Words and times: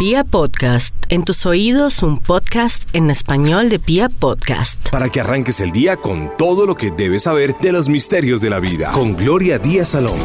Pia 0.00 0.24
Podcast, 0.24 0.94
en 1.10 1.24
tus 1.24 1.44
oídos 1.44 2.02
un 2.02 2.20
podcast 2.20 2.88
en 2.94 3.10
español 3.10 3.68
de 3.68 3.78
Pia 3.78 4.08
Podcast. 4.08 4.88
Para 4.88 5.10
que 5.10 5.20
arranques 5.20 5.60
el 5.60 5.72
día 5.72 5.98
con 5.98 6.34
todo 6.38 6.64
lo 6.64 6.74
que 6.74 6.90
debes 6.90 7.24
saber 7.24 7.54
de 7.60 7.70
los 7.70 7.90
misterios 7.90 8.40
de 8.40 8.48
la 8.48 8.60
vida. 8.60 8.92
Con 8.92 9.14
Gloria 9.14 9.58
Díaz 9.58 9.88
Salón. 9.88 10.18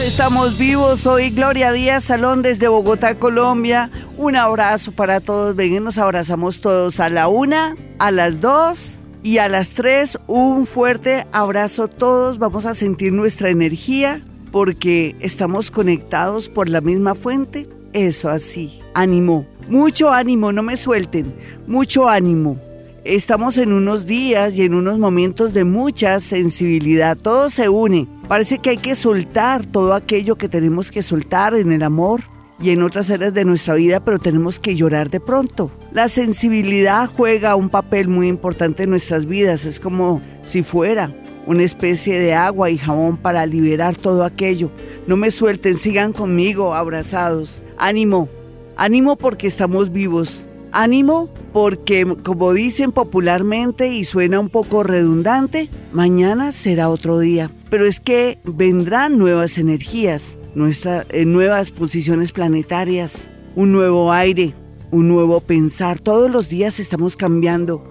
Estamos 0.00 0.56
vivos, 0.56 1.00
soy 1.00 1.30
Gloria 1.30 1.72
Díaz 1.72 2.04
Salón 2.04 2.42
desde 2.42 2.68
Bogotá, 2.68 3.16
Colombia. 3.16 3.90
Un 4.16 4.36
abrazo 4.36 4.92
para 4.92 5.18
todos, 5.18 5.56
ven, 5.56 5.82
nos 5.82 5.98
abrazamos 5.98 6.60
todos 6.60 7.00
a 7.00 7.08
la 7.08 7.26
una, 7.26 7.76
a 7.98 8.12
las 8.12 8.40
dos 8.40 8.92
y 9.24 9.38
a 9.38 9.48
las 9.48 9.70
tres. 9.70 10.16
Un 10.28 10.66
fuerte 10.66 11.26
abrazo 11.32 11.82
a 11.82 11.88
todos, 11.88 12.38
vamos 12.38 12.66
a 12.66 12.74
sentir 12.74 13.12
nuestra 13.12 13.50
energía 13.50 14.22
porque 14.52 15.16
estamos 15.18 15.72
conectados 15.72 16.48
por 16.48 16.68
la 16.68 16.80
misma 16.80 17.16
fuente 17.16 17.66
eso 17.92 18.28
así. 18.28 18.80
Ánimo. 18.94 19.46
Mucho 19.68 20.10
ánimo, 20.10 20.52
no 20.52 20.62
me 20.62 20.76
suelten. 20.76 21.34
Mucho 21.66 22.08
ánimo. 22.08 22.58
Estamos 23.04 23.58
en 23.58 23.72
unos 23.72 24.06
días 24.06 24.54
y 24.54 24.62
en 24.62 24.74
unos 24.74 24.98
momentos 24.98 25.52
de 25.52 25.64
mucha 25.64 26.20
sensibilidad. 26.20 27.16
Todo 27.16 27.50
se 27.50 27.68
une. 27.68 28.06
Parece 28.28 28.58
que 28.58 28.70
hay 28.70 28.76
que 28.76 28.94
soltar 28.94 29.66
todo 29.66 29.94
aquello 29.94 30.36
que 30.36 30.48
tenemos 30.48 30.90
que 30.92 31.02
soltar 31.02 31.54
en 31.54 31.72
el 31.72 31.82
amor 31.82 32.22
y 32.60 32.70
en 32.70 32.82
otras 32.82 33.10
áreas 33.10 33.34
de 33.34 33.44
nuestra 33.44 33.74
vida, 33.74 34.04
pero 34.04 34.20
tenemos 34.20 34.60
que 34.60 34.76
llorar 34.76 35.10
de 35.10 35.18
pronto. 35.18 35.72
La 35.90 36.08
sensibilidad 36.08 37.10
juega 37.16 37.56
un 37.56 37.70
papel 37.70 38.06
muy 38.08 38.28
importante 38.28 38.84
en 38.84 38.90
nuestras 38.90 39.26
vidas. 39.26 39.64
Es 39.64 39.80
como 39.80 40.22
si 40.48 40.62
fuera 40.62 41.12
una 41.46 41.64
especie 41.64 42.18
de 42.18 42.34
agua 42.34 42.70
y 42.70 42.78
jabón 42.78 43.16
para 43.16 43.46
liberar 43.46 43.96
todo 43.96 44.24
aquello. 44.24 44.70
No 45.06 45.16
me 45.16 45.30
suelten, 45.30 45.76
sigan 45.76 46.12
conmigo 46.12 46.74
abrazados. 46.74 47.62
Ánimo, 47.78 48.28
ánimo 48.76 49.16
porque 49.16 49.46
estamos 49.46 49.92
vivos. 49.92 50.42
Ánimo 50.72 51.28
porque, 51.52 52.16
como 52.22 52.54
dicen 52.54 52.92
popularmente 52.92 53.88
y 53.88 54.04
suena 54.04 54.40
un 54.40 54.48
poco 54.48 54.82
redundante, 54.82 55.68
mañana 55.92 56.50
será 56.52 56.88
otro 56.88 57.18
día. 57.18 57.50
Pero 57.68 57.84
es 57.86 58.00
que 58.00 58.38
vendrán 58.44 59.18
nuevas 59.18 59.58
energías, 59.58 60.38
eh, 60.54 61.24
nuevas 61.26 61.70
posiciones 61.70 62.32
planetarias, 62.32 63.26
un 63.54 63.72
nuevo 63.72 64.12
aire, 64.12 64.54
un 64.90 65.08
nuevo 65.08 65.40
pensar. 65.40 65.98
Todos 65.98 66.30
los 66.30 66.48
días 66.48 66.80
estamos 66.80 67.16
cambiando, 67.16 67.84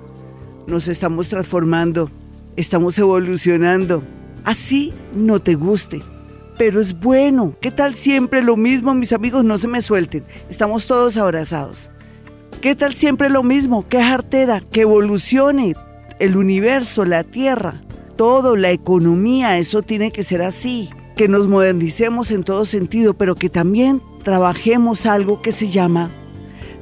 nos 0.66 0.88
estamos 0.88 1.30
transformando 1.30 2.10
estamos 2.56 2.98
evolucionando. 2.98 4.04
Así 4.44 4.94
no 5.14 5.40
te 5.40 5.56
guste, 5.56 6.02
pero 6.58 6.82
es 6.82 7.00
bueno. 7.00 7.56
¿Qué 7.62 7.72
tal 7.72 7.96
siempre 7.96 8.42
lo 8.42 8.58
mismo, 8.58 8.94
mis 8.94 9.14
amigos? 9.14 9.44
No 9.44 9.58
se 9.58 9.68
me 9.68 9.82
suelten. 9.82 10.24
Estamos 10.50 10.88
todos 10.88 11.18
abrazados. 11.18 11.90
¿Qué 12.62 12.76
tal 12.76 12.94
siempre 12.94 13.30
lo 13.30 13.44
mismo? 13.44 13.88
¿Qué 13.88 14.04
jartera? 14.04 14.62
Que 14.62 14.82
evolucione 14.82 15.76
el 16.20 16.38
universo, 16.38 17.06
la 17.06 17.24
tierra, 17.24 17.82
todo, 18.16 18.56
la 18.56 18.70
economía, 18.70 19.58
eso 19.58 19.82
tiene 19.82 20.12
que 20.12 20.24
ser 20.24 20.44
así. 20.44 20.90
Que 21.16 21.28
nos 21.28 21.48
modernicemos 21.48 22.32
en 22.32 22.44
todo 22.44 22.66
sentido, 22.66 23.16
pero 23.16 23.36
que 23.36 23.50
también 23.50 24.02
trabajemos 24.24 25.06
algo 25.08 25.42
que 25.42 25.52
se 25.52 25.68
llama 25.68 26.12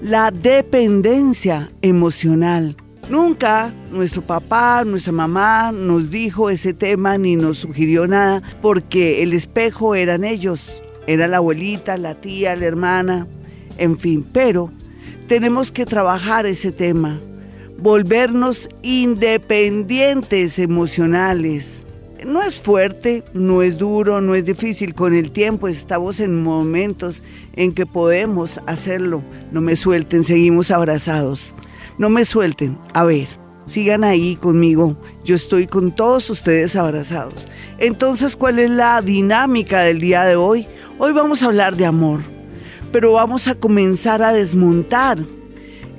la 0.02 0.32
dependencia 0.32 1.72
emocional. 1.82 2.76
Nunca 3.10 3.74
nuestro 3.92 4.22
papá, 4.22 4.84
nuestra 4.86 5.12
mamá 5.12 5.72
nos 5.72 6.12
dijo 6.12 6.52
ese 6.52 6.76
tema 6.76 7.18
ni 7.18 7.36
nos 7.36 7.58
sugirió 7.58 8.06
nada 8.06 8.44
porque 8.62 9.24
el 9.24 9.34
espejo 9.34 9.96
eran 9.96 10.24
ellos, 10.24 10.80
era 11.08 11.28
la 11.28 11.38
abuelita, 11.38 11.98
la 11.98 12.14
tía, 12.14 12.56
la 12.56 12.66
hermana, 12.66 13.28
en 13.80 13.98
fin, 13.98 14.24
pero 14.32 14.70
tenemos 15.28 15.72
que 15.72 15.88
trabajar 15.88 16.46
ese 16.46 16.72
tema, 16.72 17.20
volvernos 17.80 18.70
independientes 18.84 20.60
emocionales. 20.60 21.84
No 22.24 22.44
es 22.44 22.56
fuerte, 22.56 23.24
no 23.34 23.64
es 23.64 23.78
duro, 23.78 24.22
no 24.22 24.36
es 24.36 24.44
difícil. 24.44 24.94
Con 24.94 25.16
el 25.16 25.32
tiempo 25.32 25.70
estamos 25.70 26.20
en 26.20 26.44
momentos 26.44 27.24
en 27.56 27.74
que 27.74 27.86
podemos 27.86 28.60
hacerlo. 28.68 29.24
No 29.54 29.62
me 29.62 29.78
suelten, 29.78 30.26
seguimos 30.26 30.70
abrazados. 30.70 31.56
No 32.00 32.10
me 32.10 32.24
suelten. 32.24 32.78
A 32.94 33.04
ver, 33.04 33.28
sigan 33.66 34.06
ahí 34.06 34.38
conmigo. 34.38 34.96
Yo 35.26 35.36
estoy 35.36 35.68
con 35.68 35.92
todos 35.92 36.30
ustedes 36.30 36.78
abrazados. 36.78 37.46
Entonces, 37.78 38.38
¿cuál 38.38 38.58
es 38.58 38.72
la 38.72 39.02
dinámica 39.02 39.82
del 39.82 40.00
día 40.00 40.24
de 40.24 40.38
hoy? 40.38 40.66
Hoy 40.98 41.12
vamos 41.12 41.44
a 41.44 41.48
hablar 41.48 41.76
de 41.76 41.86
amor, 41.86 42.22
pero 42.94 43.12
vamos 43.12 43.50
a 43.50 43.56
comenzar 43.56 44.24
a 44.24 44.32
desmontar 44.32 45.20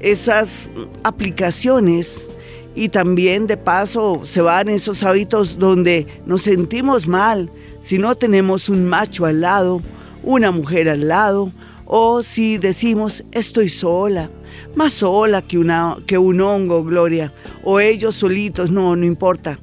esas 0.00 0.70
aplicaciones 1.02 2.26
y 2.74 2.88
también 2.88 3.46
de 3.46 3.58
paso 3.58 4.22
se 4.24 4.40
van 4.40 4.70
esos 4.70 5.02
hábitos 5.02 5.58
donde 5.58 6.06
nos 6.24 6.40
sentimos 6.40 7.06
mal 7.06 7.50
si 7.82 7.98
no 7.98 8.14
tenemos 8.14 8.70
un 8.70 8.88
macho 8.88 9.26
al 9.26 9.42
lado, 9.42 9.82
una 10.22 10.50
mujer 10.50 10.88
al 10.88 11.08
lado, 11.08 11.52
o 11.84 12.22
si 12.22 12.56
decimos 12.56 13.22
estoy 13.32 13.68
sola, 13.68 14.30
más 14.74 14.94
sola 14.94 15.42
que, 15.42 15.58
una, 15.58 15.96
que 16.06 16.18
un 16.18 16.40
hongo, 16.40 16.84
Gloria, 16.84 17.32
o 17.64 17.80
ellos 17.80 18.14
solitos, 18.14 18.70
no, 18.70 18.96
no 18.96 19.04
importa. 19.04 19.58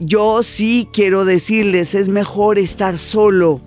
Yo 0.00 0.42
sí 0.42 0.88
quiero 0.92 1.24
decirles, 1.24 1.94
es 1.94 2.08
mejor 2.08 2.58
estar 2.58 2.98
solo 2.98 3.60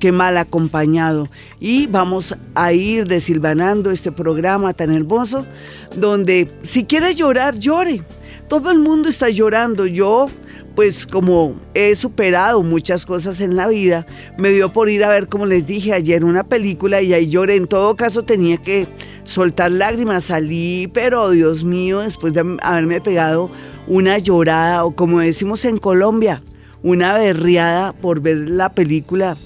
que 0.00 0.12
mal 0.12 0.36
acompañado. 0.38 1.28
Y 1.60 1.86
vamos 1.86 2.34
a 2.54 2.72
ir 2.72 3.06
desilvanando 3.06 3.90
este 3.90 4.10
programa 4.10 4.74
tan 4.74 4.92
hermoso, 4.92 5.46
donde 5.94 6.50
si 6.64 6.84
quiere 6.84 7.14
llorar, 7.14 7.58
llore. 7.58 8.02
Todo 8.48 8.70
el 8.70 8.80
mundo 8.80 9.08
está 9.08 9.28
llorando. 9.28 9.86
Yo 9.86 10.26
pues 10.74 11.06
como 11.06 11.54
he 11.74 11.94
superado 11.94 12.62
muchas 12.62 13.04
cosas 13.04 13.40
en 13.40 13.56
la 13.56 13.68
vida, 13.68 14.06
me 14.38 14.50
dio 14.50 14.72
por 14.72 14.88
ir 14.88 15.04
a 15.04 15.08
ver, 15.08 15.26
como 15.26 15.46
les 15.46 15.66
dije 15.66 15.92
ayer, 15.92 16.24
una 16.24 16.44
película 16.44 17.02
y 17.02 17.12
ahí 17.12 17.28
lloré. 17.28 17.56
En 17.56 17.66
todo 17.66 17.96
caso 17.96 18.22
tenía 18.22 18.56
que 18.56 18.86
soltar 19.24 19.72
lágrimas, 19.72 20.24
salí, 20.24 20.88
pero 20.92 21.30
Dios 21.30 21.64
mío, 21.64 22.00
después 22.00 22.32
de 22.32 22.56
haberme 22.62 23.00
pegado 23.00 23.50
una 23.86 24.18
llorada, 24.18 24.84
o 24.84 24.94
como 24.94 25.20
decimos 25.20 25.64
en 25.64 25.78
Colombia, 25.78 26.42
una 26.82 27.14
berriada 27.14 27.92
por 27.92 28.20
ver 28.20 28.48
la 28.48 28.72
película 28.72 29.36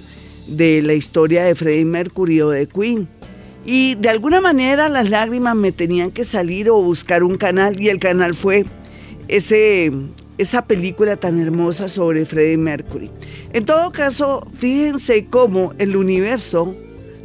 de 0.47 0.83
la 0.83 0.93
historia 0.93 1.45
de 1.45 1.55
Freddie 1.55 1.85
Mercury 1.85 2.41
o 2.43 2.51
de 2.51 2.67
Queen. 2.67 3.09
Y 3.67 3.95
de 3.95 4.11
alguna 4.11 4.41
manera 4.41 4.91
las 4.91 5.09
lágrimas 5.09 5.57
me 5.57 5.73
tenían 5.73 6.11
que 6.11 6.25
salir 6.25 6.69
o 6.69 6.77
buscar 6.77 7.23
un 7.23 7.37
canal 7.39 7.81
y 7.81 7.89
el 7.89 7.99
canal 7.99 8.35
fue 8.35 8.67
ese 9.29 9.91
esa 10.39 10.63
película 10.63 11.17
tan 11.17 11.41
hermosa 11.41 11.89
sobre 11.89 12.25
Freddie 12.25 12.57
Mercury. 12.57 13.11
En 13.53 13.65
todo 13.65 13.93
caso, 13.93 14.47
fíjense 14.59 15.27
cómo 15.27 15.73
el 15.79 15.97
universo, 15.97 16.75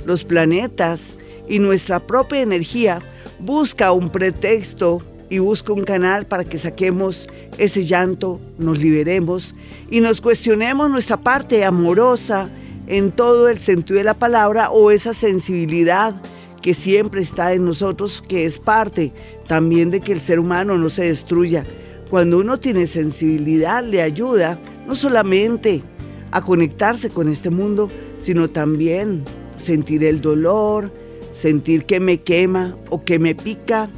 los 0.06 0.24
planetas 0.24 1.02
y 1.48 1.60
nuestra 1.60 2.00
propia 2.00 2.42
energía 2.42 3.02
busca 3.40 3.92
un 3.92 4.10
pretexto 4.10 5.02
y 5.30 5.40
busca 5.40 5.74
un 5.74 5.84
canal 5.84 6.26
para 6.26 6.44
que 6.44 6.58
saquemos 6.58 7.28
ese 7.58 7.84
llanto, 7.84 8.40
nos 8.58 8.80
liberemos 8.80 9.54
y 9.92 10.00
nos 10.02 10.22
cuestionemos 10.22 10.90
nuestra 10.90 11.18
parte 11.18 11.64
amorosa 11.64 12.50
en 12.88 13.12
todo 13.12 13.48
el 13.50 13.60
sentido 13.60 14.00
de 14.00 14.06
la 14.06 14.16
palabra 14.16 14.72
o 14.72 14.92
esa 14.92 15.14
sensibilidad 15.14 16.16
que 16.62 16.74
siempre 16.74 17.22
está 17.22 17.54
en 17.54 17.66
nosotros, 17.66 18.24
que 18.28 18.46
es 18.46 18.60
parte 18.60 19.14
también 19.48 19.92
de 19.92 20.02
que 20.02 20.12
el 20.12 20.22
ser 20.22 20.40
humano 20.40 20.78
no 20.78 20.90
se 20.90 21.06
destruya, 21.06 21.64
cuando 22.10 22.40
uno 22.40 22.60
tiene 22.60 22.88
sensibilidad, 22.88 23.84
le 23.84 24.02
ayuda 24.02 24.60
no 24.88 24.96
solamente 24.96 25.84
a 26.32 26.42
conectarse 26.42 27.10
con 27.10 27.30
este 27.30 27.50
mundo, 27.50 27.90
sino 28.24 28.50
también 28.50 29.24
sentir 29.58 30.04
el 30.04 30.22
dolor, 30.22 30.92
sentir 31.34 31.86
que 31.86 32.00
me 32.00 32.22
quema 32.22 32.76
o 32.90 33.04
que 33.04 33.20
me 33.20 33.36
pica, 33.36 33.90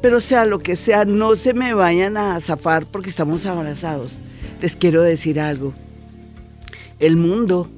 pero 0.00 0.20
sea 0.20 0.46
lo 0.46 0.60
que 0.60 0.76
sea, 0.76 1.04
no 1.04 1.36
se 1.36 1.54
me 1.54 1.74
vayan 1.74 2.16
a 2.16 2.40
zafar 2.40 2.86
porque 2.86 3.10
estamos 3.10 3.46
abrazados. 3.46 4.14
Les 4.62 4.74
quiero 4.74 5.02
decir 5.02 5.38
algo. 5.38 5.74
El 6.98 7.16
mundo, 7.16 7.68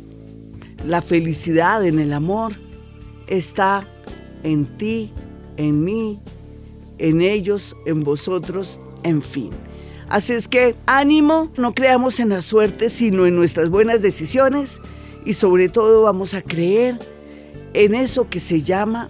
la 0.87 1.03
felicidad 1.03 1.85
en 1.85 1.99
el 1.99 2.13
amor, 2.13 2.53
está 3.27 3.87
en 4.43 4.67
ti, 4.79 5.13
en 5.57 5.85
mí, 5.85 6.21
en 6.99 7.21
ellos, 7.21 7.75
en 7.87 8.03
vosotros, 8.05 8.81
en 9.03 9.21
fin. 9.21 9.51
Así 10.11 10.33
es 10.33 10.49
que 10.49 10.75
ánimo, 10.87 11.53
no 11.57 11.73
creamos 11.73 12.19
en 12.19 12.31
la 12.31 12.43
suerte, 12.43 12.91
sino 12.91 13.27
en 13.27 13.37
nuestras 13.37 13.71
buenas 13.71 14.03
decisiones 14.03 14.81
y 15.25 15.35
sobre 15.35 15.69
todo 15.69 16.03
vamos 16.03 16.35
a 16.35 16.43
creer 16.43 16.99
en 17.75 17.95
eso 17.95 18.29
que 18.29 18.41
se 18.41 18.63
llama 18.63 19.09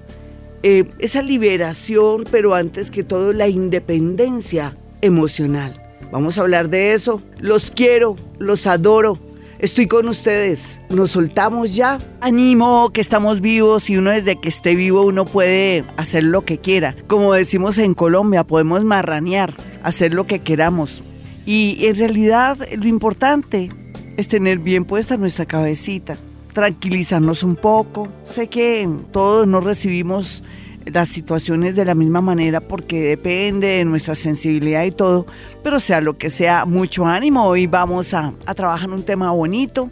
eh, 0.63 0.85
esa 0.99 1.23
liberación, 1.23 2.25
pero 2.31 2.55
antes 2.55 2.91
que 2.91 3.03
todo 3.03 3.33
la 3.33 3.49
independencia 3.49 4.77
emocional. 5.01 5.81
Vamos 6.13 6.37
a 6.37 6.43
hablar 6.43 6.69
de 6.69 6.93
eso. 6.93 7.23
Los 7.39 7.71
quiero, 7.71 8.17
los 8.39 8.67
adoro. 8.67 9.19
Estoy 9.59 9.87
con 9.89 10.09
ustedes. 10.09 10.79
Nos 10.89 11.13
soltamos 11.13 11.75
ya. 11.75 11.99
Animo 12.21 12.91
que 12.91 13.01
estamos 13.01 13.41
vivos 13.41 13.89
y 13.89 13.97
uno 13.97 14.11
desde 14.11 14.41
que 14.41 14.49
esté 14.49 14.75
vivo 14.75 15.03
uno 15.03 15.25
puede 15.25 15.85
hacer 15.97 16.25
lo 16.25 16.45
que 16.45 16.59
quiera. 16.59 16.97
Como 17.07 17.33
decimos 17.33 17.79
en 17.79 17.95
Colombia, 17.95 18.45
podemos 18.45 18.85
marranear, 18.85 19.55
hacer 19.83 20.15
lo 20.15 20.27
que 20.27 20.41
queramos. 20.41 21.03
Y 21.47 21.87
en 21.87 21.97
realidad 21.97 22.59
lo 22.77 22.87
importante 22.87 23.71
es 24.17 24.29
tener 24.29 24.59
bien 24.59 24.85
puesta 24.85 25.17
nuestra 25.17 25.47
cabecita, 25.47 26.17
tranquilizarnos 26.53 27.43
un 27.43 27.57
poco. 27.57 28.09
Sé 28.29 28.49
que 28.49 28.89
todos 29.13 29.47
no 29.47 29.61
recibimos 29.61 30.43
las 30.87 31.09
situaciones 31.09 31.77
de 31.77 31.85
la 31.85 31.95
misma 31.95 32.21
manera 32.21 32.61
porque 32.61 33.01
depende 33.01 33.67
de 33.67 33.85
nuestra 33.85 34.15
sensibilidad 34.15 34.85
y 34.85 34.91
todo, 34.91 35.27
pero 35.63 35.81
sea 35.81 36.01
lo 36.01 36.17
que 36.17 36.31
sea, 36.31 36.65
mucho 36.65 37.07
ánimo. 37.07 37.45
Hoy 37.45 37.67
vamos 37.67 38.15
a, 38.15 38.33
a 38.47 38.55
trabajar 38.55 38.91
un 38.91 39.03
tema 39.03 39.31
bonito 39.31 39.91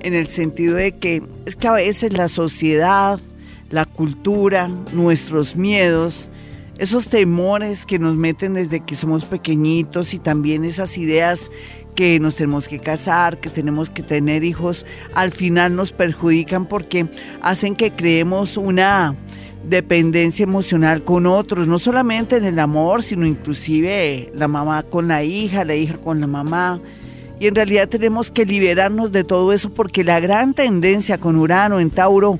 en 0.00 0.14
el 0.14 0.26
sentido 0.26 0.76
de 0.76 0.92
que 0.92 1.22
es 1.46 1.56
que 1.56 1.68
a 1.68 1.72
veces 1.72 2.12
la 2.12 2.28
sociedad, 2.28 3.18
la 3.70 3.86
cultura, 3.86 4.68
nuestros 4.92 5.56
miedos, 5.56 6.28
esos 6.78 7.08
temores 7.08 7.86
que 7.86 7.98
nos 7.98 8.16
meten 8.16 8.54
desde 8.54 8.80
que 8.80 8.94
somos 8.94 9.24
pequeñitos 9.24 10.14
y 10.14 10.18
también 10.18 10.64
esas 10.64 10.98
ideas 10.98 11.50
que 11.94 12.18
nos 12.18 12.34
tenemos 12.34 12.68
que 12.68 12.80
casar, 12.80 13.38
que 13.38 13.50
tenemos 13.50 13.90
que 13.90 14.02
tener 14.02 14.42
hijos, 14.42 14.84
al 15.14 15.30
final 15.30 15.76
nos 15.76 15.92
perjudican 15.92 16.66
porque 16.66 17.06
hacen 17.40 17.76
que 17.76 17.92
creemos 17.92 18.56
una 18.56 19.14
dependencia 19.68 20.42
emocional 20.42 21.04
con 21.04 21.26
otros, 21.26 21.68
no 21.68 21.78
solamente 21.78 22.36
en 22.36 22.44
el 22.44 22.58
amor, 22.58 23.02
sino 23.02 23.26
inclusive 23.26 24.30
la 24.34 24.48
mamá 24.48 24.82
con 24.82 25.08
la 25.08 25.22
hija, 25.24 25.64
la 25.64 25.76
hija 25.76 25.96
con 25.96 26.20
la 26.20 26.26
mamá. 26.26 26.80
Y 27.40 27.46
en 27.46 27.54
realidad 27.54 27.88
tenemos 27.88 28.30
que 28.30 28.44
liberarnos 28.44 29.10
de 29.12 29.24
todo 29.24 29.52
eso 29.52 29.70
porque 29.72 30.04
la 30.04 30.20
gran 30.20 30.54
tendencia 30.54 31.18
con 31.18 31.36
Urano 31.36 31.80
en 31.80 31.90
Tauro, 31.90 32.38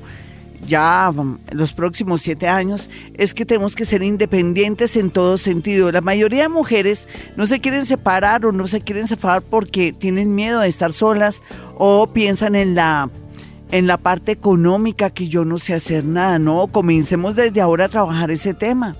ya 0.67 1.11
los 1.51 1.73
próximos 1.73 2.21
siete 2.21 2.47
años, 2.47 2.89
es 3.15 3.33
que 3.33 3.45
tenemos 3.45 3.75
que 3.75 3.85
ser 3.85 4.03
independientes 4.03 4.95
en 4.95 5.11
todo 5.11 5.37
sentido. 5.37 5.91
La 5.91 6.01
mayoría 6.01 6.43
de 6.43 6.49
mujeres 6.49 7.07
no 7.35 7.45
se 7.45 7.59
quieren 7.59 7.85
separar 7.85 8.45
o 8.45 8.51
no 8.51 8.67
se 8.67 8.81
quieren 8.81 9.07
separar 9.07 9.41
porque 9.41 9.93
tienen 9.93 10.35
miedo 10.35 10.59
de 10.59 10.67
estar 10.67 10.93
solas 10.93 11.41
o 11.77 12.07
piensan 12.07 12.55
en 12.55 12.75
la 12.75 13.09
en 13.71 13.87
la 13.87 13.97
parte 13.97 14.31
económica 14.31 15.09
que 15.09 15.27
yo 15.27 15.43
no 15.43 15.57
sé 15.57 15.73
hacer 15.73 16.05
nada, 16.05 16.37
no, 16.39 16.67
comencemos 16.67 17.35
desde 17.35 17.61
ahora 17.61 17.85
a 17.85 17.89
trabajar 17.89 18.31
ese 18.31 18.53
tema. 18.53 18.95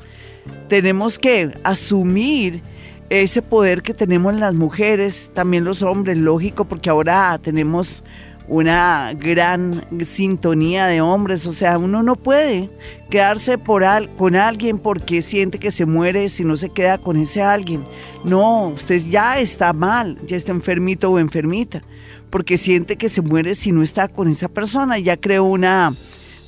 Tenemos 0.67 1.19
que 1.19 1.51
asumir 1.63 2.61
ese 3.09 3.41
poder 3.41 3.83
que 3.83 3.93
tenemos 3.93 4.33
las 4.35 4.53
mujeres, 4.53 5.31
también 5.33 5.63
los 5.63 5.83
hombres, 5.83 6.17
lógico, 6.17 6.65
porque 6.65 6.89
ahora 6.89 7.39
tenemos 7.41 8.03
una 8.47 9.13
gran 9.13 9.85
sintonía 10.05 10.87
de 10.87 11.01
hombres, 11.01 11.47
o 11.47 11.53
sea, 11.53 11.77
uno 11.77 12.03
no 12.03 12.15
puede 12.15 12.69
quedarse 13.09 13.57
por 13.57 13.83
con 14.17 14.35
alguien 14.35 14.77
porque 14.77 15.21
siente 15.21 15.59
que 15.59 15.71
se 15.71 15.85
muere 15.85 16.29
si 16.29 16.43
no 16.43 16.55
se 16.55 16.69
queda 16.69 16.97
con 16.97 17.17
ese 17.17 17.41
alguien. 17.41 17.85
No, 18.23 18.69
usted 18.69 19.01
ya 19.09 19.39
está 19.39 19.73
mal, 19.73 20.17
ya 20.25 20.37
está 20.37 20.51
enfermito 20.51 21.11
o 21.11 21.19
enfermita 21.19 21.81
porque 22.29 22.57
siente 22.57 22.97
que 22.97 23.07
se 23.07 23.21
muere 23.21 23.55
si 23.55 23.71
no 23.71 23.81
está 23.81 24.07
con 24.07 24.27
esa 24.27 24.49
persona, 24.49 24.99
ya 24.99 25.15
creó 25.15 25.45
una 25.45 25.95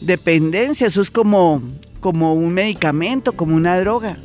dependencia, 0.02 0.88
eso 0.88 1.00
es 1.00 1.10
como, 1.10 1.62
como 2.02 2.34
un 2.34 2.54
medicamento, 2.54 3.32
como 3.32 3.56
una 3.56 3.80
droga, 3.80 4.18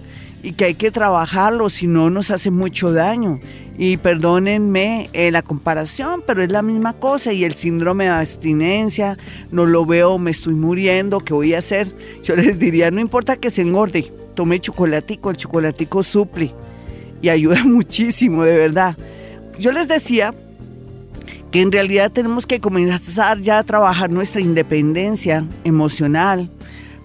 y 0.42 0.52
que 0.52 0.64
hay 0.66 0.74
que 0.74 0.90
trabajarlo, 0.90 1.70
si 1.70 1.86
no 1.86 2.10
nos 2.10 2.30
hace 2.30 2.50
mucho 2.50 2.92
daño. 2.92 3.40
Y 3.78 3.96
perdónenme 3.96 5.08
eh, 5.12 5.30
la 5.30 5.42
comparación, 5.42 6.22
pero 6.26 6.42
es 6.42 6.50
la 6.50 6.62
misma 6.62 6.92
cosa. 6.92 7.32
Y 7.32 7.44
el 7.44 7.54
síndrome 7.54 8.04
de 8.04 8.10
abstinencia, 8.10 9.18
no 9.50 9.66
lo 9.66 9.86
veo, 9.86 10.18
me 10.18 10.30
estoy 10.30 10.54
muriendo, 10.54 11.20
¿qué 11.20 11.32
voy 11.32 11.54
a 11.54 11.58
hacer? 11.58 11.92
Yo 12.22 12.36
les 12.36 12.58
diría, 12.58 12.90
no 12.90 13.00
importa 13.00 13.36
que 13.36 13.50
se 13.50 13.62
engorde, 13.62 14.12
tome 14.34 14.60
chocolatico, 14.60 15.30
el 15.30 15.36
chocolatico 15.36 16.02
suple 16.02 16.52
y 17.22 17.28
ayuda 17.28 17.62
muchísimo, 17.64 18.44
de 18.44 18.56
verdad. 18.56 18.96
Yo 19.58 19.72
les 19.72 19.88
decía 19.88 20.34
que 21.50 21.60
en 21.60 21.70
realidad 21.70 22.10
tenemos 22.10 22.46
que 22.46 22.60
comenzar 22.60 23.40
ya 23.40 23.58
a 23.58 23.64
trabajar 23.64 24.10
nuestra 24.10 24.40
independencia 24.40 25.46
emocional, 25.64 26.50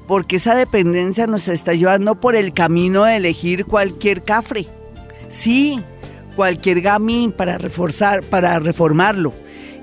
porque 0.07 0.38
esa 0.38 0.56
dependencia 0.56 1.27
nos 1.27 1.48
está 1.50 1.74
llevando 1.74 2.15
por 2.15 2.36
el 2.36 2.54
camino 2.54 3.04
de 3.04 3.18
elegir 3.18 3.65
cualquier 3.65 4.24
cafre. 4.24 4.65
Sí, 5.27 5.81
cualquier 6.36 6.81
gamín 6.81 7.33
para 7.33 7.57
reforzar, 7.57 8.24
para 8.24 8.57
reformarlo. 8.59 9.33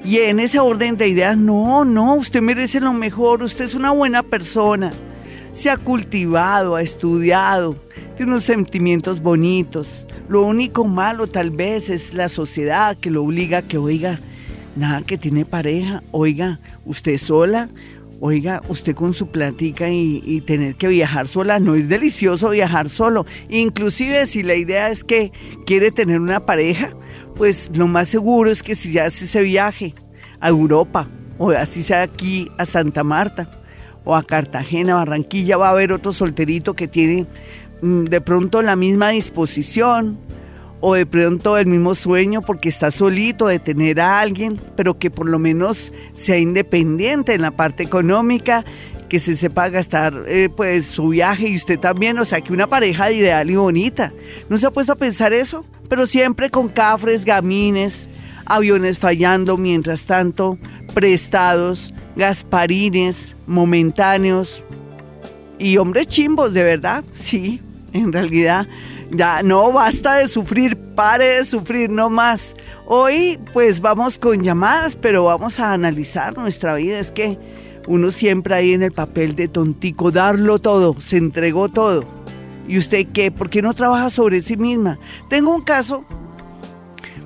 Y 0.02 0.18
en 0.18 0.40
ese 0.40 0.58
orden 0.58 0.96
de 0.96 1.08
ideas, 1.08 1.36
no, 1.36 1.84
no, 1.84 2.14
usted 2.14 2.40
merece 2.40 2.80
lo 2.80 2.92
mejor, 2.92 3.42
usted 3.42 3.66
es 3.66 3.74
una 3.74 3.90
buena 3.90 4.22
persona. 4.22 4.92
Se 5.52 5.70
ha 5.70 5.76
cultivado, 5.76 6.76
ha 6.76 6.82
estudiado, 6.82 7.76
tiene 8.16 8.32
unos 8.32 8.44
sentimientos 8.44 9.20
bonitos. 9.20 10.06
Lo 10.28 10.42
único 10.42 10.84
malo 10.84 11.26
tal 11.26 11.50
vez 11.50 11.90
es 11.90 12.14
la 12.14 12.28
sociedad 12.28 12.96
que 12.96 13.10
lo 13.10 13.22
obliga 13.22 13.58
a 13.58 13.62
que 13.62 13.78
oiga, 13.78 14.20
nada 14.74 15.02
que 15.02 15.18
tiene 15.18 15.44
pareja, 15.44 16.02
oiga, 16.10 16.60
usted 16.84 17.18
sola, 17.18 17.68
oiga, 18.26 18.62
usted 18.68 18.94
con 18.94 19.12
su 19.12 19.26
plática 19.26 19.90
y, 19.90 20.40
tener 20.46 20.76
que 20.76 20.88
viajar 20.88 21.28
sola, 21.28 21.60
no 21.60 21.74
es 21.74 21.90
delicioso 21.90 22.48
viajar 22.48 22.88
solo. 22.88 23.26
Inclusive 23.50 24.24
si 24.24 24.42
la 24.42 24.54
idea 24.54 24.88
es 24.88 25.04
que 25.04 25.30
quiere 25.66 25.90
tener 25.90 26.18
una 26.18 26.46
pareja, 26.46 26.88
pues 27.36 27.70
lo 27.74 27.86
más 27.86 28.08
seguro 28.08 28.50
es 28.50 28.62
que 28.62 28.76
si 28.76 28.92
ya 28.92 29.04
hace 29.04 29.26
ese 29.26 29.42
viaje 29.42 29.94
a 30.40 30.48
Europa, 30.48 31.06
o 31.36 31.50
así 31.50 31.82
sea 31.82 32.00
aquí 32.00 32.50
a 32.56 32.64
Santa 32.64 33.04
Marta, 33.04 33.60
o 34.04 34.16
a 34.16 34.22
Cartagena, 34.22 34.94
Barranquilla, 34.94 35.58
va 35.58 35.68
a 35.68 35.72
haber 35.72 35.92
otro 35.92 36.10
solterito 36.10 36.72
que 36.72 36.88
tiene 36.88 37.26
mm, 37.82 38.04
de 38.04 38.20
pronto 38.22 38.62
la 38.62 38.74
misma 38.74 39.10
disposición, 39.10 40.18
o 40.86 40.92
de 40.92 41.06
pronto 41.06 41.56
el 41.56 41.66
mismo 41.66 41.94
sueño 41.94 42.42
porque 42.42 42.68
está 42.68 42.90
solito 42.90 43.46
de 43.46 43.58
tener 43.58 44.02
a 44.02 44.20
alguien, 44.20 44.60
pero 44.76 44.98
que 44.98 45.10
por 45.10 45.26
lo 45.26 45.38
menos 45.38 45.94
sea 46.12 46.36
independiente 46.38 47.32
en 47.32 47.40
la 47.40 47.52
parte 47.52 47.82
económica, 47.82 48.66
que 49.08 49.18
se 49.18 49.34
sepa 49.34 49.70
gastar 49.70 50.24
eh, 50.28 50.50
pues 50.54 50.84
su 50.84 51.08
viaje 51.08 51.48
y 51.48 51.56
usted 51.56 51.78
también, 51.80 52.18
o 52.18 52.26
sea, 52.26 52.42
que 52.42 52.52
una 52.52 52.66
pareja 52.66 53.10
ideal 53.10 53.48
y 53.48 53.56
bonita. 53.56 54.12
¿No 54.50 54.58
se 54.58 54.66
ha 54.66 54.70
puesto 54.70 54.92
a 54.92 54.96
pensar 54.96 55.32
eso? 55.32 55.64
Pero 55.88 56.06
siempre 56.06 56.50
con 56.50 56.68
cafres, 56.68 57.24
gamines, 57.24 58.06
aviones 58.44 58.98
fallando, 58.98 59.56
mientras 59.56 60.04
tanto, 60.04 60.58
prestados, 60.92 61.94
gasparines, 62.14 63.36
momentáneos 63.46 64.62
y 65.58 65.78
hombres 65.78 66.08
chimbos, 66.08 66.52
de 66.52 66.62
verdad, 66.62 67.04
sí, 67.14 67.62
en 67.94 68.12
realidad 68.12 68.66
ya 69.16 69.42
no 69.42 69.72
basta 69.72 70.16
de 70.16 70.28
sufrir, 70.28 70.76
pare 70.94 71.36
de 71.36 71.44
sufrir, 71.44 71.90
no 71.90 72.10
más. 72.10 72.54
Hoy 72.86 73.38
pues 73.52 73.80
vamos 73.80 74.18
con 74.18 74.42
llamadas, 74.42 74.96
pero 74.96 75.24
vamos 75.24 75.60
a 75.60 75.72
analizar 75.72 76.36
nuestra 76.36 76.74
vida. 76.74 76.98
Es 76.98 77.12
que 77.12 77.38
uno 77.86 78.10
siempre 78.10 78.54
ahí 78.54 78.72
en 78.72 78.82
el 78.82 78.92
papel 78.92 79.34
de 79.36 79.48
tontico, 79.48 80.10
darlo 80.10 80.58
todo, 80.58 81.00
se 81.00 81.16
entregó 81.16 81.68
todo. 81.68 82.04
¿Y 82.66 82.78
usted 82.78 83.06
qué? 83.12 83.30
¿Por 83.30 83.50
qué 83.50 83.62
no 83.62 83.74
trabaja 83.74 84.10
sobre 84.10 84.40
sí 84.42 84.56
misma? 84.56 84.98
Tengo 85.28 85.54
un 85.54 85.62
caso, 85.62 86.04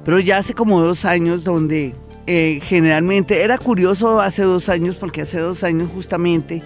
pero 0.05 0.19
ya 0.19 0.39
hace 0.39 0.55
como 0.55 0.81
dos 0.81 1.05
años 1.05 1.45
donde 1.45 1.95
eh, 2.27 2.61
generalmente 2.63 3.43
era 3.43 3.57
curioso 3.57 4.21
hace 4.21 4.43
dos 4.43 4.69
años, 4.69 4.97
porque 4.97 5.23
hace 5.23 5.39
dos 5.39 5.63
años 5.63 5.89
justamente 5.95 6.63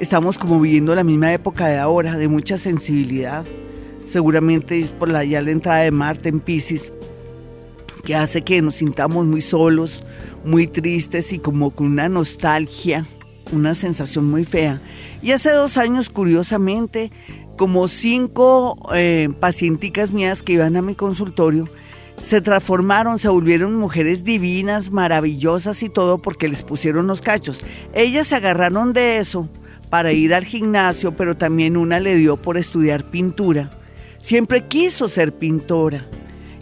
estamos 0.00 0.36
como 0.38 0.60
viviendo 0.60 0.94
la 0.94 1.02
misma 1.02 1.32
época 1.32 1.66
de 1.66 1.78
ahora, 1.78 2.16
de 2.16 2.28
mucha 2.28 2.58
sensibilidad 2.58 3.44
seguramente 4.08 4.80
es 4.80 4.90
por 4.90 5.10
la, 5.10 5.24
ya 5.24 5.42
la 5.42 5.50
entrada 5.50 5.80
de 5.80 5.90
Marte 5.90 6.28
en 6.28 6.40
Pisces, 6.40 6.92
que 8.04 8.14
hace 8.14 8.42
que 8.42 8.62
nos 8.62 8.76
sintamos 8.76 9.26
muy 9.26 9.42
solos, 9.42 10.02
muy 10.44 10.66
tristes 10.66 11.32
y 11.32 11.38
como 11.38 11.70
con 11.70 11.88
una 11.88 12.08
nostalgia, 12.08 13.06
una 13.52 13.74
sensación 13.74 14.30
muy 14.30 14.44
fea. 14.44 14.80
Y 15.22 15.32
hace 15.32 15.50
dos 15.50 15.76
años, 15.76 16.08
curiosamente, 16.08 17.10
como 17.56 17.86
cinco 17.88 18.78
eh, 18.94 19.28
pacienticas 19.40 20.10
mías 20.12 20.42
que 20.42 20.54
iban 20.54 20.76
a 20.76 20.82
mi 20.82 20.94
consultorio, 20.94 21.68
se 22.22 22.40
transformaron, 22.40 23.18
se 23.18 23.28
volvieron 23.28 23.76
mujeres 23.76 24.24
divinas, 24.24 24.90
maravillosas 24.90 25.82
y 25.82 25.88
todo 25.88 26.18
porque 26.18 26.48
les 26.48 26.62
pusieron 26.62 27.06
los 27.06 27.20
cachos. 27.20 27.62
Ellas 27.92 28.28
se 28.28 28.36
agarraron 28.36 28.92
de 28.92 29.18
eso 29.18 29.48
para 29.90 30.12
ir 30.12 30.34
al 30.34 30.44
gimnasio, 30.44 31.14
pero 31.14 31.36
también 31.36 31.76
una 31.76 32.00
le 32.00 32.16
dio 32.16 32.36
por 32.36 32.58
estudiar 32.58 33.04
pintura 33.04 33.70
Siempre 34.20 34.64
quiso 34.64 35.08
ser 35.08 35.32
pintora. 35.32 36.04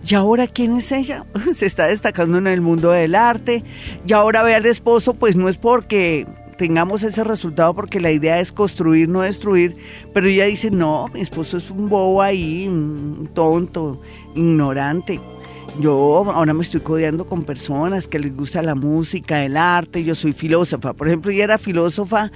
¿Y 0.08 0.14
ahora 0.14 0.46
quién 0.46 0.76
es 0.76 0.92
ella? 0.92 1.24
Se 1.56 1.66
está 1.66 1.86
destacando 1.86 2.38
en 2.38 2.46
el 2.46 2.60
mundo 2.60 2.90
del 2.90 3.14
arte. 3.14 3.64
Y 4.06 4.12
ahora 4.12 4.42
ve 4.42 4.54
al 4.54 4.66
esposo, 4.66 5.14
pues 5.14 5.36
no 5.36 5.48
es 5.48 5.56
porque 5.56 6.26
tengamos 6.56 7.02
ese 7.02 7.22
resultado, 7.24 7.74
porque 7.74 8.00
la 8.00 8.10
idea 8.10 8.40
es 8.40 8.52
construir, 8.52 9.08
no 9.08 9.22
destruir. 9.22 9.76
Pero 10.12 10.28
ella 10.28 10.46
dice, 10.46 10.70
no, 10.70 11.06
mi 11.12 11.20
esposo 11.20 11.56
es 11.56 11.70
un 11.70 11.88
bobo 11.88 12.22
ahí, 12.22 12.66
un 12.68 13.28
tonto, 13.34 14.00
ignorante. 14.34 15.20
yo 15.80 16.24
ahora 16.32 16.54
me 16.54 16.62
estoy 16.62 16.80
codeando 16.80 17.26
con 17.26 17.44
personas 17.44 18.08
que 18.08 18.18
les 18.18 18.34
gusta 18.34 18.62
la 18.62 18.74
música, 18.74 19.44
el 19.44 19.56
arte, 19.56 20.04
yo 20.04 20.14
soy 20.14 20.32
filósofa, 20.32 20.94
por 20.94 21.08
ejemplo, 21.08 21.30
ella 21.30 21.44
era 21.44 21.58
filósofa 21.58 22.30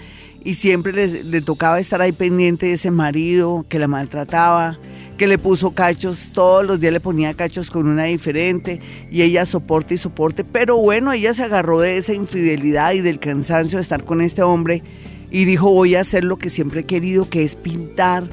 y 0.44 0.54
siempre 0.54 1.22
le, 1.22 1.40
tocaba 1.40 1.78
estar 1.78 2.00
ahí 2.00 2.12
pendiente 2.12 2.66
de 2.66 2.72
ese 2.74 2.90
marido 2.90 3.64
que 3.68 3.78
la 3.78 3.88
maltrataba, 3.88 4.78
que 5.20 5.26
le 5.26 5.36
puso 5.36 5.72
cachos, 5.72 6.30
todos 6.32 6.64
los 6.64 6.80
días 6.80 6.94
le 6.94 6.98
ponía 6.98 7.34
cachos 7.34 7.70
con 7.70 7.86
una 7.86 8.04
diferente 8.04 8.80
y 9.10 9.20
ella 9.20 9.44
soporte 9.44 9.92
y 9.92 9.98
soporte, 9.98 10.44
pero 10.44 10.78
bueno, 10.78 11.12
ella 11.12 11.34
se 11.34 11.42
agarró 11.42 11.78
de 11.78 11.98
esa 11.98 12.14
infidelidad 12.14 12.94
y 12.94 13.02
del 13.02 13.18
cansancio 13.18 13.76
de 13.76 13.82
estar 13.82 14.02
con 14.04 14.22
este 14.22 14.42
hombre 14.42 14.82
y 15.30 15.44
dijo 15.44 15.70
voy 15.70 15.94
a 15.94 16.00
hacer 16.00 16.24
lo 16.24 16.38
que 16.38 16.48
siempre 16.48 16.80
he 16.80 16.84
querido, 16.84 17.28
que 17.28 17.44
es 17.44 17.54
pintar 17.54 18.30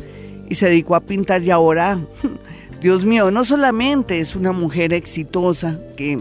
y 0.48 0.56
se 0.56 0.68
dedicó 0.68 0.96
a 0.96 1.02
pintar 1.02 1.44
y 1.44 1.52
ahora, 1.52 2.00
Dios 2.82 3.04
mío, 3.04 3.32
no 3.32 3.44
solamente 3.44 4.22
es 4.22 4.34
una 4.38 4.54
mujer 4.54 4.94
exitosa 4.94 5.82
que, 5.98 6.20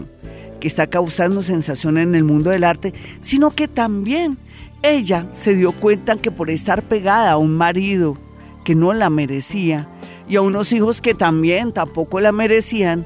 que 0.59 0.67
está 0.67 0.87
causando 0.87 1.41
sensación 1.43 1.97
en 1.97 2.13
el 2.13 2.25
mundo 2.25 2.49
del 2.49 2.65
arte, 2.65 2.93
sino 3.21 3.51
que 3.51 3.69
también 3.69 4.37
ella 4.83 5.27
se 5.31 5.55
dio 5.55 5.71
cuenta 5.71 6.17
que 6.17 6.29
por 6.29 6.49
estar 6.49 6.83
pegada 6.83 7.31
a 7.31 7.37
un 7.37 7.55
marido 7.55 8.17
que 8.65 8.75
no 8.75 8.91
la 8.91 9.09
merecía, 9.09 9.87
y 10.27 10.35
a 10.35 10.41
unos 10.41 10.73
hijos 10.73 11.01
que 11.01 11.13
también 11.13 11.71
tampoco 11.71 12.19
la 12.19 12.31
merecían, 12.31 13.05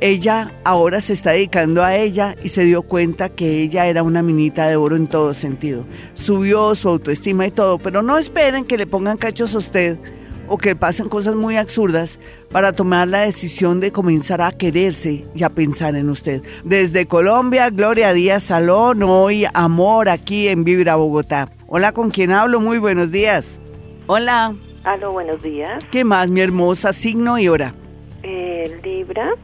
ella 0.00 0.52
ahora 0.64 1.00
se 1.00 1.12
está 1.12 1.30
dedicando 1.30 1.82
a 1.82 1.96
ella 1.96 2.36
y 2.42 2.50
se 2.50 2.64
dio 2.64 2.82
cuenta 2.82 3.28
que 3.28 3.62
ella 3.62 3.86
era 3.86 4.02
una 4.02 4.22
minita 4.22 4.68
de 4.68 4.76
oro 4.76 4.96
en 4.96 5.08
todo 5.08 5.34
sentido. 5.34 5.84
Subió 6.14 6.74
su 6.74 6.88
autoestima 6.88 7.46
y 7.46 7.50
todo, 7.50 7.78
pero 7.78 8.02
no 8.02 8.16
esperen 8.18 8.64
que 8.64 8.78
le 8.78 8.86
pongan 8.86 9.16
cachos 9.16 9.54
a 9.54 9.58
usted 9.58 9.98
o 10.46 10.56
que 10.56 10.76
pasen 10.76 11.08
cosas 11.08 11.34
muy 11.34 11.56
absurdas 11.56 12.18
para 12.50 12.72
tomar 12.72 13.08
la 13.08 13.20
decisión 13.20 13.80
de 13.80 13.92
comenzar 13.92 14.40
a 14.40 14.52
quererse 14.52 15.26
y 15.34 15.42
a 15.42 15.50
pensar 15.50 15.94
en 15.96 16.08
usted. 16.08 16.42
Desde 16.64 17.06
Colombia, 17.06 17.68
Gloria 17.70 18.12
Díaz 18.12 18.44
Salón, 18.44 19.02
hoy 19.02 19.46
amor 19.52 20.08
aquí 20.08 20.48
en 20.48 20.64
Vibra 20.64 20.96
Bogotá. 20.96 21.48
Hola, 21.66 21.92
¿con 21.92 22.10
quién 22.10 22.32
hablo? 22.32 22.60
Muy 22.60 22.78
buenos 22.78 23.10
días. 23.10 23.58
Hola. 24.06 24.54
Aló, 24.84 25.12
buenos 25.12 25.42
días. 25.42 25.84
¿Qué 25.90 26.04
más, 26.04 26.30
mi 26.30 26.40
hermosa? 26.40 26.92
Signo 26.92 27.38
y 27.38 27.48
hora. 27.48 27.74
Eh, 28.22 28.80
Libra, 28.82 29.34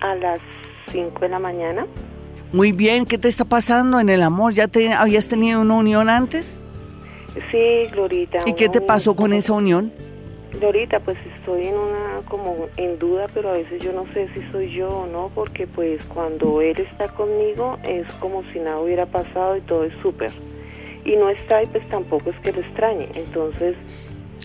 a 0.00 0.14
las 0.14 0.40
5 0.92 1.20
de 1.20 1.28
la 1.28 1.38
mañana. 1.38 1.86
Muy 2.52 2.72
bien, 2.72 3.06
¿qué 3.06 3.18
te 3.18 3.28
está 3.28 3.44
pasando 3.44 3.98
en 3.98 4.08
el 4.08 4.22
amor? 4.22 4.52
¿Ya 4.52 4.68
te 4.68 4.92
habías 4.92 5.28
tenido 5.28 5.60
una 5.60 5.74
unión 5.74 6.08
antes? 6.08 6.60
Sí, 7.50 7.88
Glorita. 7.90 8.38
¿Y 8.46 8.52
qué 8.52 8.68
te 8.68 8.80
pasó 8.80 9.16
con 9.16 9.32
esa 9.32 9.54
unión? 9.54 9.92
Glorita, 10.60 11.00
pues 11.00 11.18
estoy 11.36 11.66
en 11.66 11.74
una 11.74 12.20
como 12.28 12.68
en 12.76 12.98
duda, 12.98 13.26
pero 13.34 13.50
a 13.50 13.54
veces 13.54 13.82
yo 13.82 13.92
no 13.92 14.04
sé 14.12 14.28
si 14.34 14.40
soy 14.52 14.72
yo 14.72 14.88
o 14.88 15.06
no, 15.06 15.30
porque 15.34 15.66
pues 15.66 16.04
cuando 16.04 16.60
él 16.60 16.78
está 16.78 17.08
conmigo 17.08 17.78
es 17.82 18.06
como 18.14 18.44
si 18.52 18.60
nada 18.60 18.78
hubiera 18.78 19.06
pasado 19.06 19.56
y 19.56 19.60
todo 19.62 19.84
es 19.84 19.92
súper. 20.00 20.30
Y 21.04 21.16
no 21.16 21.28
está 21.28 21.62
y 21.62 21.66
pues 21.66 21.86
tampoco 21.88 22.30
es 22.30 22.38
que 22.40 22.52
lo 22.52 22.60
extrañe. 22.60 23.08
Entonces 23.14 23.74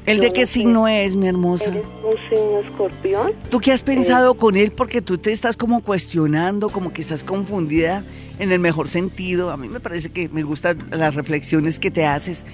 ¿El 0.06 0.20
de 0.20 0.34
qué 0.34 0.46
signo 0.46 0.88
es, 0.88 1.15
mi 1.15 1.27
hermosa? 1.27 1.70
Un 1.70 2.15
signo 2.29 2.60
escorpión. 2.62 3.34
¿Tú 3.50 3.60
qué 3.60 3.72
has 3.72 3.84
pensado 3.84 4.34
con 4.36 4.56
él? 4.56 4.72
Porque 4.72 5.01
tú 5.01 5.18
te 5.18 5.32
estás 5.32 5.56
como 5.56 5.82
cuestionando, 5.82 6.70
como 6.70 6.91
que 6.91 7.01
estás 7.01 7.24
confundida 7.24 8.03
en 8.39 8.51
el 8.51 8.60
mejor 8.60 8.88
sentido. 8.88 9.51
A 9.51 9.58
mí 9.58 9.68
me 9.68 9.79
parece 9.79 10.10
que 10.10 10.29
me 10.29 10.44
gustan 10.44 10.79
las 10.91 11.15
reflexiones 11.15 11.79
que 11.79 11.91
te 11.91 12.06
haces. 12.06 12.46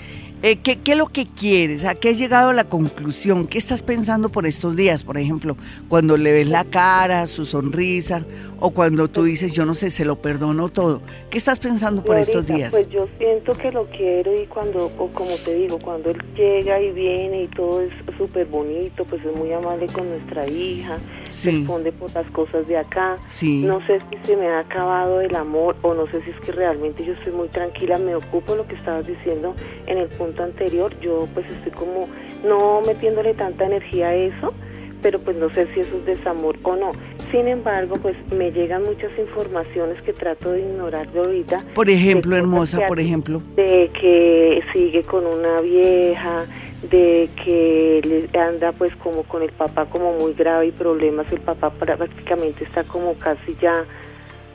Eh, 0.44 0.58
¿qué, 0.58 0.78
¿Qué 0.78 0.92
es 0.92 0.98
lo 0.98 1.08
que 1.08 1.26
quieres? 1.26 1.86
¿A 1.86 1.96
qué 1.96 2.10
has 2.10 2.18
llegado 2.18 2.50
a 2.50 2.54
la 2.54 2.66
conclusión? 2.66 3.48
¿Qué 3.48 3.58
estás 3.58 3.82
pensando 3.82 4.30
por 4.30 4.46
estos 4.46 4.76
días? 4.76 5.04
Por 5.04 5.18
ejemplo, 5.18 5.58
cuando 5.90 6.18
le 6.18 6.32
ves 6.32 6.48
la 6.48 6.66
cara, 6.66 7.26
su 7.26 7.46
sonrisa, 7.46 8.24
o 8.60 8.72
cuando 8.72 9.08
tú 9.08 9.24
dices, 9.24 9.54
yo 9.54 9.66
no 9.66 9.74
sé, 9.74 9.90
se 9.90 10.06
lo 10.06 10.18
perdono 10.18 10.70
todo. 10.70 11.02
¿Qué 11.30 11.38
estás 11.38 11.60
pensando 11.60 12.04
por 12.04 12.18
estos 12.18 12.46
días? 12.46 12.72
Pues 12.72 12.90
yo 12.90 13.08
siento 13.18 13.54
que 13.54 13.72
lo 13.72 13.86
quiero 13.90 14.40
y 14.40 14.46
cuando, 14.46 14.92
o 14.98 15.08
como 15.10 15.36
te 15.44 15.56
digo, 15.56 15.80
cuando 15.80 16.12
él 16.12 16.18
llega 16.36 16.82
y 16.82 16.92
viene 16.92 17.44
y 17.44 17.48
todo 17.48 17.82
es 17.82 17.92
súper 18.18 18.46
bonito, 18.46 19.04
pues 19.06 19.24
es 19.26 19.36
muy 19.36 19.52
amable 19.52 19.88
con 19.88 20.10
nuestra 20.10 20.48
hija, 20.48 20.98
Sí. 21.36 21.52
responde 21.52 21.92
por 21.92 22.14
las 22.14 22.30
cosas 22.32 22.68
de 22.68 22.78
acá. 22.78 23.18
Sí. 23.30 23.62
No 23.64 23.86
sé 23.86 24.00
si 24.10 24.18
se 24.26 24.38
me 24.38 24.48
ha 24.48 24.60
acabado 24.60 25.22
el 25.22 25.36
amor 25.36 25.76
o 25.82 25.94
no 25.94 26.08
sé 26.08 26.22
si 26.22 26.32
es 26.32 26.40
que 26.40 26.52
realmente 26.52 27.06
yo 27.06 27.14
estoy 27.14 27.34
muy 27.34 27.48
tranquila, 27.50 27.98
me 27.98 28.16
ocupo 28.16 28.56
lo 28.56 28.66
que 28.68 28.76
estabas 28.76 29.06
diciendo 29.06 29.56
en 29.88 29.98
el 29.98 30.08
punto 30.10 30.44
anterior, 30.44 30.98
yo 31.02 31.28
pues 31.34 31.46
estoy 31.50 31.72
como 31.72 32.08
no 32.46 32.82
metiéndole 32.82 33.34
tanta 33.34 33.66
energía 33.66 34.08
a 34.08 34.16
eso, 34.16 34.54
pero 35.02 35.20
pues 35.20 35.38
no 35.38 35.50
sé 35.52 35.68
si 35.74 35.82
eso 35.82 35.98
es 35.98 36.06
desamor 36.06 36.58
o 36.64 36.76
no. 36.76 36.92
Sin 37.32 37.48
embargo, 37.48 37.98
pues 38.02 38.16
me 38.36 38.52
llegan 38.52 38.84
muchas 38.84 39.12
informaciones 39.18 40.02
que 40.02 40.14
trato 40.14 40.52
de 40.52 40.62
ignorar 40.62 41.12
de 41.12 41.20
ahorita. 41.20 41.64
Por 41.74 41.90
ejemplo, 41.90 42.36
hermosa, 42.36 42.80
por 42.88 43.00
ejemplo. 43.00 43.42
De 43.56 43.92
que 44.00 44.64
sigue 44.74 45.04
con 45.04 45.26
una 45.26 45.62
vieja, 45.62 46.46
de 46.90 47.30
que 47.44 48.02
le 48.04 48.40
anda 48.40 48.72
pues 48.72 48.96
como 48.98 49.24
con 49.24 49.42
el 49.44 49.52
papá 49.52 49.86
como 49.86 50.14
muy 50.14 50.34
grave 50.34 50.68
y 50.68 50.72
problemas, 50.72 51.32
el 51.32 51.40
papá 51.40 51.70
prácticamente 51.70 52.64
está 52.64 52.84
como 52.84 53.14
casi 53.16 53.56
ya 53.62 53.86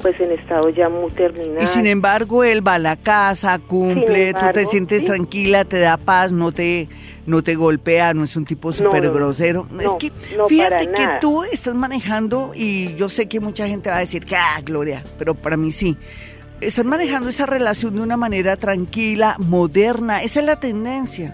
pues 0.01 0.19
en 0.21 0.33
estado 0.33 0.71
ya 0.71 0.89
muy 0.89 1.11
terminal. 1.11 1.63
Y 1.63 1.67
sin 1.67 1.87
embargo, 1.87 2.43
él 2.45 2.67
va 2.67 2.75
a 2.75 2.79
la 2.79 2.97
casa, 2.97 3.59
cumple, 3.59 4.33
tú 4.33 4.47
te 4.53 4.65
sientes 4.65 5.03
sí. 5.03 5.07
tranquila, 5.07 5.65
te 5.65 5.79
da 5.79 5.97
paz, 5.97 6.33
no 6.33 6.53
te, 6.53 6.89
no 7.27 7.43
te 7.43 7.55
golpea, 7.55 8.15
no 8.15 8.25
es 8.25 8.37
un 8.37 8.45
tipo 8.45 8.73
súper 8.73 9.03
no, 9.03 9.09
no. 9.09 9.15
grosero. 9.15 9.69
es 9.79 9.91
que 9.99 10.13
fíjate 10.49 10.87
que 10.87 11.03
nada. 11.07 11.21
tú 11.21 11.45
estás 11.45 11.75
manejando 11.75 12.53
y 12.55 12.95
yo 12.95 13.09
sé 13.09 13.29
que 13.29 13.41
mucha 13.41 13.69
gente 13.69 13.91
va 13.91 13.97
a 13.97 14.01
decir 14.01 14.25
que, 14.25 14.37
ah, 14.37 14.61
Gloria, 14.65 15.05
pero 15.19 15.35
para 15.35 15.57
mí 15.57 15.71
sí. 15.71 15.97
Estás 16.61 16.85
manejando 16.85 17.31
esa 17.31 17.47
relación 17.47 17.95
de 17.95 18.03
una 18.03 18.19
manera 18.19 18.57
tranquila, 18.57 19.37
moderna, 19.39 20.23
esa 20.23 20.41
es 20.41 20.47
la 20.47 20.61
tendencia. 20.61 21.33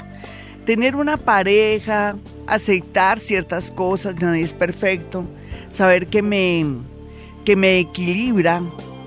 Tener 0.66 0.96
una 0.96 1.16
pareja, 1.16 2.16
aceptar 2.48 3.20
ciertas 3.20 3.70
cosas, 3.70 4.16
nadie 4.16 4.42
es 4.42 4.52
perfecto, 4.52 5.24
saber 5.68 6.08
que 6.08 6.22
me, 6.22 6.66
que 7.44 7.54
me 7.54 7.78
equilibra. 7.78 8.62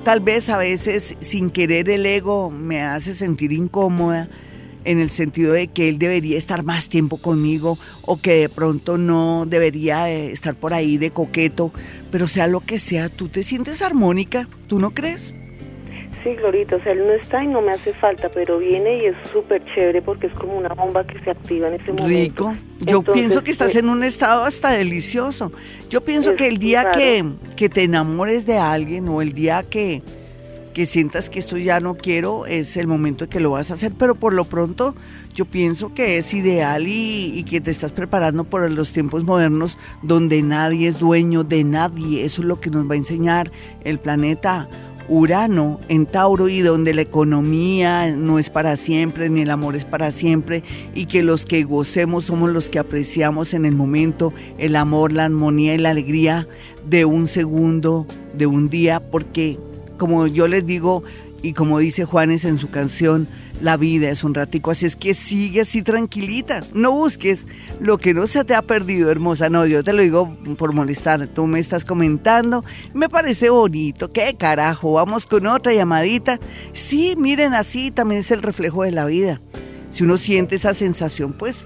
Tal 0.06 0.22
vez 0.22 0.48
a 0.50 0.58
veces 0.58 1.18
sin 1.20 1.50
querer 1.50 1.90
el 1.90 2.06
ego 2.06 2.50
me 2.50 2.82
hace 2.82 3.14
sentir 3.14 3.52
incómoda 3.52 4.30
en 4.86 5.02
el 5.02 5.10
sentido 5.10 5.52
de 5.52 5.68
que 5.68 5.90
él 5.90 6.00
debería 6.00 6.38
estar 6.38 6.64
más 6.64 6.88
tiempo 6.88 7.18
conmigo 7.18 7.78
o 8.04 8.22
que 8.22 8.36
de 8.36 8.48
pronto 8.48 8.98
no 8.98 9.46
debería 9.46 10.10
eh, 10.10 10.32
estar 10.32 10.56
por 10.56 10.74
ahí 10.74 10.98
de 10.98 11.12
coqueto, 11.12 11.74
pero 12.10 12.30
sea 12.30 12.48
lo 12.48 12.62
que 12.62 12.80
sea, 12.80 13.10
tú 13.10 13.28
te 13.28 13.44
sientes 13.44 13.82
armónica, 13.82 14.48
¿tú 14.68 14.80
no 14.80 14.92
crees? 14.92 15.34
Sí, 16.24 16.36
Glorita, 16.36 16.76
o 16.76 16.84
sea, 16.84 16.92
él 16.92 17.08
no 17.08 17.14
está 17.14 17.44
y 17.44 17.48
no 17.48 17.62
me 17.62 17.72
hace 17.72 17.94
falta, 17.94 18.30
pero 18.30 18.60
viene 18.60 18.98
y 18.98 19.06
es 19.06 19.16
súper 19.32 19.64
chévere 19.74 20.02
porque 20.02 20.28
es 20.28 20.34
como 20.34 20.58
una 20.58 20.70
bomba 20.70 21.06
que 21.06 21.18
se 21.24 21.32
activa 21.32 21.70
en 21.70 21.76
ese 21.76 21.94
momento. 21.94 22.08
Rico. 22.08 22.54
Yo 22.80 22.98
Entonces, 22.98 23.14
pienso 23.14 23.44
que 23.44 23.52
estás 23.52 23.72
pues, 23.72 23.84
en 23.84 23.90
un 23.90 24.04
estado 24.04 24.44
hasta 24.44 24.72
delicioso. 24.72 25.52
Yo 25.90 26.02
pienso 26.02 26.36
que 26.36 26.48
el 26.48 26.58
día 26.58 26.92
que, 26.92 27.26
que 27.56 27.70
te 27.70 27.84
enamores 27.84 28.46
de 28.46 28.58
alguien 28.58 29.08
o 29.08 29.22
el 29.22 29.34
día 29.34 29.64
que, 29.64 30.02
que 30.74 30.86
sientas 30.86 31.30
que 31.30 31.40
esto 31.40 31.58
ya 31.58 31.80
no 31.80 31.96
quiero, 31.96 32.46
es 32.46 32.76
el 32.76 32.88
momento 32.88 33.26
en 33.26 33.30
que 33.30 33.40
lo 33.40 33.52
vas 33.52 33.72
a 33.72 33.76
hacer. 33.76 33.94
Pero 33.98 34.16
por 34.16 34.34
lo 34.34 34.46
pronto 34.46 34.96
yo 35.34 35.46
pienso 35.46 35.94
que 35.94 36.18
es 36.18 36.34
ideal 36.34 36.88
y, 36.88 37.34
y 37.38 37.44
que 37.44 37.62
te 37.62 37.72
estás 37.72 37.92
preparando 37.92 38.44
por 38.44 38.70
los 38.70 38.92
tiempos 38.92 39.24
modernos 39.24 39.78
donde 40.02 40.42
nadie 40.42 40.90
es 40.90 41.00
dueño 41.00 41.44
de 41.44 41.64
nadie. 41.64 42.26
Eso 42.26 42.42
es 42.42 42.48
lo 42.48 42.60
que 42.60 42.70
nos 42.70 42.90
va 42.90 42.94
a 42.94 42.98
enseñar 42.98 43.52
el 43.84 44.00
planeta. 44.00 44.68
Urano 45.10 45.80
en 45.90 46.06
Tauro 46.06 46.48
y 46.48 46.62
donde 46.62 46.94
la 46.94 47.02
economía 47.02 48.16
no 48.16 48.38
es 48.38 48.50
para 48.50 48.76
siempre 48.76 49.30
ni 49.30 49.42
el 49.42 49.50
amor 49.50 49.76
es 49.76 49.84
para 49.84 50.12
siempre 50.12 50.64
y 50.94 51.08
que 51.08 51.24
los 51.24 51.46
que 51.46 51.64
gocemos 51.64 52.26
somos 52.26 52.52
los 52.52 52.70
que 52.70 52.80
apreciamos 52.80 53.54
en 53.54 53.66
el 53.66 53.76
momento 53.76 54.34
el 54.60 54.76
amor, 54.76 55.12
la 55.12 55.26
armonía 55.26 55.74
y 55.74 55.80
la 55.80 55.90
alegría 55.90 56.48
de 56.88 57.06
un 57.06 57.28
segundo, 57.28 58.06
de 58.34 58.46
un 58.46 58.70
día, 58.70 59.00
porque 59.00 59.58
como 59.98 60.28
yo 60.28 60.48
les 60.48 60.66
digo 60.66 61.04
y 61.42 61.54
como 61.54 61.80
dice 61.80 62.06
Juanes 62.06 62.46
en 62.46 62.58
su 62.58 62.70
canción, 62.70 63.28
la 63.62 63.78
vida 63.78 64.10
es 64.10 64.24
un 64.24 64.34
ratico, 64.34 64.72
así 64.72 64.86
es 64.86 64.96
que 64.96 65.14
sigue 65.14 65.62
así 65.62 65.82
tranquilita, 65.82 66.62
no 66.74 66.92
busques 66.92 67.48
lo 67.80 67.98
que 67.98 68.14
no 68.14 68.28
se 68.28 68.44
te 68.44 68.56
ha 68.56 68.62
perdido, 68.62 69.12
hermosa, 69.12 69.50
no, 69.50 69.66
yo 69.66 69.84
te 69.84 69.94
lo 69.94 70.02
digo 70.02 70.36
por 70.58 70.74
molestar, 70.74 71.28
tú 71.28 71.46
me 71.48 71.60
estás 71.60 71.84
comentando, 71.84 72.64
me 72.94 73.10
parece 73.10 73.50
bonito, 73.50 74.10
qué 74.10 74.36
carajo, 74.38 74.94
vamos 74.94 75.26
con 75.26 75.48
otra 75.48 75.74
llamadita, 75.74 76.40
sí, 76.74 77.16
miren 77.18 77.54
así, 77.54 77.92
también 77.92 78.20
es 78.20 78.32
el 78.32 78.42
reflejo 78.42 78.84
de 78.84 78.92
la 78.92 79.06
vida, 79.06 79.42
si 79.92 80.04
uno 80.04 80.18
siente 80.18 80.56
esa 80.56 80.74
sensación, 80.74 81.34
pues 81.34 81.58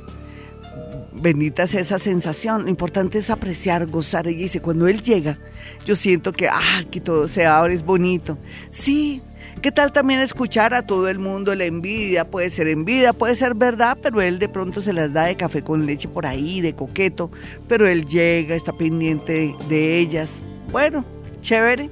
bendita 1.23 1.65
sea 1.67 1.81
esa 1.81 1.97
sensación. 1.97 2.63
Lo 2.63 2.69
importante 2.69 3.17
es 3.17 3.29
apreciar, 3.29 3.87
gozar. 3.87 4.27
Ella 4.27 4.39
dice, 4.39 4.61
cuando 4.61 4.87
él 4.87 5.01
llega, 5.01 5.39
yo 5.85 5.95
siento 5.95 6.33
que, 6.33 6.47
ah, 6.49 6.83
que 6.91 7.01
todo 7.01 7.27
se 7.27 7.45
abre, 7.45 7.73
es 7.73 7.83
bonito. 7.83 8.37
Sí, 8.69 9.21
¿qué 9.63 9.71
tal 9.71 9.93
también 9.93 10.19
escuchar 10.19 10.73
a 10.73 10.85
todo 10.85 11.07
el 11.07 11.19
mundo 11.19 11.55
la 11.55 11.63
envidia? 11.63 12.29
Puede 12.29 12.49
ser 12.49 12.67
envidia, 12.67 13.13
puede 13.13 13.33
ser 13.33 13.55
verdad, 13.55 13.97
pero 14.01 14.21
él 14.21 14.37
de 14.37 14.49
pronto 14.49 14.81
se 14.81 14.91
las 14.91 15.13
da 15.13 15.23
de 15.23 15.37
café 15.37 15.63
con 15.63 15.85
leche 15.85 16.09
por 16.09 16.25
ahí, 16.25 16.59
de 16.59 16.75
coqueto, 16.75 17.31
pero 17.69 17.87
él 17.87 18.05
llega, 18.05 18.55
está 18.55 18.73
pendiente 18.73 19.55
de 19.69 19.97
ellas. 19.99 20.41
Bueno, 20.69 21.05
chévere. 21.39 21.89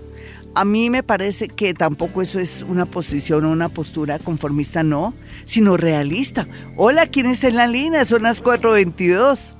A 0.53 0.65
mí 0.65 0.89
me 0.89 1.01
parece 1.01 1.47
que 1.47 1.73
tampoco 1.73 2.21
eso 2.21 2.41
es 2.41 2.61
una 2.61 2.85
posición 2.85 3.45
o 3.45 3.51
una 3.51 3.69
postura 3.69 4.19
conformista, 4.19 4.83
no, 4.83 5.13
sino 5.45 5.77
realista. 5.77 6.45
Hola, 6.75 7.07
¿quién 7.07 7.27
está 7.27 7.47
en 7.47 7.55
la 7.55 7.67
línea? 7.67 8.03
Son 8.03 8.23
las 8.23 8.43
4.22. 8.43 9.53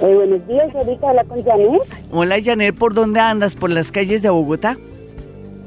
Eh, 0.00 0.14
buenos 0.14 0.48
días, 0.48 0.74
ahorita 0.74 1.10
habla 1.10 1.24
con 1.24 1.44
Janet. 1.44 1.82
Hola, 2.10 2.36
Janet, 2.42 2.74
¿por 2.74 2.94
dónde 2.94 3.20
andas? 3.20 3.54
¿Por 3.54 3.68
las 3.68 3.92
calles 3.92 4.22
de 4.22 4.30
Bogotá? 4.30 4.78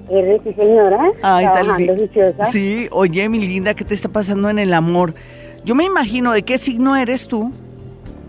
Eh, 0.10 0.42
sí, 0.44 0.54
señora. 0.54 1.12
Ay, 1.22 1.46
tal 1.46 1.66
trabajando 1.66 1.96
juiciosa. 1.96 2.44
Sí, 2.52 2.88
oye, 2.92 3.30
mi 3.30 3.40
linda, 3.40 3.74
¿qué 3.74 3.86
te 3.86 3.94
está 3.94 4.10
pasando 4.10 4.50
en 4.50 4.60
el 4.60 4.74
amor? 4.74 5.14
Yo 5.66 5.76
me 5.76 5.84
imagino, 5.84 6.32
¿de 6.32 6.44
qué 6.44 6.58
signo 6.58 6.96
eres 6.96 7.28
tú? 7.28 7.52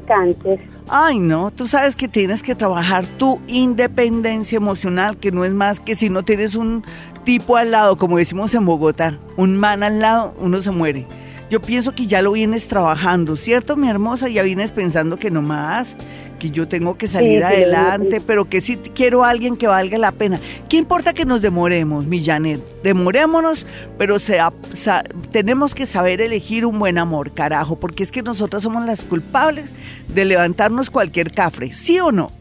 Cáncer. 0.06 0.60
Ay, 0.88 1.20
no, 1.20 1.52
tú 1.52 1.66
sabes 1.66 1.94
que 1.94 2.08
tienes 2.08 2.42
que 2.42 2.56
trabajar 2.56 3.06
tu 3.06 3.40
independencia 3.46 4.56
emocional, 4.56 5.16
que 5.16 5.30
no 5.30 5.44
es 5.44 5.52
más 5.52 5.78
que 5.78 5.94
si 5.94 6.10
no 6.10 6.24
tienes 6.24 6.56
un 6.56 6.84
tipo 7.24 7.56
al 7.56 7.70
lado, 7.70 7.96
como 7.96 8.18
decimos 8.18 8.52
en 8.54 8.64
Bogotá, 8.66 9.16
un 9.36 9.56
man 9.56 9.84
al 9.84 10.00
lado, 10.00 10.34
uno 10.40 10.60
se 10.60 10.72
muere. 10.72 11.06
Yo 11.48 11.60
pienso 11.62 11.94
que 11.94 12.06
ya 12.06 12.22
lo 12.22 12.32
vienes 12.32 12.66
trabajando, 12.66 13.36
¿cierto, 13.36 13.76
mi 13.76 13.88
hermosa? 13.88 14.28
Ya 14.28 14.42
vienes 14.42 14.72
pensando 14.72 15.16
que 15.16 15.30
no 15.30 15.42
más, 15.42 15.96
que 16.40 16.50
yo 16.50 16.66
tengo 16.66 16.96
que 16.98 17.06
salir 17.06 17.38
Sí, 17.38 17.44
adelante, 17.44 18.18
sí. 18.18 18.24
pero 18.26 18.46
que 18.46 18.60
sí 18.60 18.76
quiero 18.76 19.22
a 19.24 19.28
alguien 19.30 19.54
que 19.56 19.68
valga 19.68 19.96
la 19.98 20.10
pena. 20.10 20.40
¿Qué 20.68 20.76
importa 20.78 21.12
que 21.14 21.24
nos 21.24 21.40
demoremos, 21.42 22.04
mi 22.06 22.24
Janet? 22.24 22.60
Demorémonos, 22.82 23.64
pero 23.96 24.18
sea- 24.18 24.52
sa- 24.72 25.04
tenemos 25.30 25.74
que 25.76 25.86
saber 25.86 26.20
elegir 26.20 26.66
un 26.66 26.80
buen 26.80 26.98
amor, 26.98 27.30
carajo, 27.30 27.76
porque 27.76 28.02
es 28.02 28.10
que 28.10 28.22
nosotras 28.22 28.64
somos 28.64 28.84
las 28.84 29.04
culpables 29.04 29.72
de 30.12 30.24
levantarnos 30.24 30.90
cualquier 30.90 31.30
cafre, 31.32 31.72
¿sí 31.72 32.00
o 32.00 32.10
no? 32.10 32.32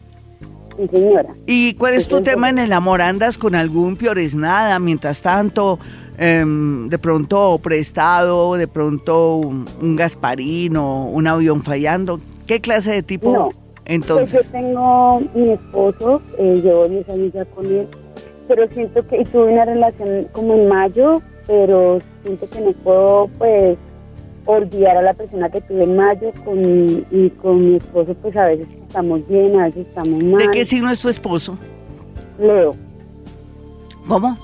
Sí, 0.76 0.88
señora. 0.90 1.34
¿Y 1.46 1.74
cuál 1.74 1.94
es 1.94 2.08
tu 2.08 2.16
Sí, 2.18 2.22
tema 2.24 2.48
en 2.48 2.58
el 2.58 2.72
amor? 2.72 3.02
¿Andas 3.02 3.36
con 3.38 3.54
algún 3.54 3.96
piores 3.96 4.34
nada? 4.34 4.78
Mientras 4.78 5.20
tanto, 5.20 5.78
em, 6.16 6.88
de 6.88 6.96
pronto 6.98 7.58
prestado, 7.62 8.54
de 8.54 8.66
pronto 8.66 9.36
un, 9.36 9.68
un 9.82 9.96
Gasparino, 9.96 11.04
un 11.06 11.26
avión 11.26 11.62
fallando. 11.62 12.18
¿Qué 12.46 12.60
clase 12.60 12.92
de 12.92 13.02
tipo? 13.02 13.32
No. 13.32 13.50
Entonces, 13.84 14.32
Pues 14.32 14.46
yo 14.46 14.52
tengo 14.52 15.20
mi 15.34 15.50
esposo, 15.50 16.20
eh, 16.38 16.60
llevo 16.62 16.88
10 16.88 17.08
años 17.08 17.32
ya 17.32 17.44
con 17.46 17.66
él, 17.66 17.88
pero 18.48 18.68
siento 18.68 19.06
que 19.06 19.20
y 19.20 19.24
tuve 19.24 19.52
una 19.52 19.64
relación 19.64 20.26
como 20.32 20.54
en 20.54 20.68
mayo, 20.68 21.20
pero 21.46 21.98
siento 22.22 22.48
que 22.48 22.60
no 22.60 22.72
puedo 22.72 23.28
pues 23.38 23.76
olvidar 24.46 24.96
a 24.96 25.02
la 25.02 25.14
persona 25.14 25.48
que 25.50 25.60
tuve 25.62 25.84
en 25.84 25.96
mayo 25.96 26.32
con, 26.44 27.06
y 27.10 27.30
con 27.42 27.70
mi 27.70 27.76
esposo 27.76 28.14
pues 28.22 28.36
a 28.36 28.46
veces 28.46 28.68
estamos 28.86 29.26
bien, 29.28 29.58
a 29.58 29.64
veces 29.64 29.86
estamos 29.86 30.22
mal. 30.22 30.38
¿de 30.38 30.48
qué 30.50 30.64
signo 30.64 30.90
es 30.90 30.98
tu 30.98 31.08
esposo? 31.08 31.56
Leo, 32.38 32.74
¿Cómo? 34.08 34.36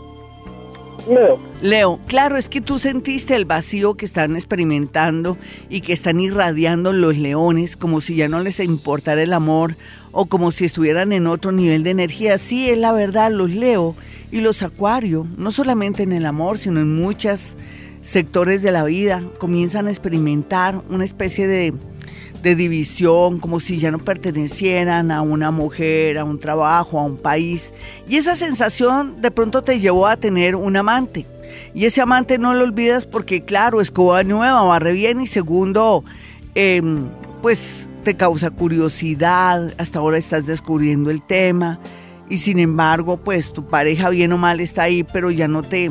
Leo. 1.07 1.39
Leo, 1.61 2.01
claro, 2.07 2.37
es 2.37 2.49
que 2.49 2.61
tú 2.61 2.79
sentiste 2.79 3.35
el 3.37 3.45
vacío 3.45 3.95
que 3.95 4.05
están 4.05 4.37
experimentando 4.37 5.37
y 5.69 5.81
que 5.81 5.93
están 5.93 6.21
irradiando 6.21 6.93
los 6.93 7.17
leones, 7.17 7.77
como 7.77 8.01
si 8.01 8.17
ya 8.17 8.29
no 8.29 8.41
les 8.41 8.61
importara 8.61 9.23
el 9.23 9.33
amor 9.33 9.77
o 10.13 10.27
como 10.27 10.51
si 10.51 10.65
estuvieran 10.65 11.13
en 11.13 11.27
otro 11.27 11.53
nivel 11.53 11.83
de 11.83 11.91
energía. 11.91 12.39
Sí, 12.39 12.69
es 12.69 12.79
la 12.79 12.93
verdad, 12.93 13.31
los 13.31 13.51
Leo 13.51 13.95
y 14.31 14.41
los 14.41 14.63
Acuario, 14.63 15.27
no 15.37 15.51
solamente 15.51 16.03
en 16.03 16.13
el 16.13 16.27
amor, 16.27 16.59
sino 16.59 16.81
en 16.81 16.95
muchos 16.95 17.57
sectores 18.03 18.63
de 18.63 18.73
la 18.73 18.85
vida, 18.85 19.23
comienzan 19.39 19.87
a 19.87 19.91
experimentar 19.91 20.81
una 20.91 21.05
especie 21.05 21.47
de, 21.47 21.75
de 22.47 22.55
división, 22.55 23.41
como 23.41 23.59
si 23.59 23.79
ya 23.79 23.91
no 23.91 23.99
pertenecieran 23.99 25.11
a 25.11 25.21
una 25.21 25.51
mujer, 25.51 26.17
a 26.17 26.23
un 26.23 26.39
trabajo, 26.39 27.01
a 27.01 27.03
un 27.03 27.17
país. 27.17 27.75
Y 28.09 28.19
esa 28.19 28.37
sensación 28.37 29.21
de 29.21 29.33
pronto 29.33 29.63
te 29.63 29.81
llevó 29.81 30.07
a 30.07 30.17
tener 30.17 30.55
un 30.55 30.77
amante. 30.77 31.27
Y 31.75 31.87
ese 31.87 32.03
amante 32.03 32.39
no 32.39 32.55
lo 32.55 32.63
olvidas 32.63 33.05
porque, 33.05 33.43
claro, 33.43 33.81
escoba 33.81 34.23
nueva, 34.23 34.63
barre 34.63 34.93
bien 34.93 35.21
y 35.21 35.27
segundo, 35.27 36.05
eh, 36.55 36.81
pues 37.43 37.89
te 38.05 38.15
causa 38.15 38.51
curiosidad, 38.51 39.75
hasta 39.77 39.99
ahora 39.99 40.17
estás 40.17 40.47
descubriendo 40.47 41.11
el 41.11 41.27
tema 41.27 41.81
y 42.31 42.37
sin 42.37 42.61
embargo, 42.61 43.17
pues 43.17 43.53
tu 43.53 43.67
pareja 43.67 44.09
bien 44.11 44.33
o 44.33 44.39
mal 44.39 44.61
está 44.61 44.85
ahí, 44.85 45.03
pero 45.03 45.33
ya 45.33 45.49
no 45.49 45.65
te... 45.65 45.91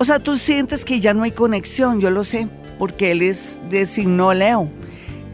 O 0.00 0.04
sea, 0.04 0.18
tú 0.18 0.38
sientes 0.38 0.84
que 0.84 0.98
ya 0.98 1.14
no 1.14 1.22
hay 1.22 1.30
conexión, 1.30 2.00
yo 2.00 2.10
lo 2.10 2.24
sé, 2.24 2.48
porque 2.80 3.12
él 3.12 3.22
es 3.22 3.60
de 3.70 3.86
signo 3.86 4.34
Leo. 4.34 4.68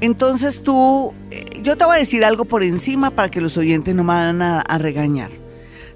Entonces 0.00 0.62
tú, 0.62 1.12
eh, 1.30 1.44
yo 1.62 1.76
te 1.76 1.84
voy 1.84 1.96
a 1.96 1.98
decir 1.98 2.24
algo 2.24 2.44
por 2.44 2.62
encima 2.62 3.10
para 3.10 3.30
que 3.30 3.40
los 3.40 3.56
oyentes 3.58 3.94
no 3.94 4.02
me 4.02 4.08
van 4.14 4.42
a, 4.42 4.60
a 4.60 4.78
regañar. 4.78 5.30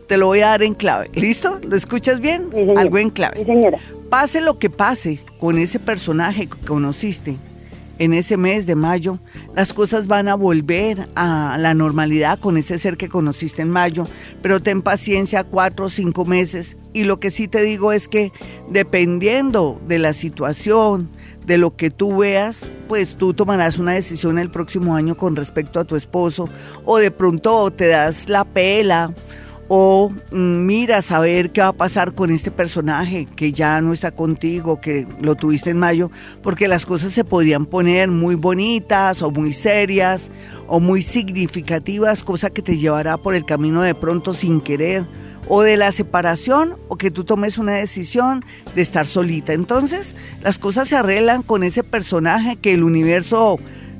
Te 0.08 0.18
lo 0.18 0.26
voy 0.26 0.40
a 0.40 0.48
dar 0.48 0.62
en 0.62 0.74
clave. 0.74 1.10
¿Listo? 1.14 1.58
¿Lo 1.62 1.74
escuchas 1.76 2.20
bien? 2.20 2.48
Sí. 2.52 2.58
Algo 2.76 2.98
en 2.98 3.08
clave 3.10 3.38
Sí, 3.38 3.44
señora. 3.46 3.78
pase 4.10 4.42
lo 4.42 4.58
que 4.58 4.68
pase 4.68 5.20
con 5.40 5.56
ese 5.58 5.78
personaje 5.78 6.46
que 6.46 6.58
conociste 6.66 7.36
en 8.00 8.12
ese 8.12 8.36
mes 8.36 8.66
de 8.66 8.74
mayo, 8.74 9.20
las 9.54 9.72
cosas 9.72 10.08
van 10.08 10.26
a 10.26 10.34
volver 10.34 11.08
a 11.14 11.56
la 11.60 11.74
normalidad 11.74 12.40
con 12.40 12.56
ese 12.56 12.76
ser 12.76 12.96
que 12.96 13.08
conociste 13.08 13.62
en 13.62 13.70
mayo, 13.70 14.04
pero 14.42 14.60
ten 14.60 14.82
paciencia 14.82 15.44
cuatro 15.44 15.84
o 15.86 15.88
cinco 15.88 16.24
meses 16.24 16.76
y 16.92 17.04
lo 17.04 17.20
que 17.20 17.30
sí 17.30 17.46
te 17.46 17.62
digo 17.62 17.92
es 17.92 18.08
que 18.08 18.32
dependiendo 18.68 19.80
de 19.86 20.00
la 20.00 20.12
situación, 20.12 21.08
de 21.46 21.58
lo 21.58 21.76
que 21.76 21.90
tú 21.90 22.18
veas, 22.18 22.60
pues 22.88 23.16
tú 23.16 23.34
tomarás 23.34 23.78
una 23.78 23.92
decisión 23.92 24.38
el 24.38 24.50
próximo 24.50 24.96
año 24.96 25.16
con 25.16 25.36
respecto 25.36 25.80
a 25.80 25.84
tu 25.84 25.96
esposo 25.96 26.48
o 26.84 26.98
de 26.98 27.10
pronto 27.10 27.70
te 27.70 27.88
das 27.88 28.28
la 28.28 28.44
pela 28.44 29.12
o 29.68 30.10
mm, 30.30 30.66
miras 30.66 31.10
a 31.10 31.20
ver 31.20 31.50
qué 31.50 31.60
va 31.60 31.68
a 31.68 31.72
pasar 31.72 32.14
con 32.14 32.30
este 32.30 32.50
personaje 32.50 33.26
que 33.36 33.52
ya 33.52 33.80
no 33.80 33.92
está 33.92 34.10
contigo, 34.10 34.80
que 34.80 35.06
lo 35.20 35.34
tuviste 35.34 35.70
en 35.70 35.78
mayo, 35.78 36.10
porque 36.42 36.68
las 36.68 36.84
cosas 36.86 37.12
se 37.12 37.24
podían 37.24 37.66
poner 37.66 38.10
muy 38.10 38.34
bonitas 38.34 39.22
o 39.22 39.30
muy 39.30 39.52
serias 39.52 40.30
o 40.66 40.80
muy 40.80 41.02
significativas, 41.02 42.24
cosa 42.24 42.50
que 42.50 42.62
te 42.62 42.76
llevará 42.76 43.16
por 43.16 43.34
el 43.34 43.44
camino 43.44 43.82
de 43.82 43.94
pronto 43.94 44.34
sin 44.34 44.60
querer 44.60 45.06
o 45.48 45.62
de 45.62 45.76
la 45.76 45.92
separación 45.92 46.76
o 46.88 46.96
que 46.96 47.10
tú 47.10 47.24
tomes 47.24 47.58
una 47.58 47.74
decisión 47.74 48.44
de 48.74 48.82
estar 48.82 49.06
solita. 49.06 49.52
Entonces, 49.52 50.16
las 50.42 50.58
cosas 50.58 50.88
se 50.88 50.96
arreglan 50.96 51.42
con 51.42 51.62
ese 51.62 51.82
personaje 51.84 52.56
que 52.56 52.74
el 52.74 52.84
universo 52.84 53.58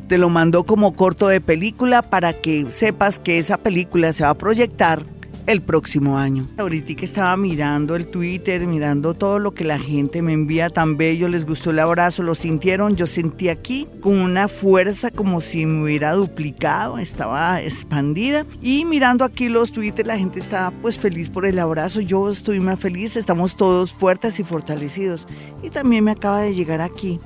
te 0.09 0.19
lo 0.19 0.29
mandó 0.29 0.65
como 0.65 0.95
corto 0.95 1.29
de 1.29 1.41
película 1.41 2.03
para 2.03 2.35
que 2.35 2.71
sepas 2.71 3.19
que 3.19 3.39
esa 3.39 3.57
película 3.57 4.13
se 4.13 4.25
va 4.25 4.31
a 4.31 4.39
proyectar 4.39 5.05
el 5.47 5.63
próximo 5.63 6.19
año. 6.19 6.47
Ahorita 6.59 6.95
que 6.95 7.05
estaba 7.05 7.37
mirando 7.37 7.97
el 7.97 8.07
Twitter, 8.07 8.67
mirando 8.67 9.15
todo 9.15 9.39
lo 9.39 9.53
que 9.53 9.65
la 9.65 9.79
gente 9.79 10.23
me 10.23 10.33
envía 10.33 10.71
tan 10.71 10.97
bello, 10.97 11.29
les 11.29 11.45
gustó 11.45 11.71
el 11.71 11.79
abrazo, 11.79 12.23
lo 12.23 12.35
sintieron, 12.35 12.97
yo 12.97 13.07
sentí 13.07 13.49
aquí 13.49 13.87
con 14.01 14.19
una 14.19 14.49
fuerza 14.49 15.11
como 15.11 15.41
si 15.41 15.67
me 15.67 15.85
hubiera 15.85 16.13
duplicado, 16.13 16.99
estaba 16.99 17.63
expandida. 17.63 18.47
Y 18.63 18.85
mirando 18.85 19.25
aquí 19.25 19.49
los 19.49 19.73
Twitter 19.73 20.07
la 20.07 20.19
gente 20.19 20.39
está 20.39 20.73
pues 20.83 20.99
feliz 20.99 21.29
por 21.29 21.47
el 21.47 21.59
abrazo, 21.59 22.01
yo 22.01 22.31
estoy 22.31 22.61
más 22.61 22.81
feliz, 22.81 23.17
estamos 23.17 23.57
todos 23.57 23.93
fuertes 23.93 24.39
y 24.41 24.45
fortalecidos. 24.45 25.27
Y 25.63 25.71
también 25.71 26.05
me 26.05 26.13
acaba 26.13 26.41
de 26.41 26.55
llegar 26.55 26.81
aquí 26.81 27.21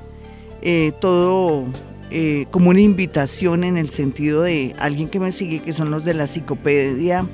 eh, 0.63 0.93
todo 1.01 1.67
eh, 2.11 2.47
como 2.51 2.71
una 2.71 2.81
invitación 2.81 3.65
en 3.65 3.77
el 3.77 3.91
sentido 3.91 4.43
de 4.43 4.75
alguien 4.79 5.09
que 5.09 5.21
me 5.21 5.31
sigue, 5.31 5.61
que 5.61 5.73
son 5.73 5.91
los 5.91 6.05
de 6.05 6.15
la 6.15 6.27
psicopedia, 6.27 7.29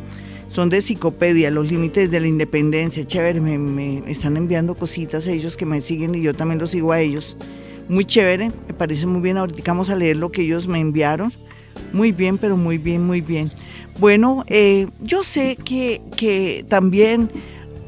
son 0.54 0.70
de 0.70 0.80
psicopedia, 0.80 1.50
los 1.50 1.70
límites 1.70 2.12
de 2.12 2.20
la 2.20 2.28
independencia, 2.28 3.04
chévere, 3.04 3.40
me, 3.40 3.58
me 3.58 4.08
están 4.10 4.36
enviando 4.36 4.76
cositas 4.76 5.26
ellos 5.26 5.56
que 5.56 5.66
me 5.66 5.80
siguen 5.80 6.14
y 6.14 6.22
yo 6.22 6.32
también 6.32 6.60
los 6.60 6.70
sigo 6.70 6.92
a 6.92 7.00
ellos. 7.00 7.36
Muy 7.88 8.04
chévere, 8.04 8.52
me 8.68 8.74
parece 8.74 9.04
muy 9.04 9.20
bien, 9.20 9.36
ahorita 9.36 9.72
vamos 9.72 9.90
a 9.90 9.96
leer 9.96 10.16
lo 10.16 10.30
que 10.30 10.42
ellos 10.42 10.68
me 10.68 10.78
enviaron. 10.78 11.32
Muy 11.92 12.12
bien, 12.12 12.38
pero 12.38 12.56
muy 12.56 12.78
bien, 12.78 13.04
muy 13.04 13.20
bien. 13.20 13.50
Bueno, 13.98 14.44
eh, 14.46 14.86
yo 15.00 15.24
sé 15.24 15.56
que, 15.56 16.00
que 16.16 16.64
también 16.68 17.30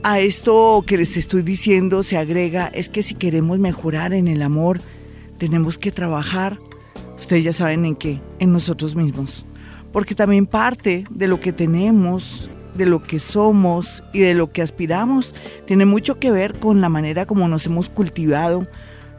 a 0.03 0.19
esto 0.19 0.83
que 0.85 0.99
les 0.99 1.17
estoy 1.17 1.43
diciendo 1.43 2.03
se 2.03 2.17
agrega, 2.17 2.67
es 2.67 2.89
que 2.89 3.03
si 3.03 3.15
queremos 3.15 3.61
mejorar 3.61 4.13
en 4.13 4.27
el 4.27 4.43
amor, 4.43 4.81
tenemos 5.39 5.79
que 5.79 5.93
trabajar, 5.93 6.59
ustedes 7.17 7.45
ya 7.45 7.53
saben 7.53 7.85
en 7.85 7.95
qué, 7.95 8.21
en 8.41 8.53
nosotros 8.53 8.97
mismos. 8.97 9.45
Porque 9.93 10.17
también 10.17 10.47
parte 10.47 11.05
de 11.11 11.29
lo 11.29 11.41
que 11.41 11.53
tenemos, 11.53 12.51
de 12.77 12.87
lo 12.87 13.03
que 13.03 13.19
somos 13.19 14.03
y 14.13 14.21
de 14.21 14.35
lo 14.35 14.53
que 14.53 14.63
aspiramos, 14.63 15.35
tiene 15.67 15.87
mucho 15.87 16.19
que 16.19 16.31
ver 16.31 16.59
con 16.59 16.81
la 16.81 16.89
manera 16.89 17.27
como 17.27 17.49
nos 17.49 17.67
hemos 17.67 17.89
cultivado, 17.89 18.67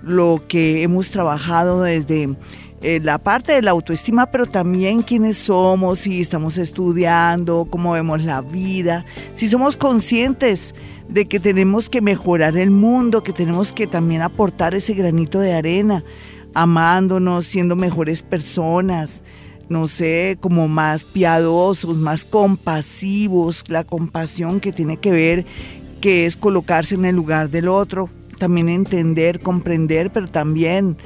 lo 0.02 0.44
que 0.48 0.84
hemos 0.84 1.10
trabajado 1.10 1.82
desde 1.84 2.36
eh, 2.82 3.00
la 3.04 3.18
parte 3.18 3.54
de 3.54 3.62
la 3.64 3.72
autoestima, 3.72 4.28
pero 4.28 4.46
también 4.46 5.02
quiénes 5.02 5.38
somos, 5.38 6.00
si 6.00 6.22
estamos 6.22 6.58
estudiando, 6.58 7.68
cómo 7.70 7.94
vemos 7.94 8.24
la 8.24 8.42
vida, 8.42 9.06
si 9.34 9.50
somos 9.50 9.78
conscientes 9.78 10.76
de 11.10 11.28
que 11.28 11.40
tenemos 11.40 11.90
que 11.90 12.02
mejorar 12.02 12.56
el 12.56 12.70
mundo, 12.70 13.24
que 13.24 13.34
tenemos 13.34 13.74
que 13.74 13.88
también 13.88 14.22
aportar 14.22 14.76
ese 14.76 14.94
granito 14.94 15.40
de 15.40 15.54
arena, 15.54 16.04
amándonos, 16.54 17.46
siendo 17.46 17.76
mejores 17.76 18.22
personas, 18.22 19.24
no 19.70 19.88
sé, 19.88 20.38
como 20.40 20.68
más 20.68 21.04
piadosos, 21.04 21.98
más 21.98 22.26
compasivos, 22.26 23.64
la 23.68 23.84
compasión 23.84 24.60
que 24.60 24.72
tiene 24.72 24.98
que 24.98 25.12
ver, 25.12 25.46
que 26.02 26.26
es 26.26 26.38
colocarse 26.38 26.96
en 26.96 27.06
el 27.06 27.16
lugar 27.16 27.50
del 27.50 27.68
otro, 27.68 28.10
también 28.38 28.70
entender, 28.70 29.40
comprender, 29.42 30.12
pero 30.12 30.28
también 30.28 30.98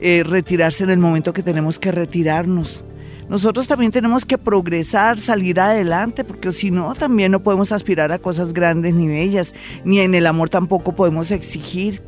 eh, 0.00 0.22
retirarse 0.24 0.84
en 0.84 0.90
el 0.90 0.98
momento 0.98 1.32
que 1.32 1.42
tenemos 1.42 1.78
que 1.78 1.92
retirarnos. 1.92 2.84
Nosotros 3.28 3.66
también 3.66 3.90
tenemos 3.90 4.26
que 4.26 4.36
progresar, 4.36 5.18
salir 5.18 5.58
adelante, 5.58 6.24
porque 6.24 6.52
si 6.52 6.70
no, 6.70 6.94
también 6.94 7.32
no 7.32 7.42
podemos 7.42 7.72
aspirar 7.72 8.12
a 8.12 8.18
cosas 8.18 8.52
grandes 8.52 8.94
ni 8.94 9.06
bellas, 9.06 9.54
ni 9.84 10.00
en 10.00 10.14
el 10.14 10.26
amor 10.26 10.50
tampoco 10.50 10.94
podemos 10.94 11.30
exigir. 11.30 12.02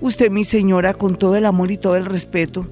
Usted, 0.00 0.30
mi 0.30 0.44
señora, 0.44 0.94
con 0.94 1.16
todo 1.16 1.36
el 1.36 1.46
amor 1.46 1.72
y 1.72 1.78
todo 1.78 1.96
el 1.96 2.06
respeto, 2.06 2.66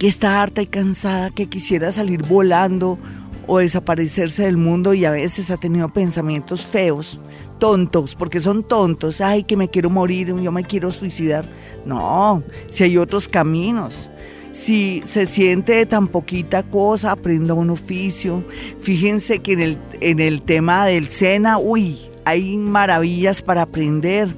que 0.00 0.08
está 0.08 0.40
harta 0.40 0.62
y 0.62 0.66
cansada, 0.66 1.28
que 1.28 1.46
quisiera 1.46 1.92
salir 1.92 2.22
volando 2.22 2.98
o 3.46 3.58
desaparecerse 3.58 4.44
del 4.44 4.56
mundo 4.56 4.94
y 4.94 5.04
a 5.04 5.10
veces 5.10 5.50
ha 5.50 5.58
tenido 5.58 5.90
pensamientos 5.90 6.64
feos, 6.64 7.20
tontos, 7.58 8.14
porque 8.14 8.40
son 8.40 8.62
tontos, 8.62 9.20
ay, 9.20 9.44
que 9.44 9.58
me 9.58 9.68
quiero 9.68 9.90
morir, 9.90 10.34
yo 10.34 10.52
me 10.52 10.64
quiero 10.64 10.90
suicidar. 10.90 11.44
No, 11.84 12.42
si 12.70 12.84
hay 12.84 12.96
otros 12.96 13.28
caminos. 13.28 14.08
Si 14.52 15.02
se 15.04 15.26
siente 15.26 15.84
tan 15.84 16.08
poquita 16.08 16.62
cosa, 16.62 17.12
aprenda 17.12 17.52
un 17.52 17.68
oficio. 17.68 18.42
Fíjense 18.80 19.40
que 19.40 19.52
en 19.52 19.60
el, 19.60 19.78
en 20.00 20.18
el 20.18 20.40
tema 20.40 20.86
del 20.86 21.10
SENA, 21.10 21.58
uy, 21.58 21.98
hay 22.24 22.56
maravillas 22.56 23.42
para 23.42 23.62
aprender. 23.62 24.34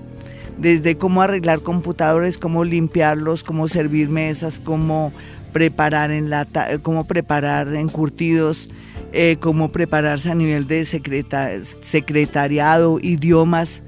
Desde 0.59 0.97
cómo 0.99 1.23
arreglar 1.23 1.61
computadores, 1.61 2.37
cómo 2.37 2.65
limpiarlos, 2.65 3.43
cómo 3.43 3.69
servir 3.69 4.09
mesas, 4.11 4.61
cómo 4.63 5.13
preparar 5.53 6.11
en 6.11 6.31
lata, 6.31 6.67
cómo 6.83 7.07
preparar 7.07 7.75
encurtidos, 7.75 8.71
eh, 9.13 9.37
cómo 9.41 9.71
prepararse 9.71 10.31
a 10.31 10.35
nivel 10.35 10.67
de 10.67 10.85
secretariado, 10.85 12.99
idiomas. 13.01 13.83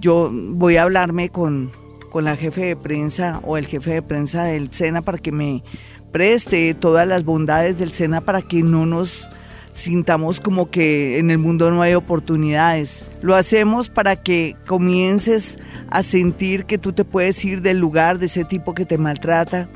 Yo 0.00 0.30
voy 0.32 0.76
a 0.76 0.84
hablarme 0.84 1.30
con, 1.30 1.72
con 2.10 2.24
la 2.24 2.36
jefe 2.36 2.66
de 2.66 2.76
prensa 2.76 3.40
o 3.42 3.56
el 3.56 3.66
jefe 3.66 3.90
de 3.90 4.02
prensa 4.02 4.44
del 4.44 4.72
SENA 4.72 5.02
para 5.02 5.18
que 5.18 5.32
me 5.32 5.64
preste 6.12 6.74
todas 6.74 7.06
las 7.06 7.24
bondades 7.24 7.78
del 7.78 7.92
SENA 7.92 8.20
para 8.20 8.42
que 8.42 8.62
no 8.62 8.86
nos 8.86 9.28
sintamos 9.72 10.40
como 10.40 10.70
que 10.70 11.18
en 11.18 11.30
el 11.30 11.38
mundo 11.38 11.70
no 11.70 11.82
hay 11.82 11.94
oportunidades. 11.94 13.04
Lo 13.22 13.34
hacemos 13.34 13.88
para 13.88 14.16
que 14.16 14.56
comiences 14.66 15.58
a 15.90 16.02
sentir 16.02 16.64
que 16.64 16.78
tú 16.78 16.92
te 16.92 17.04
puedes 17.04 17.44
ir 17.44 17.62
del 17.62 17.78
lugar 17.78 18.18
de 18.18 18.26
ese 18.26 18.44
tipo 18.44 18.74
que 18.74 18.84
te 18.84 18.98
maltrata, 18.98 19.68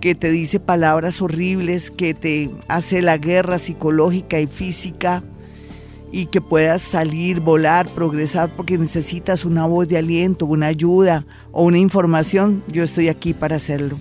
que 0.00 0.14
te 0.14 0.30
dice 0.30 0.60
palabras 0.60 1.20
horribles, 1.20 1.90
que 1.90 2.14
te 2.14 2.50
hace 2.68 3.02
la 3.02 3.18
guerra 3.18 3.58
psicológica 3.58 4.40
y 4.40 4.46
física 4.46 5.22
y 6.12 6.26
que 6.26 6.40
puedas 6.40 6.82
salir, 6.82 7.40
volar, 7.40 7.88
progresar 7.88 8.50
porque 8.56 8.78
necesitas 8.78 9.44
una 9.44 9.66
voz 9.66 9.88
de 9.88 9.98
aliento, 9.98 10.46
una 10.46 10.66
ayuda 10.66 11.24
o 11.52 11.64
una 11.64 11.78
información, 11.78 12.62
yo 12.68 12.82
estoy 12.82 13.08
aquí 13.08 13.34
para 13.34 13.56
hacerlo. 13.56 13.98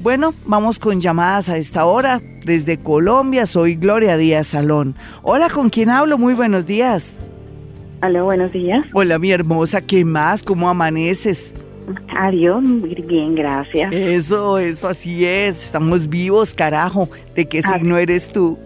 Bueno, 0.00 0.32
vamos 0.46 0.78
con 0.78 1.00
llamadas 1.00 1.50
a 1.50 1.58
esta 1.58 1.84
hora. 1.84 2.22
Desde 2.46 2.78
Colombia 2.78 3.44
soy 3.44 3.74
Gloria 3.74 4.16
Díaz 4.16 4.46
Salón. 4.46 4.94
Hola, 5.22 5.50
¿con 5.50 5.68
quién 5.68 5.90
hablo? 5.90 6.16
Muy 6.16 6.32
buenos 6.32 6.64
días. 6.64 7.18
Hola, 8.02 8.22
buenos 8.22 8.50
días. 8.50 8.86
Hola, 8.94 9.18
mi 9.18 9.30
hermosa, 9.30 9.82
¿qué 9.82 10.06
más? 10.06 10.42
¿Cómo 10.42 10.70
amaneces? 10.70 11.54
Adiós, 12.16 12.62
bien, 13.06 13.34
gracias. 13.34 13.92
Eso, 13.92 14.58
eso, 14.58 14.88
así 14.88 15.24
es. 15.24 15.64
Estamos 15.64 16.08
vivos, 16.08 16.54
carajo. 16.54 17.08
¿De 17.34 17.46
qué 17.46 17.62
signo 17.62 17.96
eres 17.96 18.28
tú? 18.28 18.58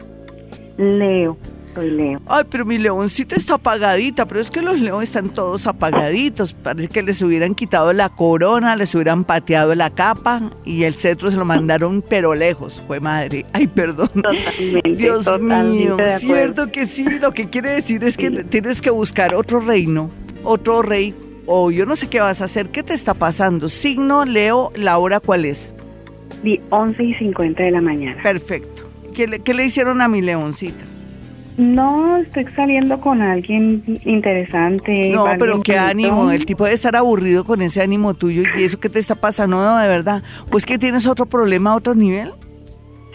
Leo, 0.76 1.36
soy 1.74 1.90
Leo. 1.90 2.20
Ay, 2.26 2.44
pero 2.50 2.64
mi 2.64 2.78
leoncita 2.78 3.36
está 3.36 3.54
apagadita, 3.54 4.26
pero 4.26 4.40
es 4.40 4.50
que 4.50 4.60
los 4.60 4.78
leones 4.80 5.10
están 5.10 5.30
todos 5.30 5.66
apagaditos. 5.66 6.54
Parece 6.54 6.88
que 6.88 7.02
les 7.02 7.22
hubieran 7.22 7.54
quitado 7.54 7.92
la 7.92 8.08
corona, 8.08 8.76
les 8.76 8.94
hubieran 8.94 9.24
pateado 9.24 9.74
la 9.74 9.90
capa 9.90 10.50
y 10.64 10.82
el 10.82 10.94
cetro 10.94 11.30
se 11.30 11.36
lo 11.36 11.44
mandaron 11.44 12.02
pero 12.06 12.34
lejos. 12.34 12.82
Fue 12.86 13.00
madre. 13.00 13.46
Ay, 13.52 13.66
perdón. 13.68 14.08
Totalmente, 14.08 14.90
Dios 14.96 15.24
totalmente 15.24 15.78
mío, 15.78 15.96
cierto 16.18 16.72
que 16.72 16.86
sí. 16.86 17.18
Lo 17.20 17.32
que 17.32 17.48
quiere 17.48 17.70
decir 17.70 18.02
es 18.04 18.16
que 18.16 18.30
tienes 18.44 18.82
que 18.82 18.90
buscar 18.90 19.34
otro 19.34 19.60
reino, 19.60 20.10
otro 20.42 20.82
rey 20.82 21.14
o 21.46 21.70
yo 21.70 21.86
no 21.86 21.96
sé 21.96 22.08
qué 22.08 22.20
vas 22.20 22.40
a 22.40 22.46
hacer. 22.46 22.68
¿Qué 22.70 22.82
te 22.82 22.94
está 22.94 23.14
pasando? 23.14 23.68
Signo, 23.68 24.24
Leo, 24.24 24.72
la 24.76 24.98
hora 24.98 25.20
cuál 25.20 25.44
es. 25.44 25.74
Di 26.42 26.60
11 26.70 27.02
y 27.02 27.14
50 27.14 27.62
de 27.62 27.70
la 27.70 27.80
mañana. 27.80 28.22
Perfecto. 28.22 28.82
¿Qué 29.14 29.26
le, 29.26 29.40
qué 29.40 29.54
le 29.54 29.64
hicieron 29.64 30.00
a 30.02 30.08
mi 30.08 30.20
leoncita? 30.20 30.84
No, 31.56 32.16
estoy 32.16 32.46
saliendo 32.56 33.00
con 33.00 33.22
alguien 33.22 34.00
interesante. 34.04 35.10
No, 35.10 35.26
pero 35.38 35.62
qué 35.62 35.74
bonito. 35.74 35.90
ánimo. 35.90 36.30
El 36.32 36.46
tipo 36.46 36.64
debe 36.64 36.74
estar 36.74 36.96
aburrido 36.96 37.44
con 37.44 37.62
ese 37.62 37.80
ánimo 37.80 38.14
tuyo 38.14 38.42
y 38.58 38.64
eso 38.64 38.80
que 38.80 38.88
te 38.88 38.98
está 38.98 39.14
pasando, 39.14 39.58
no, 39.58 39.78
de 39.78 39.86
verdad. 39.86 40.24
Pues 40.50 40.66
que 40.66 40.78
tienes 40.78 41.06
otro 41.06 41.26
problema 41.26 41.70
a 41.70 41.76
otro 41.76 41.94
nivel. 41.94 42.32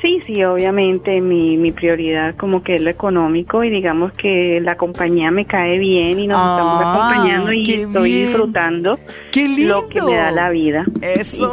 Sí, 0.01 0.21
sí, 0.25 0.41
obviamente 0.45 1.19
mi, 1.19 1.57
mi 1.57 1.73
prioridad 1.73 2.35
como 2.37 2.63
que 2.63 2.75
es 2.75 2.81
lo 2.81 2.89
económico 2.89 3.65
y 3.65 3.69
digamos 3.69 4.13
que 4.13 4.61
la 4.61 4.77
compañía 4.77 5.29
me 5.29 5.43
cae 5.45 5.77
bien 5.77 6.19
y 6.19 6.27
nos 6.27 6.37
estamos 6.37 6.81
Ah, 6.85 6.93
acompañando 6.93 7.51
y 7.51 7.69
estoy 7.73 8.11
bien. 8.13 8.27
disfrutando 8.27 8.97
¡Qué 9.31 9.47
lindo! 9.49 9.81
lo 9.81 9.89
que 9.89 10.01
me 10.01 10.15
da 10.15 10.31
la 10.31 10.49
vida. 10.51 10.85
Eso. 11.01 11.51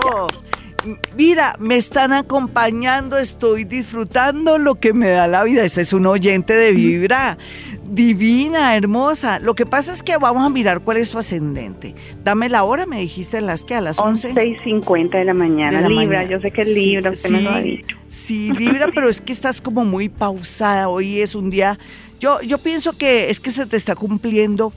Mira, 1.17 1.57
me 1.59 1.77
están 1.77 2.13
acompañando, 2.13 3.19
estoy 3.19 3.65
disfrutando 3.65 4.59
lo 4.59 4.77
que 4.77 4.93
me 4.93 5.09
da 5.09 5.27
la 5.27 5.45
vida. 5.45 5.65
Ese 5.65 5.83
es 5.83 5.93
un 5.93 6.07
oyente 6.07 6.55
de 6.55 6.73
Vibra. 6.73 7.39
Divina, 7.89 8.77
hermosa. 8.77 9.39
Lo 9.39 9.55
que 9.55 9.67
pasa 9.67 9.93
es 9.93 10.03
que 10.03 10.17
vamos 10.17 10.45
a 10.45 10.49
mirar 10.49 10.81
cuál 10.81 10.97
es 10.99 11.11
tu 11.11 11.19
ascendente. 11.19 11.95
Dame 12.25 12.49
la 12.49 12.65
hora, 12.65 12.87
me 12.87 13.01
dijiste 13.01 13.39
a 13.39 13.41
las 13.41 13.65
que 13.65 13.75
a 13.75 13.81
las 13.81 13.99
11. 13.99 14.29
11 14.29 14.47
y 14.47 14.59
50 14.59 15.19
de 15.19 15.25
la 15.25 15.35
mañana. 15.35 15.77
De 15.77 15.83
la 15.83 15.89
Libra, 15.89 16.19
mañana. 16.19 16.31
yo 16.31 16.41
sé 16.41 16.51
que 16.51 16.63
es 16.63 16.69
Libra, 16.69 17.11
usted 17.11 17.31
me 17.31 17.43
lo 17.43 17.51
ha 17.51 17.61
dicho. 17.61 17.97
Sí, 18.09 18.53
Libra, 18.53 18.89
pero 18.95 19.09
es 19.09 19.21
que 19.21 19.33
estás 19.33 19.61
como 19.61 19.85
muy 19.85 20.09
pausada. 20.09 20.89
Hoy 20.89 21.21
es 21.21 21.35
un 21.35 21.51
día. 21.51 21.79
Yo, 22.19 22.41
yo 22.43 22.59
pienso 22.59 22.97
que 22.97 23.31
es 23.31 23.41
que 23.41 23.51
se 23.51 23.67
te 23.67 23.77
está 23.77 23.95
cumpliendo 23.95 24.73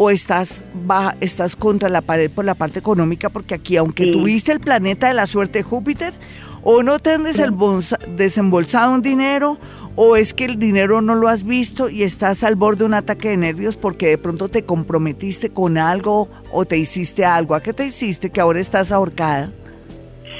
o 0.00 0.10
estás 0.10 0.62
baja, 0.86 1.16
estás 1.20 1.56
contra 1.56 1.88
la 1.88 2.02
pared 2.02 2.30
por 2.30 2.44
la 2.44 2.54
parte 2.54 2.78
económica, 2.78 3.30
porque 3.30 3.54
aquí, 3.54 3.76
aunque 3.76 4.04
Sí. 4.04 4.10
tuviste 4.12 4.52
el 4.52 4.60
planeta 4.60 5.08
de 5.08 5.14
la 5.14 5.26
suerte 5.26 5.64
Júpiter, 5.64 6.14
o 6.62 6.84
no 6.84 7.00
te 7.00 7.10
han 7.14 7.24
desembolsa- 7.24 7.98
desembolsado 8.16 8.92
un 8.94 9.02
dinero, 9.02 9.58
o 9.96 10.14
es 10.14 10.34
que 10.34 10.44
el 10.44 10.56
dinero 10.60 11.02
no 11.02 11.16
lo 11.16 11.26
has 11.26 11.42
visto 11.42 11.90
y 11.90 12.04
estás 12.04 12.44
al 12.44 12.54
borde 12.54 12.78
de 12.80 12.84
un 12.84 12.94
ataque 12.94 13.30
de 13.30 13.38
nervios 13.38 13.74
porque 13.76 14.06
de 14.06 14.18
pronto 14.18 14.48
te 14.48 14.62
comprometiste 14.64 15.50
con 15.50 15.76
algo 15.78 16.28
o 16.52 16.64
te 16.64 16.78
hiciste 16.78 17.24
algo. 17.24 17.56
¿A 17.56 17.60
qué 17.60 17.72
te 17.72 17.84
hiciste 17.86 18.30
que 18.30 18.40
ahora 18.40 18.60
estás 18.60 18.92
ahorcada? 18.92 19.50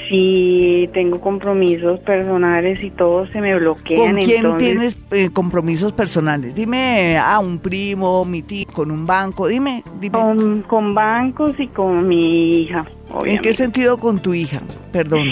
Sí, 0.09 0.89
tengo 0.91 1.21
compromisos 1.21 1.99
personales 1.99 2.81
y 2.81 2.89
todo 2.89 3.27
se 3.27 3.39
me 3.41 3.55
bloquean. 3.59 4.15
¿Con 4.15 4.21
quién 4.23 4.37
entonces, 4.37 4.67
tienes 4.67 4.97
eh, 5.11 5.29
compromisos 5.31 5.93
personales? 5.93 6.55
Dime, 6.55 7.19
a 7.19 7.37
un 7.37 7.59
primo, 7.59 8.25
mi 8.25 8.41
tío, 8.41 8.65
con 8.73 8.89
un 8.89 9.05
banco, 9.05 9.47
dime, 9.47 9.83
dime. 9.99 10.17
Con, 10.17 10.63
con 10.63 10.95
bancos 10.95 11.59
y 11.59 11.67
con 11.67 12.07
mi 12.07 12.61
hija, 12.61 12.87
¿En 13.25 13.39
qué 13.39 13.53
sentido 13.53 13.97
con 13.97 14.19
tu 14.19 14.33
hija? 14.33 14.61
Perdón. 14.91 15.27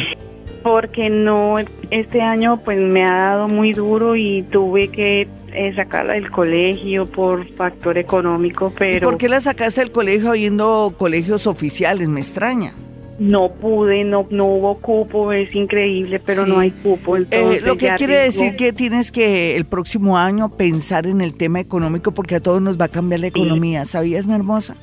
Porque 0.62 1.10
no, 1.10 1.56
este 1.92 2.22
año 2.22 2.62
pues 2.64 2.78
me 2.78 3.04
ha 3.04 3.30
dado 3.30 3.48
muy 3.48 3.74
duro 3.74 4.16
y 4.16 4.44
tuve 4.52 4.90
que 4.90 5.28
eh, 5.54 5.74
sacarla 5.76 6.14
del 6.14 6.30
colegio 6.30 7.06
por 7.06 7.48
factor 7.56 7.98
económico, 7.98 8.72
¿Y 8.76 8.78
pero 8.78 9.10
por 9.10 9.18
qué 9.18 9.30
la 9.30 9.40
sacaste 9.40 9.82
del 9.82 9.92
colegio 9.92 10.30
habiendo 10.30 10.94
colegios 10.98 11.48
oficiales? 11.48 12.10
Me 12.10 12.20
extraña. 12.20 12.74
No 13.20 13.50
pude, 13.52 14.04
no, 14.04 14.28
no 14.30 14.46
hubo 14.46 14.78
cupo, 14.78 15.32
es 15.32 15.54
increíble, 15.56 16.20
pero 16.20 16.46
Sí. 16.46 16.52
no 16.52 16.60
hay 16.60 16.72
cupo. 16.72 17.18
Eh, 17.18 17.62
lo 17.64 17.76
que 17.78 17.92
quiere 17.96 18.18
decir 18.18 18.56
que 18.56 18.74
tienes 18.74 19.12
que 19.12 19.56
el 19.56 19.66
próximo 19.66 20.18
año 20.18 20.50
pensar 20.50 21.08
en 21.08 21.22
el 21.22 21.34
tema 21.36 21.60
económico 21.60 22.12
porque 22.12 22.36
a 22.36 22.40
todos 22.40 22.62
nos 22.62 22.80
va 22.80 22.86
a 22.86 22.90
cambiar 22.90 23.22
la 23.22 23.28
Sí. 23.28 23.34
economía. 23.36 23.86
¿Sabías, 23.86 24.26
mi 24.26 24.34
hermosa? 24.36 24.76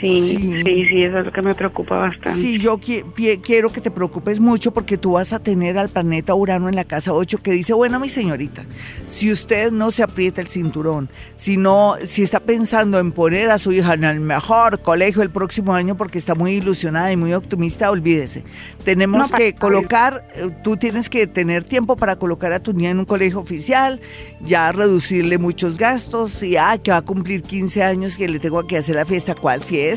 Sí, 0.00 0.36
Sí. 0.38 0.62
sí, 0.64 0.84
sí, 0.88 1.02
eso 1.02 1.18
es 1.18 1.26
lo 1.26 1.32
que 1.32 1.42
me 1.42 1.54
preocupa 1.54 1.96
bastante. 1.96 2.40
Sí, 2.40 2.58
yo 2.58 2.78
qui- 2.78 3.04
quiero 3.42 3.70
que 3.70 3.80
te 3.80 3.90
preocupes 3.90 4.40
mucho 4.40 4.72
porque 4.72 4.96
tú 4.96 5.12
vas 5.12 5.32
a 5.32 5.38
tener 5.40 5.76
al 5.78 5.88
planeta 5.88 6.34
Urano 6.34 6.68
en 6.68 6.76
la 6.76 6.84
casa 6.84 7.12
8 7.12 7.38
que 7.42 7.52
dice, 7.52 7.74
bueno, 7.74 8.00
mi 8.00 8.08
señorita, 8.08 8.64
si 9.08 9.30
usted 9.30 9.70
no 9.70 9.90
se 9.90 10.02
aprieta 10.02 10.40
el 10.40 10.48
cinturón, 10.48 11.10
si 11.34 11.56
no, 11.56 11.94
si 12.06 12.22
está 12.22 12.40
pensando 12.40 12.98
en 12.98 13.12
poner 13.12 13.50
a 13.50 13.58
su 13.58 13.72
hija 13.72 13.94
en 13.94 14.04
el 14.04 14.20
mejor 14.20 14.80
colegio 14.80 15.22
el 15.22 15.30
próximo 15.30 15.74
año 15.74 15.96
porque 15.96 16.18
está 16.18 16.34
muy 16.34 16.52
ilusionada 16.52 17.12
y 17.12 17.16
muy 17.16 17.34
optimista, 17.34 17.90
olvídese. 17.90 18.44
Tenemos 18.84 19.30
No, 19.30 19.36
que 19.36 19.54
colocar, 19.54 20.26
eh, 20.34 20.48
tú 20.64 20.76
tienes 20.76 21.08
que 21.10 21.26
tener 21.26 21.64
tiempo 21.64 21.96
para 21.96 22.16
colocar 22.16 22.52
a 22.52 22.60
tu 22.60 22.72
niña 22.72 22.90
en 22.90 23.00
un 23.00 23.04
colegio 23.04 23.40
oficial, 23.40 24.00
ya 24.44 24.72
reducirle 24.72 25.36
muchos 25.38 25.76
gastos 25.76 26.42
y, 26.42 26.56
ah, 26.56 26.78
que 26.82 26.90
va 26.90 26.98
a 26.98 27.02
cumplir 27.02 27.42
15 27.42 27.82
años 27.82 28.16
que 28.16 28.28
le 28.28 28.38
tengo 28.38 28.66
que 28.66 28.78
hacer 28.78 28.96
la 28.96 29.04
fiesta. 29.04 29.34
¿Cuál 29.34 29.60
fiesta? 29.62 29.89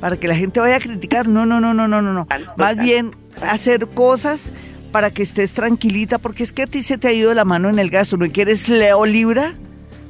Para 0.00 0.16
que 0.16 0.28
la 0.28 0.36
gente 0.36 0.60
vaya 0.60 0.76
a 0.76 0.80
criticar. 0.80 1.28
No, 1.28 1.46
no, 1.46 1.60
no, 1.60 1.74
no, 1.74 1.88
no, 1.88 2.02
no, 2.02 2.26
Más 2.56 2.76
bien 2.76 3.12
hacer 3.42 3.86
cosas 3.88 4.52
para 4.92 5.10
que 5.10 5.22
estés 5.22 5.52
tranquilita, 5.52 6.18
porque 6.18 6.44
es 6.44 6.52
que 6.52 6.62
a 6.62 6.66
ti 6.66 6.82
se 6.82 6.98
te 6.98 7.08
ha 7.08 7.12
ido 7.12 7.34
la 7.34 7.44
mano 7.44 7.68
en 7.68 7.80
el 7.80 7.90
gasto, 7.90 8.16
¿no 8.16 8.30
quieres 8.30 8.68
Leo 8.68 9.06
Libra? 9.06 9.54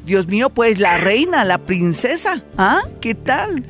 Dios 0.04 0.26
mío, 0.26 0.50
pues 0.50 0.78
la 0.78 0.98
reina, 0.98 1.44
la 1.44 1.56
princesa, 1.56 2.42
¿ah? 2.58 2.82
¿Qué 3.00 3.14
tal? 3.14 3.64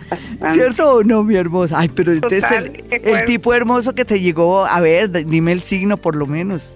¿Cierto 0.52 0.96
o 0.96 1.04
no, 1.04 1.22
mi 1.22 1.36
hermosa? 1.36 1.78
Ay, 1.78 1.88
pero 1.94 2.10
este 2.10 2.38
es 2.38 2.50
el, 2.50 2.84
el 2.90 3.24
tipo 3.26 3.54
hermoso 3.54 3.94
que 3.94 4.04
te 4.04 4.18
llegó, 4.18 4.64
a 4.66 4.80
ver, 4.80 5.10
dime 5.10 5.52
el 5.52 5.60
signo 5.60 5.96
por 5.96 6.16
lo 6.16 6.26
menos. 6.26 6.74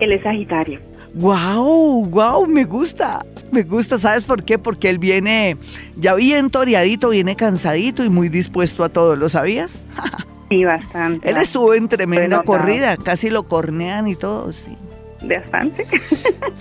Él 0.00 0.12
es 0.12 0.22
Sagitario. 0.22 0.80
¡Wow! 1.14 2.06
¡Wow! 2.06 2.46
Me 2.46 2.64
gusta. 2.64 3.24
Me 3.50 3.62
gusta. 3.62 3.98
¿Sabes 3.98 4.24
por 4.24 4.44
qué? 4.44 4.58
Porque 4.58 4.90
él 4.90 4.98
viene 4.98 5.56
ya 5.96 6.14
bien 6.14 6.50
toreadito, 6.50 7.10
viene 7.10 7.36
cansadito 7.36 8.04
y 8.04 8.10
muy 8.10 8.28
dispuesto 8.28 8.84
a 8.84 8.88
todo. 8.88 9.16
¿Lo 9.16 9.28
sabías? 9.28 9.78
Sí, 10.50 10.64
bastante. 10.64 11.28
Él 11.28 11.36
estuvo 11.36 11.74
en 11.74 11.88
tremenda 11.88 12.42
corrida. 12.42 12.96
Casi 12.96 13.28
lo 13.28 13.42
cornean 13.42 14.08
y 14.08 14.16
todo, 14.16 14.50
sí 14.52 14.78
bastante. 15.22 15.86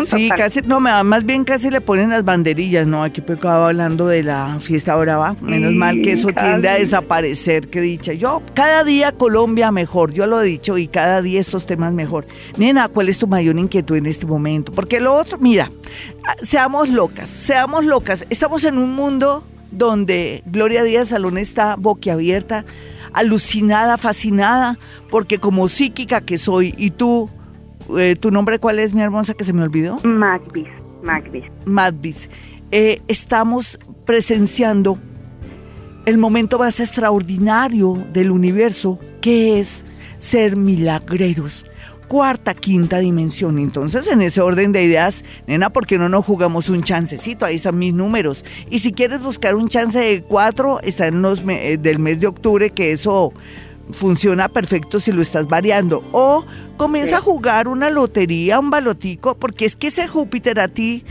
Sí, 0.06 0.30
casi, 0.30 0.62
no, 0.62 0.80
más 0.80 1.26
bien 1.26 1.44
casi 1.44 1.72
le 1.72 1.82
ponen 1.82 2.12
las 2.12 2.24
banderillas, 2.24 2.86
¿no? 2.86 3.04
Aquí 3.04 3.22
acaba 3.22 3.68
hablando 3.68 4.08
de 4.08 4.24
la 4.24 4.60
fiesta 4.60 4.96
brava. 4.96 5.36
Menos 5.42 5.74
mal 5.74 6.02
que 6.02 6.14
eso 6.14 6.30
tiende 6.30 6.70
a 6.70 6.76
desaparecer, 6.76 7.68
que 7.68 7.82
dicha. 7.82 8.14
Yo, 8.14 8.42
cada 8.54 8.84
día 8.84 9.12
Colombia 9.12 9.72
mejor, 9.72 10.14
yo 10.14 10.28
lo 10.28 10.42
he 10.42 10.46
dicho, 10.46 10.78
y 10.78 10.88
cada 10.88 11.22
día 11.22 11.40
estos 11.40 11.66
temas 11.66 11.94
mejor. 11.94 12.28
Nena, 12.58 12.88
¿cuál 12.88 13.10
es 13.10 13.18
tu 13.18 13.28
mayor 13.28 13.58
inquietud 13.58 13.96
en 13.96 14.06
este 14.06 14.26
momento? 14.26 14.72
Porque 14.72 15.00
lo 15.00 15.14
otro, 15.16 15.40
mira, 15.40 15.72
ah, 16.26 16.36
seamos 16.42 16.90
locas, 16.90 17.28
seamos 17.28 17.84
locas. 17.84 18.26
Estamos 18.30 18.64
en 18.64 18.78
un 18.78 18.94
mundo 18.94 19.44
donde 19.72 20.44
Gloria 20.46 20.84
Díaz 20.84 21.10
Salón 21.10 21.38
está 21.38 21.76
boquiabierta, 21.76 22.66
alucinada, 23.14 23.98
fascinada, 23.98 24.78
porque 25.10 25.40
como 25.40 25.68
psíquica 25.68 26.22
que 26.22 26.38
soy, 26.38 26.76
y 26.78 26.92
tú 26.92 27.30
eh, 27.98 28.16
¿Tu 28.20 28.32
nombre 28.32 28.60
cuál 28.60 28.80
es, 28.80 28.94
mi 28.94 29.02
hermosa, 29.02 29.34
que 29.34 29.44
se 29.44 29.54
me 29.54 29.64
olvidó? 29.64 30.00
Magvis. 30.04 30.68
Magvis. 31.04 31.46
Magvis. 31.66 32.30
Eh, 32.72 33.02
estamos 33.08 33.80
presenciando 34.06 34.98
el 36.06 36.18
momento 36.18 36.60
más 36.60 36.80
extraordinario 36.80 38.06
del 38.14 38.32
universo, 38.32 39.00
que 39.22 39.60
es 39.60 39.84
ser 40.18 40.56
milagreros. 40.56 41.66
Cuarta, 42.08 42.54
quinta 42.54 43.00
dimensión. 43.00 43.60
Entonces, 43.60 44.08
en 44.08 44.22
ese 44.22 44.40
orden 44.40 44.72
de 44.72 44.84
ideas, 44.84 45.26
nena, 45.46 45.70
¿por 45.70 45.86
qué 45.86 45.98
no 45.98 46.08
nos 46.08 46.24
jugamos 46.24 46.70
un 46.70 46.82
chancecito? 46.82 47.46
Ahí 47.46 47.56
están 47.58 47.78
mis 47.78 47.94
números. 47.94 48.46
Y 48.70 48.80
si 48.80 48.94
quieres 48.94 49.22
buscar 49.22 49.56
un 49.56 49.68
chance 49.68 50.00
de 50.00 50.24
cuatro, 50.24 50.80
está 50.82 51.08
en 51.08 51.22
los 51.22 51.44
eh, 51.48 51.78
del 51.78 52.00
mes 52.00 52.22
de 52.22 52.28
octubre, 52.28 52.70
que 52.70 52.94
eso 52.94 53.34
funciona 53.92 54.50
perfecto 54.50 55.00
si 55.00 55.12
lo 55.12 55.22
estás 55.22 55.48
variando. 55.48 56.04
O 56.12 56.46
comienza 56.78 57.18
a 57.18 57.22
jugar 57.22 57.68
una 57.68 57.90
lotería, 57.90 58.60
un 58.60 58.70
balotico, 58.70 59.36
porque 59.36 59.66
es 59.66 59.76
que 59.76 59.88
ese 59.88 60.08
Júpiter 60.08 60.60
a 60.60 60.68
ti 60.68 61.04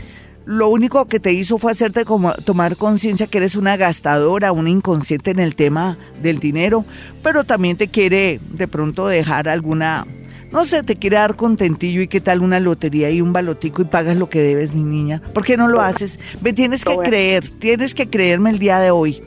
lo 0.47 0.69
único 0.69 1.05
que 1.07 1.19
te 1.19 1.33
hizo 1.33 1.57
fue 1.57 1.73
hacerte 1.73 2.05
como 2.05 2.33
tomar 2.33 2.77
conciencia 2.77 3.27
que 3.27 3.37
eres 3.37 3.55
una 3.55 3.75
gastadora, 3.75 4.53
una 4.53 4.69
inconsciente 4.69 5.29
en 5.31 5.39
el 5.39 5.55
tema 5.55 5.97
del 6.21 6.39
dinero, 6.39 6.85
pero 7.21 7.43
también 7.43 7.75
te 7.75 7.89
quiere 7.89 8.39
de 8.51 8.67
pronto 8.69 9.07
dejar 9.07 9.49
alguna, 9.49 10.07
no 10.53 10.63
sé, 10.63 10.83
te 10.83 10.95
quiere 10.95 11.17
dar 11.17 11.35
contentillo 11.35 12.01
y 12.01 12.07
qué 12.07 12.21
tal 12.21 12.41
una 12.41 12.61
lotería 12.61 13.11
y 13.11 13.19
un 13.19 13.33
balotico 13.33 13.81
y 13.81 13.85
pagas 13.85 14.15
lo 14.15 14.29
que 14.29 14.41
debes, 14.41 14.73
mi 14.73 14.85
niña. 14.85 15.21
¿Por 15.33 15.43
qué 15.43 15.57
no 15.57 15.67
lo 15.67 15.81
haces? 15.81 16.17
Me 16.39 16.53
tienes 16.53 16.85
que 16.85 16.95
creer, 16.95 17.49
tienes 17.59 17.93
que 17.93 18.09
creerme 18.09 18.51
el 18.51 18.59
día 18.59 18.79
de 18.79 18.89
hoy. 18.89 19.21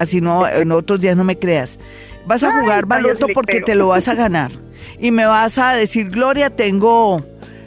Así 0.00 0.20
no, 0.20 0.44
en 0.48 0.72
otros 0.72 1.00
días 1.00 1.16
no 1.16 1.22
me 1.22 1.38
creas. 1.38 1.78
Vas 2.26 2.42
a 2.42 2.60
jugar 2.60 2.86
baloto 2.86 3.26
porque 3.34 3.60
te 3.60 3.74
lo 3.74 3.88
vas 3.88 4.08
a 4.08 4.14
ganar. 4.14 4.52
Y 4.98 5.10
me 5.10 5.26
vas 5.26 5.58
a 5.58 5.72
decir, 5.72 6.10
Gloria, 6.10 6.50
tengo 6.50 7.24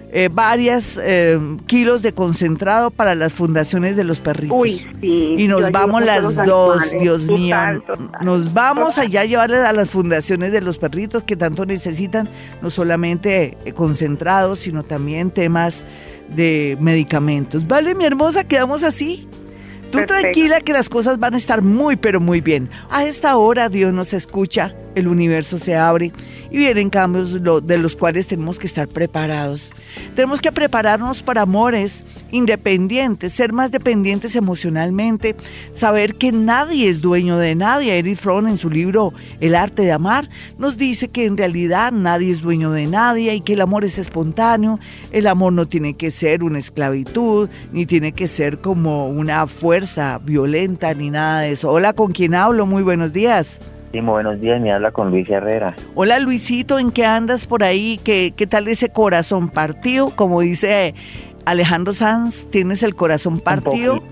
eh, 0.10 0.30
varias 0.32 0.98
eh, 1.04 1.38
kilos 1.66 2.02
de 2.02 2.14
concentrado 2.14 2.92
para 2.92 3.14
las 3.14 3.34
fundaciones 3.34 3.98
de 3.98 4.06
los 4.06 4.22
perritos. 4.22 4.58
Uy, 4.58 4.88
sí. 5.02 5.36
Y 5.38 5.48
nos 5.48 5.70
vamos 5.72 6.04
las 6.04 6.36
dos, 6.46 6.92
Dios 7.00 7.28
mío. 7.28 7.58
Nos 8.22 8.54
vamos 8.54 8.98
allá 8.98 9.22
a 9.22 9.26
llevarles 9.26 9.64
a 9.64 9.74
las 9.74 9.90
fundaciones 9.90 10.54
de 10.54 10.62
los 10.62 10.78
perritos 10.78 11.24
que 11.24 11.36
tanto 11.36 11.66
necesitan, 11.66 12.30
no 12.62 12.70
solamente 12.70 13.58
eh, 13.66 13.74
concentrados, 13.74 14.60
sino 14.60 14.84
también 14.84 15.30
temas 15.30 15.84
de 16.30 16.78
medicamentos. 16.80 17.68
Vale, 17.68 17.94
mi 17.94 18.06
hermosa, 18.06 18.46
quedamos 18.46 18.84
así. 18.84 19.28
Tú 19.92 20.00
tranquila 20.06 20.62
que 20.62 20.74
las 20.74 20.90
cosas 20.90 21.20
van 21.20 21.34
a 21.34 21.38
estar 21.38 21.62
muy, 21.62 21.96
pero 21.96 22.20
muy 22.20 22.42
bien. 22.42 22.70
A 22.90 23.06
esta 23.06 23.38
hora 23.38 23.70
Dios 23.70 23.94
nos 23.94 24.14
escucha, 24.14 24.76
el 24.98 25.08
universo 25.08 25.58
se 25.58 25.76
abre 25.76 26.12
y 26.50 26.58
vienen 26.58 26.90
cambios 26.90 27.42
de 27.42 27.78
los 27.78 27.96
cuales 27.96 28.28
tenemos 28.28 28.58
que 28.58 28.68
estar 28.68 28.88
preparados. 28.88 29.72
Tenemos 30.16 30.42
que 30.42 30.52
prepararnos 30.52 31.22
para 31.22 31.42
amores 31.42 32.04
independientes, 32.32 33.34
ser 33.34 33.54
más 33.54 33.72
dependientes 33.72 34.36
emocionalmente, 34.36 35.36
saber 35.72 36.16
que 36.16 36.32
nadie 36.32 36.90
es 36.90 37.02
dueño 37.02 37.38
de 37.38 37.56
nadie. 37.56 37.98
Eric 37.98 38.18
Fromm 38.18 38.48
en 38.48 38.58
su 38.58 38.70
libro 38.70 39.14
El 39.40 39.56
arte 39.56 39.84
de 39.84 39.92
amar 39.92 40.30
nos 40.58 40.78
dice 40.78 41.08
que 41.10 41.26
en 41.26 41.38
realidad 41.38 41.92
nadie 41.92 42.32
es 42.32 42.42
dueño 42.42 42.72
de 42.72 42.86
nadie 42.86 43.36
y 43.36 43.42
que 43.42 43.54
el 43.54 43.62
amor 43.62 43.86
es 43.86 44.00
espontáneo. 44.00 44.80
El 45.12 45.28
amor 45.28 45.54
no 45.54 45.68
tiene 45.68 45.96
que 45.96 46.12
ser 46.12 46.44
una 46.44 46.60
esclavitud, 46.60 47.50
ni 47.72 47.86
tiene 47.86 48.12
que 48.12 48.28
ser 48.28 48.60
como 48.60 49.10
una 49.10 49.48
fuerza 49.48 50.20
violenta, 50.24 50.94
ni 50.94 51.10
nada 51.10 51.42
de 51.42 51.52
eso. 51.52 51.72
Hola, 51.72 51.94
¿con 51.94 52.12
quién 52.12 52.36
hablo? 52.36 52.66
Muy 52.66 52.84
buenos 52.84 53.14
días. 53.14 53.60
Buenos 53.94 54.40
días, 54.40 54.62
me 54.62 54.72
habla 54.72 54.92
con 54.92 55.10
Luis 55.10 55.30
Herrera. 55.30 55.76
Hola 55.96 56.20
Luisito, 56.20 56.78
¿en 56.78 56.92
qué 56.92 57.06
andas 57.06 57.46
por 57.46 57.64
ahí? 57.64 58.00
¿Qué, 58.04 58.34
qué 58.36 58.46
tal 58.46 58.68
ese 58.68 58.90
corazón 58.90 59.50
partido? 59.50 60.12
Como 60.16 60.42
dice 60.42 60.94
Alejandro 61.46 61.94
Sanz, 61.94 62.48
¿tienes 62.50 62.84
el 62.84 62.94
corazón 62.94 63.40
partido? 63.40 64.04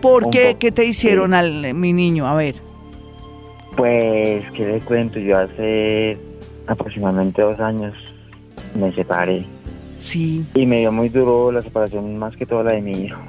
¿Por 0.00 0.30
qué? 0.30 0.56
¿Qué 0.58 0.72
te 0.72 0.84
hicieron 0.84 1.34
al 1.34 1.74
mi 1.74 1.92
niño? 1.92 2.26
A 2.26 2.34
ver. 2.34 2.54
Pues, 3.76 4.44
¿qué 4.52 4.64
le 4.64 4.80
cuento? 4.80 5.18
Yo 5.18 5.36
hace 5.36 6.16
aproximadamente 6.66 7.42
dos 7.42 7.58
años 7.60 7.94
me 8.74 8.92
separé. 8.92 9.44
Sí. 9.98 10.46
Y 10.54 10.66
me 10.66 10.78
dio 10.78 10.92
muy 10.92 11.08
duro 11.08 11.50
la 11.50 11.62
separación, 11.62 12.16
más 12.16 12.36
que 12.36 12.46
todo 12.46 12.62
la 12.62 12.72
de 12.72 12.82
mi 12.82 12.92
hijo. 12.92 13.20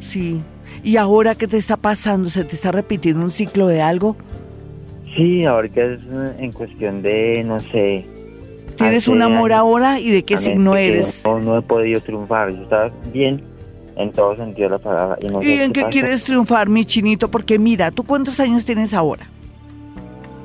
Sí. 0.00 0.40
¿Y 0.82 0.96
ahora 0.96 1.34
qué 1.34 1.46
te 1.46 1.58
está 1.58 1.76
pasando? 1.76 2.30
¿Se 2.30 2.44
te 2.44 2.54
está 2.54 2.72
repitiendo 2.72 3.22
un 3.22 3.30
ciclo 3.30 3.66
de 3.66 3.82
algo? 3.82 4.16
Sí, 5.16 5.44
ahorita 5.44 5.82
es 5.82 6.00
en 6.38 6.52
cuestión 6.52 7.02
de, 7.02 7.42
no 7.44 7.60
sé. 7.60 8.06
¿Tienes 8.76 9.08
un 9.08 9.20
amor 9.20 9.52
ahora 9.52 10.00
y 10.00 10.10
de 10.10 10.22
qué 10.22 10.36
signo 10.36 10.74
eres? 10.76 11.22
No, 11.24 11.38
no, 11.38 11.58
he 11.58 11.62
podido 11.62 12.00
triunfar, 12.00 12.50
yo 12.50 12.62
estaba 12.62 12.90
bien 13.12 13.42
en 13.96 14.10
todo 14.12 14.34
sentido 14.36 14.68
de 14.68 14.76
la 14.76 14.78
palabra. 14.78 15.18
¿Y, 15.42 15.52
en 15.60 15.72
qué, 15.72 15.84
quieres 15.84 16.24
triunfar, 16.24 16.68
mi 16.68 16.84
chinito? 16.84 17.30
Porque 17.30 17.58
mira, 17.58 17.90
¿tú 17.90 18.04
cuántos 18.04 18.40
años 18.40 18.64
tienes 18.64 18.94
ahora? 18.94 19.26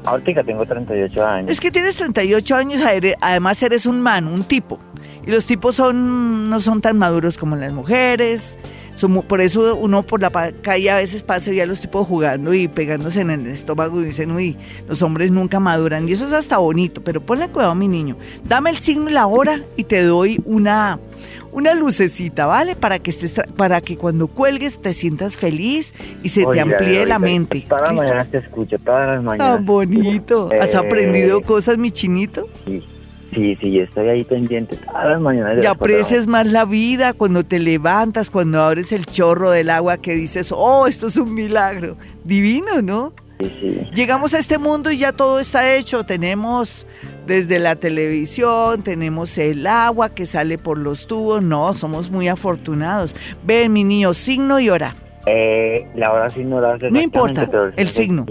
Ahorita 0.04 0.44
tengo 0.44 0.66
38 0.66 1.26
años. 1.26 1.52
Es 1.52 1.60
que 1.60 1.72
tienes 1.72 1.96
38 1.96 2.56
años, 2.56 2.82
además 3.22 3.64
eres 3.64 3.86
un 3.86 4.02
man, 4.02 4.28
un 4.28 4.44
tipo. 4.44 4.80
Y 5.26 5.32
los 5.32 5.46
tipos 5.46 5.76
son 5.76 6.50
no 6.50 6.60
son 6.60 6.82
tan 6.82 6.98
maduros 6.98 7.38
como 7.38 7.56
las 7.56 7.74
mujeres 7.74 8.58
por 9.28 9.42
eso 9.42 9.76
uno 9.76 10.04
por 10.04 10.22
la 10.22 10.32
calle 10.62 10.90
a 10.90 10.96
veces 10.96 11.22
pasa 11.24 11.52
ya 11.52 11.66
los 11.66 11.82
tipos 11.82 12.08
jugando 12.08 12.54
y 12.54 12.68
pegándose 12.68 13.22
en 13.22 13.30
el 13.30 13.48
estómago 13.48 14.02
y 14.02 14.06
dicen, 14.06 14.32
uy, 14.32 14.58
los 14.88 15.02
hombres 15.02 15.32
nunca 15.32 15.60
maduran. 15.60 16.08
Y 16.10 16.14
eso 16.14 16.26
es 16.26 16.34
hasta 16.34 16.58
bonito, 16.58 17.02
pero 17.04 17.22
ponle 17.22 17.48
cuidado, 17.50 17.76
mi 17.76 17.88
niño. 17.88 18.18
Dame 18.44 18.72
el 18.72 18.78
signo 18.78 19.10
y 19.10 19.14
la 19.14 19.28
hora 19.28 19.62
y 19.76 19.84
te 19.84 20.02
doy 20.02 20.42
una, 20.46 21.00
una 21.52 21.74
lucecita, 21.74 22.46
¿vale? 22.46 22.76
Para 22.76 23.00
que 23.00 23.12
estés, 23.12 23.42
para 23.56 23.82
que 23.82 23.98
cuando 23.98 24.28
cuelgues 24.28 24.82
te 24.82 24.94
sientas 24.94 25.36
feliz 25.36 25.94
y 26.24 26.30
se 26.30 26.46
te 26.46 26.60
amplíe 26.60 27.06
la 27.06 27.20
mente. 27.20 27.66
Todas 27.68 27.84
las 27.84 27.94
mañanas 27.94 28.28
te 28.32 28.38
escucho, 28.40 28.78
todas 28.80 29.08
las 29.08 29.24
mañanas. 29.24 29.58
Tan 29.58 29.66
bonito. 29.66 30.50
¿Has 30.60 30.74
eh, 30.74 30.78
aprendido 30.78 31.42
cosas, 31.42 31.78
mi 31.78 31.92
chinito? 31.92 32.48
Sí. 32.66 32.84
Sí, 33.34 33.56
sí, 33.56 33.80
estoy 33.80 34.10
ahí 34.10 34.24
pendiente 34.24 34.78
todas 34.78 35.06
las 35.06 35.22
mañanas. 35.22 35.64
Y 35.64 35.66
aprecias 35.66 36.28
más 36.28 36.48
la 36.48 36.66
vida 36.66 37.14
cuando 37.14 37.44
te 37.44 37.60
levantas, 37.60 38.32
cuando 38.32 38.62
abres 38.62 38.92
el 38.92 39.06
chorro 39.06 39.52
del 39.52 39.70
agua 39.70 39.98
que 39.98 40.16
dices, 40.16 40.52
oh, 40.52 40.88
esto 40.88 41.08
es 41.08 41.18
un 41.18 41.34
milagro. 41.34 41.98
Divino, 42.24 42.82
¿no? 42.82 43.14
Sí, 43.40 43.54
sí. 43.62 43.78
Llegamos 43.94 44.34
a 44.34 44.40
este 44.40 44.58
mundo 44.58 44.92
y 44.92 44.98
ya 44.98 45.12
todo 45.12 45.40
está 45.40 45.76
hecho. 45.76 46.04
Tenemos 46.04 46.88
desde 47.28 47.60
la 47.60 47.76
televisión, 47.76 48.82
tenemos 48.82 49.38
el 49.38 49.68
agua 49.68 50.10
que 50.10 50.26
sale 50.26 50.58
por 50.58 50.78
los 50.78 51.06
tubos. 51.06 51.44
No, 51.44 51.74
somos 51.76 52.10
muy 52.10 52.28
afortunados. 52.28 53.16
Ven, 53.44 53.74
mi 53.74 53.84
niño, 53.84 54.14
signo 54.14 54.60
y 54.60 54.70
hora. 54.70 54.96
Eh, 55.28 55.86
la 55.96 56.14
hora 56.14 56.30
signo 56.30 56.62
la 56.62 56.78
No 56.78 57.02
importa, 57.02 57.50
el 57.76 57.90
signo. 57.90 58.26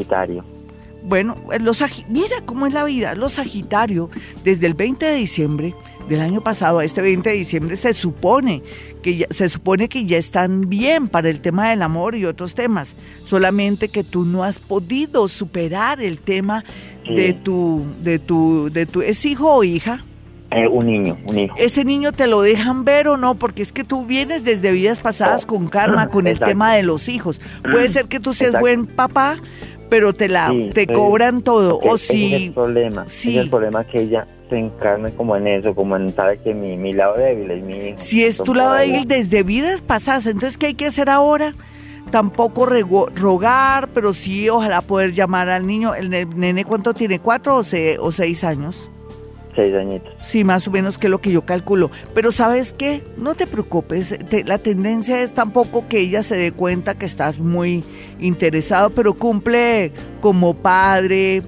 Bueno, 1.06 1.36
los 1.60 1.82
mira 2.08 2.36
cómo 2.44 2.66
es 2.66 2.74
la 2.74 2.84
vida. 2.84 3.14
Los 3.14 3.34
Sagitario, 3.34 4.10
desde 4.42 4.66
el 4.66 4.74
20 4.74 5.06
de 5.06 5.14
diciembre 5.14 5.74
del 6.08 6.20
año 6.20 6.40
pasado 6.40 6.78
a 6.78 6.84
este 6.84 7.02
20 7.02 7.30
de 7.30 7.36
diciembre 7.36 7.76
se 7.76 7.92
supone 7.92 8.62
que 9.02 9.16
ya, 9.16 9.26
se 9.30 9.48
supone 9.48 9.88
que 9.88 10.04
ya 10.04 10.18
están 10.18 10.68
bien 10.68 11.08
para 11.08 11.30
el 11.30 11.40
tema 11.40 11.70
del 11.70 11.82
amor 11.82 12.14
y 12.14 12.24
otros 12.24 12.54
temas. 12.54 12.96
Solamente 13.24 13.88
que 13.88 14.04
tú 14.04 14.24
no 14.24 14.44
has 14.44 14.58
podido 14.58 15.28
superar 15.28 16.00
el 16.00 16.18
tema 16.18 16.64
de 17.08 17.34
tu 17.34 17.84
de 18.02 18.18
tu 18.18 18.70
de 18.72 18.86
tu 18.86 19.02
es 19.02 19.24
hijo 19.24 19.54
o 19.54 19.64
hija. 19.64 20.04
Eh, 20.52 20.68
un 20.68 20.86
niño, 20.86 21.18
un 21.24 21.38
hijo. 21.38 21.56
¿Ese 21.58 21.84
niño 21.84 22.12
te 22.12 22.28
lo 22.28 22.40
dejan 22.40 22.84
ver 22.84 23.08
o 23.08 23.16
no? 23.16 23.34
Porque 23.34 23.62
es 23.62 23.72
que 23.72 23.82
tú 23.82 24.06
vienes 24.06 24.44
desde 24.44 24.70
vidas 24.70 25.00
pasadas 25.00 25.44
con 25.44 25.68
karma, 25.68 26.08
con 26.10 26.28
el 26.28 26.38
tema 26.38 26.74
de 26.74 26.84
los 26.84 27.08
hijos. 27.08 27.40
Puede 27.70 27.88
ser 27.90 28.06
que 28.06 28.20
tú 28.20 28.32
seas 28.32 28.50
Exacto. 28.50 28.62
buen 28.62 28.86
papá, 28.86 29.38
pero 29.88 30.12
te 30.12 30.28
la 30.28 30.50
Sí, 30.50 30.70
te 30.74 30.86
cobran 30.86 31.42
todo. 31.42 31.78
O 31.78 31.94
ese 31.94 32.14
es 32.14 32.32
el 32.32 32.40
si 32.40 32.50
problema. 32.50 33.04
sí. 33.08 33.36
Es 33.36 33.44
el 33.44 33.50
problema 33.50 33.84
que 33.84 34.02
ella 34.02 34.26
se 34.48 34.56
encarne 34.58 35.12
como 35.12 35.36
en 35.36 35.46
eso, 35.48 35.74
como 35.74 35.96
en 35.96 36.14
sabe 36.14 36.38
que 36.38 36.54
mi, 36.54 36.76
mi 36.76 36.92
lado 36.92 37.16
débil 37.16 37.50
es 37.50 37.62
mi 37.64 37.74
hijo. 37.88 37.98
si 37.98 38.24
es 38.24 38.36
tu 38.38 38.54
lado 38.54 38.78
él 38.78 39.04
desde 39.06 39.42
vidas 39.42 39.82
pasadas, 39.82 40.26
entonces 40.26 40.56
¿qué 40.58 40.66
hay 40.66 40.74
que 40.74 40.86
hacer 40.86 41.10
ahora? 41.10 41.52
Tampoco 42.12 42.66
rego- 42.66 43.08
rogar, 43.16 43.88
pero 43.88 44.12
sí 44.12 44.48
ojalá 44.48 44.80
poder 44.82 45.10
llamar 45.12 45.48
al 45.48 45.66
niño. 45.66 45.94
¿El 45.96 46.08
ne- 46.10 46.24
nene 46.24 46.64
cuánto 46.64 46.94
tiene? 46.94 47.18
¿Cuatro 47.18 47.56
o, 47.56 47.64
se- 47.64 47.98
o 47.98 48.12
seis 48.12 48.44
años? 48.44 48.88
Seis. 49.56 49.74
Sí, 50.20 50.44
más 50.44 50.68
o 50.68 50.70
menos 50.70 50.98
que 50.98 51.08
lo 51.08 51.20
que 51.22 51.32
yo 51.32 51.46
calculo. 51.46 51.90
Pero 52.14 52.30
¿sabes 52.30 52.74
qué? 52.74 53.02
No 53.16 53.34
te 53.34 53.46
preocupes. 53.46 54.14
te- 54.28 54.44
la 54.44 54.58
tendencia 54.58 55.22
es 55.22 55.32
tampoco 55.32 55.88
que 55.88 55.98
ella 56.00 56.22
se 56.22 56.36
dé 56.36 56.52
cuenta 56.52 56.94
que 56.94 57.06
estás 57.06 57.38
muy 57.38 57.82
interesado, 58.20 58.90
pero 58.90 59.14
cumple 59.14 59.92
como 60.20 60.54
padre, 60.54 61.42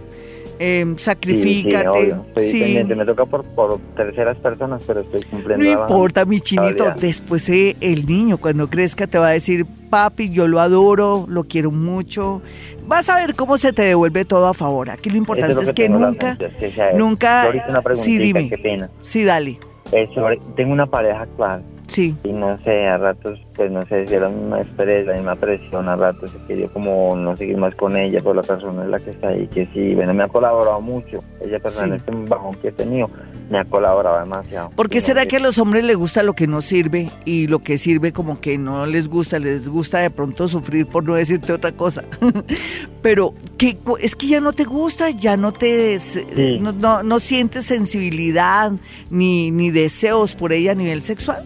eh, 0.58 0.84
Sí, 0.86 0.94
sí, 0.96 1.04
sacrifícate. 1.04 1.88
obvio. 1.88 2.26
Sí. 2.36 2.82
Me 2.84 3.04
toca 3.04 3.24
por, 3.26 3.44
por 3.44 3.78
terceras 3.96 4.36
personas, 4.38 4.82
pero 4.86 5.00
estoy 5.00 5.22
cumpliendo. 5.24 5.64
no 5.64 5.70
importa, 5.82 6.24
mi 6.24 6.40
chinito. 6.40 6.90
Después 7.00 7.48
eh, 7.48 7.76
el 7.80 8.06
niño, 8.06 8.38
cuando 8.38 8.68
crezca, 8.68 9.06
te 9.06 9.18
va 9.18 9.28
a 9.28 9.32
decir, 9.32 9.66
papi, 9.90 10.30
yo 10.30 10.48
lo 10.48 10.60
adoro, 10.60 11.26
lo 11.28 11.44
quiero 11.44 11.70
mucho. 11.70 12.42
Vas 12.86 13.08
a 13.08 13.16
ver 13.16 13.34
cómo 13.34 13.58
se 13.58 13.72
te 13.72 13.82
devuelve 13.82 14.24
todo 14.24 14.46
a 14.46 14.54
favor. 14.54 14.90
Aquí 14.90 15.10
lo 15.10 15.16
importante 15.16 15.54
lo 15.54 15.60
es 15.60 15.68
que 15.72 15.82
tengo 15.84 15.96
en 15.96 16.02
la 16.02 16.08
nunca, 16.08 16.26
mente, 16.38 16.46
es 16.46 16.74
que 16.74 16.92
nunca- 16.94 17.42
Yo 17.42 17.46
ahorita 17.48 17.68
una 17.80 17.94
sí, 17.94 18.18
dime. 18.18 18.48
qué 18.48 18.58
pena. 18.58 18.90
sí, 19.02 19.24
dale. 19.24 19.58
Eh, 19.92 20.08
sobre- 20.14 20.38
tengo 20.56 20.72
una 20.72 20.86
pareja 20.86 21.22
actual 21.22 21.62
Sí. 21.88 22.14
y 22.22 22.32
no 22.32 22.56
sé, 22.58 22.86
a 22.86 22.96
ratos, 22.98 23.40
pues 23.56 23.70
no 23.72 23.82
sé 23.86 24.06
si 24.06 24.14
era 24.14 24.28
la 24.28 24.34
misma 24.36 24.60
estrés, 24.60 25.06
la 25.06 25.14
misma 25.14 25.34
presión, 25.36 25.88
a 25.88 25.96
ratos 25.96 26.30
se 26.30 26.38
quería 26.46 26.68
como 26.68 27.16
no 27.16 27.36
seguir 27.36 27.56
más 27.56 27.74
con 27.74 27.96
ella 27.96 28.20
por 28.22 28.36
la 28.36 28.42
persona 28.42 28.84
en 28.84 28.90
la 28.90 28.98
que 29.00 29.10
está 29.10 29.28
ahí, 29.28 29.46
que 29.48 29.66
sí, 29.72 29.94
bueno, 29.94 30.14
me 30.14 30.22
ha 30.22 30.28
colaborado 30.28 30.80
mucho. 30.80 31.24
Ella 31.44 31.58
persona 31.58 31.94
en 31.96 32.00
Sí. 32.00 32.04
este 32.06 32.28
bajón 32.28 32.54
que 32.56 32.68
he 32.68 32.72
tenido 32.72 33.10
me 33.50 33.58
ha 33.58 33.64
colaborado 33.64 34.20
demasiado. 34.20 34.70
¿Por 34.76 34.88
qué 34.90 34.98
no 34.98 35.04
será 35.06 35.24
que 35.26 35.36
a 35.36 35.40
los 35.40 35.58
hombres 35.58 35.82
les 35.84 35.96
gusta 35.96 36.22
lo 36.22 36.34
que 36.34 36.46
no 36.46 36.60
sirve 36.60 37.10
y 37.24 37.46
lo 37.46 37.60
que 37.60 37.78
sirve 37.78 38.12
como 38.12 38.38
que 38.40 38.58
no 38.58 38.84
les 38.86 39.08
gusta? 39.08 39.38
Les 39.38 39.66
gusta 39.68 40.00
de 40.00 40.10
pronto 40.10 40.46
sufrir 40.48 40.86
por 40.86 41.02
no 41.04 41.14
decirte 41.14 41.52
otra 41.54 41.72
cosa. 41.72 42.04
Pero 43.02 43.32
que 43.56 43.78
es 44.00 44.14
que 44.14 44.26
ya 44.28 44.40
no 44.40 44.52
te 44.52 44.64
gusta, 44.64 45.10
ya 45.10 45.36
no 45.36 45.52
te 45.52 45.98
Sí. 45.98 46.58
no, 46.60 46.72
no, 46.72 47.02
no 47.02 47.18
sientes 47.20 47.64
sensibilidad 47.66 48.72
ni, 49.10 49.50
ni 49.50 49.70
deseos 49.70 50.34
por 50.34 50.52
ella 50.52 50.72
a 50.72 50.74
nivel 50.74 51.02
sexual. 51.02 51.42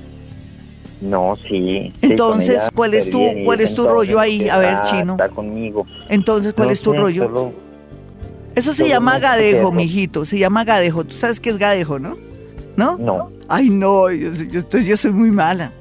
No, 1.03 1.37
sí. 1.49 1.93
Entonces, 2.01 2.63
¿cuál 2.75 2.95
es 2.95 3.11
tu- 3.11 3.19
bien, 3.19 3.45
cuál 3.45 3.61
es 3.61 3.75
tu 3.75 3.85
rollo 3.87 4.19
ahí? 4.21 4.49
A 4.49 4.59
ver, 4.59 4.75
está- 4.75 4.83
Chino. 4.91 5.13
Está 5.15 5.29
conmigo. 5.29 5.87
Entonces, 6.09 6.53
¿cuál 6.55 6.69
No 6.69 6.73
es 6.73 6.81
tu 6.81 6.93
rollo? 6.93 7.25
solo- 7.25 7.53
Eso 8.55 8.73
se 8.73 8.89
llama 8.89 9.19
gadejo, 9.19 9.73
mijito. 9.73 10.25
Se 10.25 10.39
llama 10.39 10.65
gadejo. 10.65 11.05
¿Tú 11.05 11.15
sabes 11.17 11.41
qué 11.41 11.51
es 11.51 11.59
gadejo, 11.59 11.99
no? 11.99 12.17
¿No? 12.77 12.97
No. 12.99 13.31
Ay, 13.49 13.69
no, 13.71 14.11
yo, 14.11 14.31
yo, 14.33 14.61
entonces 14.61 14.87
yo 14.87 14.97
soy 14.97 15.11
muy 15.13 15.31
mala. 15.31 15.73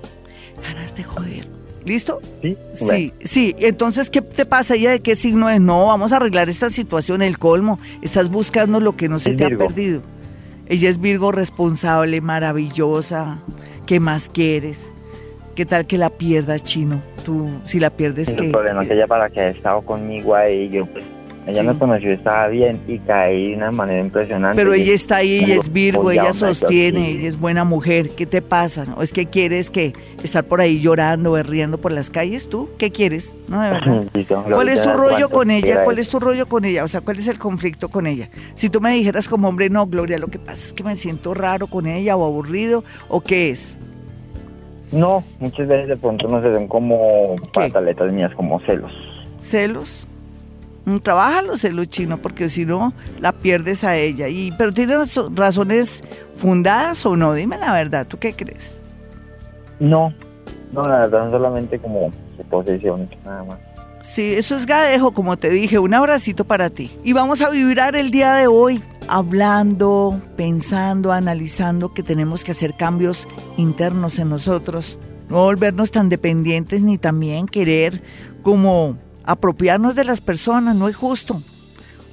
Ganas 0.63 0.95
de 0.95 1.03
joder. 1.03 1.47
¿Listo? 1.85 2.19
Sí. 2.41 2.57
Sí, 2.73 3.13
sí. 3.23 3.55
Entonces, 3.59 4.09
¿qué 4.09 4.21
te 4.21 4.45
pasa? 4.45 4.75
¿Ella 4.75 4.91
de 4.91 4.99
qué 5.01 5.15
signo 5.15 5.49
es? 5.49 5.59
No, 5.59 5.87
vamos 5.87 6.11
a 6.11 6.17
arreglar 6.17 6.47
esta 6.49 6.69
situación, 6.69 7.21
el 7.21 7.39
colmo. 7.39 7.79
Estás 8.01 8.29
buscando 8.29 8.79
lo 8.79 8.95
que 8.95 9.09
no 9.09 9.17
se 9.19 9.31
Es 9.31 9.37
te 9.37 9.45
Virgo. 9.47 9.63
ha 9.63 9.67
perdido. 9.67 10.01
Ella 10.67 10.89
es 10.89 10.99
Virgo 11.01 11.31
responsable, 11.31 12.21
maravillosa. 12.21 13.39
¿Qué 13.87 13.99
más 13.99 14.29
quieres? 14.29 14.90
¿Qué 15.61 15.65
tal 15.67 15.85
que 15.85 15.99
la 15.99 16.09
pierdas, 16.09 16.63
chino? 16.63 16.99
Tú, 17.23 17.47
si 17.65 17.79
la 17.79 17.91
pierdes, 17.91 18.29
Es 18.29 18.33
¿qué? 18.33 18.45
el 18.45 18.51
problema 18.51 18.83
que 18.83 18.95
ella 18.95 19.05
para 19.05 19.29
que 19.29 19.41
ha 19.41 19.49
estado 19.49 19.83
conmigo 19.83 20.33
ahí, 20.33 20.67
yo 20.71 20.87
pues, 20.87 21.03
ella 21.45 21.61
Sí. 21.61 21.67
me 21.67 21.77
conoció, 21.77 22.11
estaba 22.11 22.47
bien 22.47 22.81
y 22.87 22.97
caí 22.97 23.51
de 23.51 23.57
una 23.57 23.69
manera 23.69 23.99
impresionante. 23.99 24.55
Pero 24.57 24.73
ella 24.73 24.91
está 24.91 25.17
ahí, 25.17 25.43
ella 25.43 25.57
es 25.57 25.71
Virgo, 25.71 26.09
ella 26.09 26.33
sostiene, 26.33 27.11
ella 27.11 27.27
es 27.27 27.39
buena 27.39 27.63
mujer. 27.63 28.09
¿Qué 28.09 28.25
te 28.25 28.41
pasa? 28.41 28.87
¿O 28.97 29.03
es 29.03 29.13
que 29.13 29.27
quieres 29.27 29.69
que 29.69 29.93
estar 30.23 30.43
por 30.45 30.61
ahí 30.61 30.79
llorando, 30.81 31.33
berriendo 31.33 31.77
por 31.77 31.91
las 31.91 32.09
calles? 32.09 32.49
¿Tú 32.49 32.67
qué 32.79 32.89
quieres? 32.89 33.35
No, 33.47 33.61
de 33.61 33.69
verdad. 33.69 34.03
¿Cuál 34.51 34.67
es 34.67 34.81
tu 34.81 34.89
rollo 34.89 35.29
con 35.29 35.51
ella? 35.51 35.83
¿Cuál 35.83 35.99
es 35.99 36.09
tu 36.09 36.19
rollo 36.19 36.47
con 36.47 36.65
ella? 36.65 36.83
O 36.83 36.87
sea, 36.87 37.01
¿cuál 37.01 37.19
es 37.19 37.27
el 37.27 37.37
conflicto 37.37 37.89
con 37.89 38.07
ella? 38.07 38.29
Si 38.55 38.67
tú 38.71 38.81
me 38.81 38.89
dijeras 38.95 39.29
como 39.29 39.47
hombre, 39.47 39.69
no, 39.69 39.85
Gloria, 39.85 40.17
lo 40.17 40.25
que 40.29 40.39
pasa 40.39 40.65
es 40.65 40.73
que 40.73 40.83
me 40.83 40.95
siento 40.95 41.35
raro 41.35 41.67
con 41.67 41.85
ella 41.85 42.17
o 42.17 42.25
aburrido, 42.25 42.83
¿o 43.09 43.21
qué 43.21 43.51
es? 43.51 43.77
No, 44.91 45.23
muchas 45.39 45.67
veces 45.67 45.87
de 45.87 45.97
pronto 45.97 46.27
no 46.27 46.41
se 46.41 46.49
ven 46.49 46.67
como 46.67 47.35
pataletas 47.53 48.11
mías, 48.11 48.33
como 48.35 48.59
celos. 48.61 48.91
¿Celos? 49.39 50.07
Mm, 50.85 50.97
Trabaja 50.97 51.41
los 51.41 51.61
celos 51.61 51.87
chino, 51.89 52.17
porque 52.17 52.49
si 52.49 52.65
no, 52.65 52.93
la 53.19 53.31
pierdes 53.31 53.83
a 53.83 53.95
ella. 53.95 54.27
Y, 54.27 54.51
pero 54.57 54.73
¿tienes 54.73 55.17
razones 55.35 56.03
fundadas 56.35 57.05
o 57.05 57.15
no? 57.15 57.33
Dime 57.33 57.57
la 57.57 57.71
verdad, 57.71 58.05
¿tú 58.07 58.17
qué 58.17 58.33
crees? 58.33 58.81
No, 59.79 60.13
no, 60.73 60.83
la 60.83 60.99
verdad, 60.99 61.21
son 61.23 61.31
solamente 61.31 61.79
como 61.79 62.11
suposiciones, 62.37 63.09
nada 63.23 63.43
más. 63.43 63.59
Sí, 64.03 64.33
eso 64.33 64.55
es 64.55 64.65
gadejo, 64.65 65.11
como 65.11 65.37
te 65.37 65.49
dije. 65.49 65.77
Un 65.79 65.93
abracito 65.93 66.43
para 66.43 66.69
ti. 66.69 66.91
Y 67.03 67.13
vamos 67.13 67.41
a 67.41 67.49
vibrar 67.49 67.95
el 67.95 68.09
día 68.09 68.33
de 68.33 68.47
hoy 68.47 68.81
hablando, 69.11 70.21
pensando, 70.37 71.11
analizando 71.11 71.93
que 71.93 72.01
tenemos 72.01 72.45
que 72.45 72.51
hacer 72.51 72.77
cambios 72.77 73.27
internos 73.57 74.17
en 74.19 74.29
nosotros. 74.29 74.97
No 75.27 75.43
volvernos 75.43 75.91
tan 75.91 76.07
dependientes 76.07 76.81
ni 76.81 76.97
también 76.97 77.45
querer 77.45 78.01
como 78.41 78.97
apropiarnos 79.25 79.95
de 79.95 80.05
las 80.05 80.21
personas. 80.21 80.77
No 80.77 80.87
es 80.87 80.95
justo. 80.95 81.43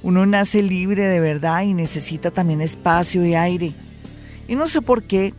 Uno 0.03 0.25
nace 0.25 0.61
libre 0.61 1.03
de 1.03 1.21
verdad 1.21 1.61
y 1.61 1.73
necesita 1.73 2.31
también 2.31 2.59
espacio 2.59 3.25
y 3.25 3.33
aire. 3.33 3.71
Y 4.49 4.55
no 4.55 4.67
sé 4.67 4.81
por 4.81 5.03
qué, 5.03 5.33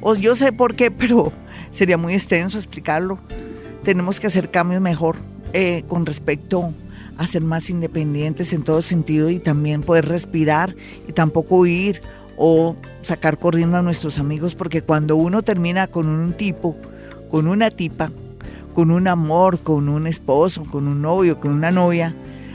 o 0.00 0.14
yo 0.14 0.36
sé 0.36 0.52
por 0.52 0.76
qué, 0.76 0.90
pero 0.92 1.32
sería 1.72 1.98
muy 1.98 2.14
extenso 2.14 2.56
explicarlo. 2.56 3.18
Tenemos 3.82 4.20
que 4.20 4.28
hacer 4.28 4.48
cambios 4.52 4.80
mejor 4.80 5.16
eh, 5.52 5.82
con 5.88 6.06
respecto 6.06 6.72
a 7.16 7.26
ser 7.26 7.42
más 7.42 7.70
independientes 7.70 8.52
en 8.52 8.62
todo 8.62 8.82
sentido 8.82 9.30
y 9.30 9.38
también 9.38 9.82
poder 9.82 10.06
respirar 10.06 10.74
y 11.08 11.12
tampoco 11.12 11.56
huir 11.56 12.00
o 12.36 12.76
sacar 13.02 13.38
corriendo 13.38 13.76
a 13.76 13.82
nuestros 13.82 14.18
amigos 14.18 14.54
porque 14.54 14.82
cuando 14.82 15.16
uno 15.16 15.42
termina 15.42 15.86
con 15.86 16.08
un 16.08 16.32
tipo, 16.32 16.76
con 17.30 17.46
una 17.46 17.70
tipa, 17.70 18.10
con 18.74 18.90
un 18.90 19.06
amor, 19.06 19.60
con 19.60 19.88
un 19.88 20.06
esposo, 20.06 20.64
con 20.64 20.88
un 20.88 21.00
novio, 21.00 21.38
con 21.38 21.52
una 21.52 21.70
novia, 21.70 22.14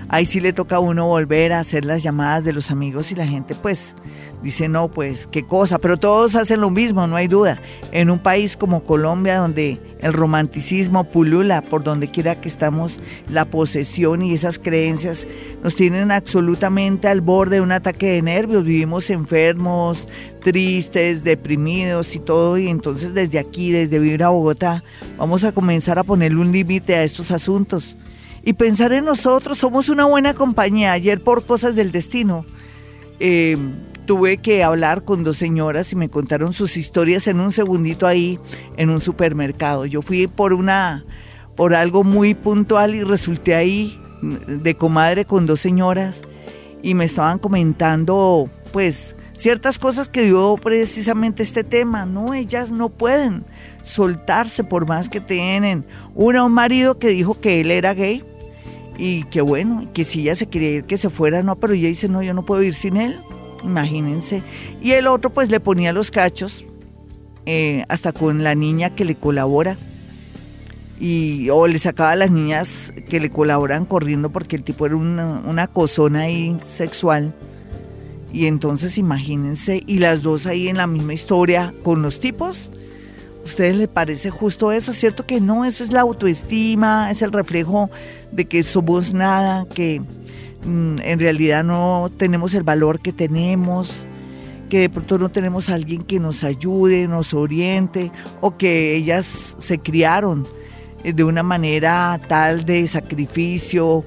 ahí 0.09 0.25
sí 0.25 0.39
le 0.39 0.53
toca 0.53 0.77
a 0.77 0.79
uno 0.79 1.07
volver 1.07 1.53
a 1.53 1.59
hacer 1.59 1.85
las 1.85 2.03
llamadas 2.03 2.43
de 2.43 2.53
los 2.53 2.71
amigos 2.71 3.11
y 3.11 3.15
la 3.15 3.25
gente 3.25 3.55
pues 3.55 3.95
dice 4.43 4.69
no, 4.69 4.87
pues 4.87 5.27
qué 5.27 5.43
cosa, 5.43 5.79
pero 5.79 5.97
todos 5.97 6.35
hacen 6.35 6.61
lo 6.61 6.69
mismo, 6.69 7.07
no 7.07 7.15
hay 7.15 7.27
duda. 7.27 7.61
En 7.91 8.09
un 8.09 8.19
país 8.19 8.57
como 8.57 8.83
Colombia 8.83 9.37
donde 9.37 9.79
el 9.99 10.13
romanticismo 10.13 11.03
pulula 11.05 11.61
por 11.61 11.83
donde 11.83 12.09
quiera 12.09 12.39
que 12.39 12.47
estamos, 12.47 12.99
la 13.29 13.45
posesión 13.45 14.21
y 14.21 14.33
esas 14.33 14.59
creencias 14.59 15.27
nos 15.63 15.75
tienen 15.75 16.11
absolutamente 16.11 17.07
al 17.07 17.21
borde 17.21 17.57
de 17.57 17.61
un 17.61 17.71
ataque 17.71 18.11
de 18.11 18.21
nervios, 18.21 18.63
vivimos 18.63 19.09
enfermos, 19.09 20.07
tristes, 20.43 21.23
deprimidos 21.23 22.15
y 22.15 22.19
todo, 22.19 22.57
y 22.57 22.69
entonces 22.69 23.13
desde 23.13 23.39
aquí, 23.39 23.71
desde 23.71 23.99
Vibra 23.99 24.29
Bogotá, 24.29 24.83
vamos 25.17 25.43
a 25.43 25.51
comenzar 25.51 25.99
a 25.99 26.03
ponerle 26.03 26.39
un 26.39 26.51
límite 26.51 26.95
a 26.95 27.03
estos 27.03 27.31
asuntos 27.31 27.97
y 28.43 28.53
pensar 28.53 28.93
en 28.93 29.05
nosotros, 29.05 29.57
somos 29.57 29.89
una 29.89 30.05
buena 30.05 30.33
compañía. 30.33 30.93
Ayer 30.93 31.21
por 31.21 31.45
cosas 31.45 31.75
del 31.75 31.91
destino 31.91 32.45
eh, 33.19 33.57
tuve 34.05 34.37
que 34.37 34.63
hablar 34.63 35.03
con 35.03 35.23
dos 35.23 35.37
señoras 35.37 35.91
y 35.93 35.95
me 35.95 36.09
contaron 36.09 36.53
sus 36.53 36.77
historias 36.77 37.27
en 37.27 37.39
un 37.39 37.51
segundito 37.51 38.07
ahí 38.07 38.39
en 38.77 38.89
un 38.89 39.01
supermercado. 39.01 39.85
Yo 39.85 40.01
fui 40.01 40.27
por 40.27 40.53
una 40.53 41.05
por 41.55 41.75
algo 41.75 42.03
muy 42.03 42.33
puntual 42.33 42.95
y 42.95 43.03
resulté 43.03 43.53
ahí 43.53 44.01
de 44.21 44.75
comadre 44.75 45.25
con 45.25 45.45
dos 45.45 45.59
señoras 45.59 46.23
y 46.81 46.93
me 46.93 47.05
estaban 47.05 47.37
comentando 47.37 48.49
pues 48.71 49.15
ciertas 49.33 49.77
cosas 49.77 50.09
que 50.09 50.23
dio 50.23 50.55
precisamente 50.55 51.43
este 51.43 51.63
tema. 51.63 52.05
No, 52.05 52.33
ellas 52.33 52.71
no 52.71 52.89
pueden 52.89 53.45
soltarse 53.83 54.63
por 54.63 54.87
más 54.87 55.09
que 55.09 55.21
tienen. 55.21 55.85
Una, 56.15 56.43
un 56.43 56.53
marido 56.53 56.97
que 56.97 57.09
dijo 57.09 57.39
que 57.39 57.61
él 57.61 57.71
era 57.71 57.93
gay 57.93 58.23
y 58.99 59.23
que 59.23 59.39
bueno, 59.39 59.87
que 59.93 60.03
si 60.03 60.21
ella 60.21 60.35
se 60.35 60.47
quería 60.47 60.71
ir, 60.71 60.83
que 60.83 60.97
se 60.97 61.09
fuera, 61.09 61.41
no, 61.41 61.55
pero 61.55 61.73
ella 61.73 61.87
dice, 61.87 62.09
no, 62.09 62.21
yo 62.21 62.33
no 62.33 62.43
puedo 62.43 62.61
ir 62.61 62.73
sin 62.73 62.97
él, 62.97 63.21
imagínense. 63.63 64.43
Y 64.81 64.91
el 64.91 65.07
otro 65.07 65.29
pues 65.29 65.49
le 65.49 65.61
ponía 65.61 65.93
los 65.93 66.11
cachos, 66.11 66.65
eh, 67.45 67.85
hasta 67.87 68.11
con 68.11 68.43
la 68.43 68.55
niña 68.55 68.89
que 68.89 69.05
le 69.05 69.15
colabora. 69.15 69.77
Y, 70.99 71.49
o 71.49 71.65
le 71.65 71.79
sacaba 71.79 72.11
a 72.11 72.15
las 72.17 72.29
niñas 72.29 72.91
que 73.09 73.21
le 73.21 73.29
colaboran 73.29 73.85
corriendo 73.85 74.31
porque 74.31 74.57
el 74.57 74.63
tipo 74.63 74.85
era 74.85 74.97
una, 74.97 75.41
una 75.45 75.67
cosona 75.67 76.23
ahí 76.23 76.57
sexual. 76.65 77.33
Y 78.33 78.47
entonces 78.47 78.97
imagínense, 78.97 79.81
y 79.87 79.99
las 79.99 80.21
dos 80.21 80.45
ahí 80.45 80.67
en 80.67 80.75
la 80.75 80.87
misma 80.87 81.13
historia 81.13 81.73
con 81.83 82.01
los 82.01 82.19
tipos. 82.19 82.69
¿Ustedes 83.43 83.75
les 83.75 83.87
parece 83.87 84.29
justo 84.29 84.71
eso? 84.71 84.93
¿Cierto 84.93 85.25
que 85.25 85.39
no? 85.39 85.65
Eso 85.65 85.83
es 85.83 85.91
la 85.91 86.01
autoestima, 86.01 87.09
es 87.09 87.21
el 87.21 87.31
reflejo 87.31 87.89
de 88.31 88.45
que 88.45 88.63
somos 88.63 89.13
nada, 89.13 89.65
que 89.73 90.01
mm, 90.65 90.99
en 91.01 91.19
realidad 91.19 91.63
no 91.63 92.11
tenemos 92.17 92.53
el 92.53 92.63
valor 92.63 92.99
que 92.99 93.13
tenemos, 93.13 94.05
que 94.69 94.79
de 94.79 94.89
pronto 94.89 95.17
no 95.17 95.29
tenemos 95.29 95.69
a 95.69 95.75
alguien 95.75 96.03
que 96.03 96.19
nos 96.19 96.43
ayude, 96.43 97.07
nos 97.07 97.33
oriente, 97.33 98.11
o 98.41 98.57
que 98.57 98.95
ellas 98.95 99.55
se 99.57 99.79
criaron 99.79 100.45
eh, 101.03 101.13
de 101.13 101.23
una 101.23 101.43
manera 101.43 102.19
tal 102.27 102.65
de 102.65 102.87
sacrificio 102.87 104.05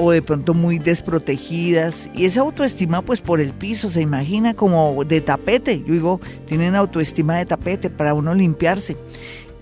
o 0.00 0.10
de 0.10 0.22
pronto 0.22 0.54
muy 0.54 0.78
desprotegidas. 0.78 2.08
Y 2.14 2.24
esa 2.24 2.40
autoestima 2.40 3.02
pues 3.02 3.20
por 3.20 3.40
el 3.40 3.52
piso 3.52 3.90
se 3.90 4.00
imagina 4.00 4.54
como 4.54 5.04
de 5.04 5.20
tapete. 5.20 5.80
Yo 5.80 5.92
digo 5.92 6.20
tienen 6.48 6.74
autoestima 6.74 7.36
de 7.36 7.46
tapete 7.46 7.90
para 7.90 8.14
uno 8.14 8.34
limpiarse. 8.34 8.96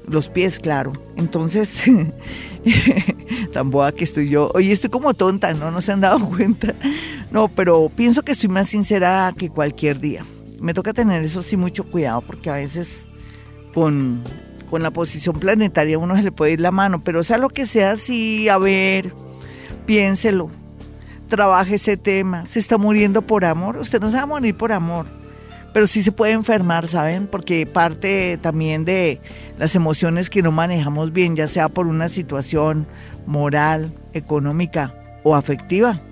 Los 0.07 0.29
pies 0.29 0.61
claro. 0.61 0.93
Entonces 1.17 1.83
tan 3.53 3.71
boa 3.71 3.91
que 3.91 4.05
estoy 4.05 4.29
yo. 4.29 4.53
Oye 4.55 4.71
estoy 4.71 4.91
como 4.91 5.13
tonta 5.15 5.53
no 5.55 5.73
no 5.73 5.81
se 5.81 5.93
han 5.93 6.01
dado 6.01 6.25
cuenta 6.25 6.75
no 7.33 7.49
pero 7.49 7.91
pienso 7.95 8.23
que 8.23 8.33
estoy 8.33 8.49
más 8.49 8.69
sincera 8.69 9.35
que 9.37 9.51
cualquier 9.51 9.99
día. 9.99 10.25
Me 10.61 10.73
toca 10.73 10.93
tener 10.93 11.25
eso 11.25 11.43
sí 11.43 11.57
mucho 11.57 11.83
cuidado 11.85 12.21
porque 12.21 12.49
a 12.49 12.55
veces 12.55 13.09
con 13.75 14.23
con 14.71 14.83
la 14.83 14.91
posición 14.91 15.41
planetaria 15.41 15.99
uno 15.99 16.15
se 16.15 16.23
le 16.23 16.31
puede 16.31 16.53
ir 16.53 16.61
la 16.61 16.71
mano. 16.71 17.03
Pero 17.03 17.25
sea 17.25 17.39
lo 17.39 17.49
que 17.49 17.67
sea 17.67 17.97
sí 17.97 18.49
a 18.49 18.59
ver 18.59 19.13
piénselo, 19.89 20.51
trabaje 21.29 21.77
ese 21.77 21.97
tema. 21.97 22.45
¿Se 22.45 22.59
está 22.59 22.77
muriendo 22.77 23.23
por 23.23 23.47
amor? 23.47 23.79
Usted 23.79 24.03
no 24.03 24.11
se 24.11 24.19
va 24.19 24.25
a 24.25 24.27
morir 24.27 24.55
por 24.55 24.71
amor, 24.71 25.07
pero 25.73 25.87
sí 25.87 26.03
se 26.03 26.13
puede 26.13 26.33
enfermar, 26.33 26.87
¿saben? 26.87 27.27
Porque 27.27 27.65
parte 27.65 28.39
también 28.43 28.85
de 28.85 29.19
las 29.59 29.75
emociones 29.75 30.29
que 30.29 30.43
no 30.43 30.53
manejamos 30.53 31.15
bien, 31.15 31.37
ya 31.37 31.47
sea 31.47 31.71
por 31.71 31.87
una 31.87 32.11
situación 32.11 32.87
moral, 33.25 33.95
económica 34.13 34.93
o 35.23 35.35
afectiva, 35.35 36.03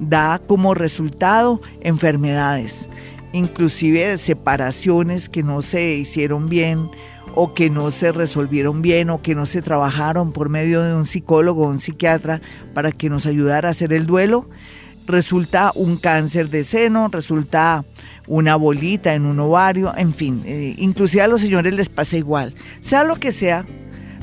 da 0.00 0.40
como 0.44 0.74
resultado 0.74 1.60
enfermedades, 1.82 2.88
inclusive 3.32 4.18
separaciones 4.18 5.28
que 5.28 5.44
no 5.44 5.62
se 5.62 5.94
hicieron 5.94 6.48
bien 6.48 6.90
o 7.34 7.54
que 7.54 7.70
no 7.70 7.90
se 7.90 8.12
resolvieron 8.12 8.82
bien 8.82 9.10
o 9.10 9.22
que 9.22 9.34
no 9.34 9.46
se 9.46 9.62
trabajaron 9.62 10.32
por 10.32 10.48
medio 10.48 10.82
de 10.82 10.94
un 10.94 11.04
psicólogo 11.04 11.66
o 11.66 11.70
un 11.70 11.78
psiquiatra 11.78 12.40
para 12.74 12.92
que 12.92 13.10
nos 13.10 13.26
ayudara 13.26 13.68
a 13.68 13.70
hacer 13.72 13.92
el 13.92 14.06
duelo, 14.06 14.48
resulta 15.06 15.72
un 15.74 15.96
cáncer 15.96 16.50
de 16.50 16.64
seno, 16.64 17.08
resulta 17.08 17.84
una 18.26 18.56
bolita 18.56 19.14
en 19.14 19.26
un 19.26 19.40
ovario, 19.40 19.92
en 19.96 20.14
fin, 20.14 20.42
eh, 20.44 20.74
inclusive 20.78 21.22
a 21.22 21.28
los 21.28 21.40
señores 21.40 21.74
les 21.74 21.88
pasa 21.88 22.16
igual. 22.16 22.54
Sea 22.80 23.04
lo 23.04 23.16
que 23.16 23.32
sea, 23.32 23.64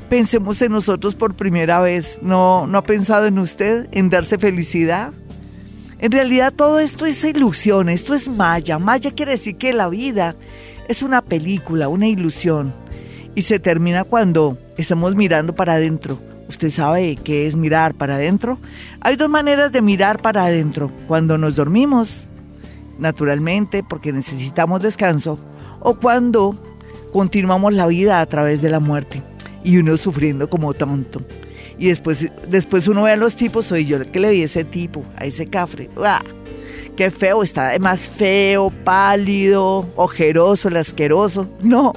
pensemos 0.09 0.61
en 0.61 0.71
nosotros 0.71 1.15
por 1.15 1.35
primera 1.35 1.79
vez. 1.79 2.19
¿No, 2.21 2.67
no 2.67 2.77
ha 2.77 2.83
pensado 2.83 3.25
en 3.25 3.39
usted, 3.39 3.87
en 3.91 4.09
darse 4.09 4.37
felicidad? 4.37 5.13
En 5.99 6.11
realidad 6.11 6.53
todo 6.53 6.79
esto 6.79 7.05
es 7.05 7.23
ilusión, 7.23 7.89
esto 7.89 8.13
es 8.13 8.29
maya. 8.29 8.79
Maya 8.79 9.11
quiere 9.11 9.33
decir 9.33 9.57
que 9.57 9.73
la 9.73 9.89
vida 9.89 10.35
es 10.87 11.01
una 11.01 11.21
película, 11.21 11.89
una 11.89 12.07
ilusión 12.07 12.73
y 13.37 13.43
se 13.43 13.59
termina 13.59 14.03
cuando 14.03 14.57
estamos 14.77 15.15
mirando 15.15 15.53
para 15.53 15.73
adentro. 15.73 16.17
¿Usted 16.49 16.71
sabe 16.71 17.17
qué 17.23 17.45
es 17.45 17.55
mirar 17.55 17.93
para 17.93 18.15
adentro? 18.15 18.57
Hay 18.99 19.15
dos 19.15 19.29
maneras 19.29 19.71
de 19.71 19.83
mirar 19.83 20.19
para 20.23 20.45
adentro. 20.45 20.91
Cuando 21.07 21.37
nos 21.37 21.55
dormimos, 21.55 22.29
naturalmente, 22.97 23.83
porque 23.83 24.11
necesitamos 24.11 24.81
descanso, 24.81 25.37
o 25.81 25.93
cuando 25.99 26.57
continuamos 27.13 27.75
la 27.75 27.85
vida 27.85 28.21
a 28.21 28.25
través 28.25 28.63
de 28.63 28.71
la 28.71 28.79
muerte 28.79 29.21
y 29.63 29.77
uno 29.77 29.97
sufriendo 29.97 30.49
como 30.49 30.73
tonto. 30.73 31.21
Y 31.77 31.89
después, 31.89 32.31
después 32.49 32.87
uno 32.87 33.03
ve 33.03 33.11
a 33.11 33.17
los 33.17 33.35
tipos, 33.35 33.67
soy 33.67 33.85
yo 33.85 33.99
que 34.11 34.19
le 34.19 34.31
vi 34.31 34.41
a 34.41 34.45
ese 34.45 34.63
tipo, 34.63 35.03
a 35.15 35.25
ese 35.25 35.45
cafre. 35.45 35.91
¡Ah! 36.03 36.23
Qué 36.95 37.11
feo, 37.11 37.43
está 37.43 37.69
además 37.69 37.99
feo, 37.99 38.71
pálido, 38.83 39.87
ojeroso, 39.95 40.69
el 40.69 40.77
asqueroso. 40.77 41.47
No, 41.61 41.93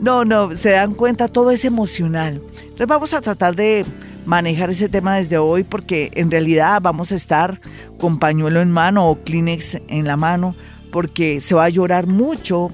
no, 0.00 0.24
no, 0.24 0.56
se 0.56 0.70
dan 0.70 0.94
cuenta, 0.94 1.28
todo 1.28 1.50
es 1.50 1.64
emocional. 1.64 2.40
Entonces 2.62 2.86
vamos 2.86 3.12
a 3.12 3.20
tratar 3.20 3.54
de 3.54 3.84
manejar 4.24 4.70
ese 4.70 4.88
tema 4.88 5.16
desde 5.16 5.38
hoy 5.38 5.62
porque 5.62 6.10
en 6.14 6.30
realidad 6.30 6.80
vamos 6.82 7.12
a 7.12 7.16
estar 7.16 7.60
con 7.98 8.18
pañuelo 8.18 8.60
en 8.60 8.70
mano 8.70 9.08
o 9.08 9.22
Kleenex 9.22 9.78
en 9.88 10.06
la 10.06 10.16
mano 10.16 10.54
porque 10.90 11.40
se 11.40 11.54
va 11.54 11.64
a 11.64 11.68
llorar 11.68 12.06
mucho 12.06 12.70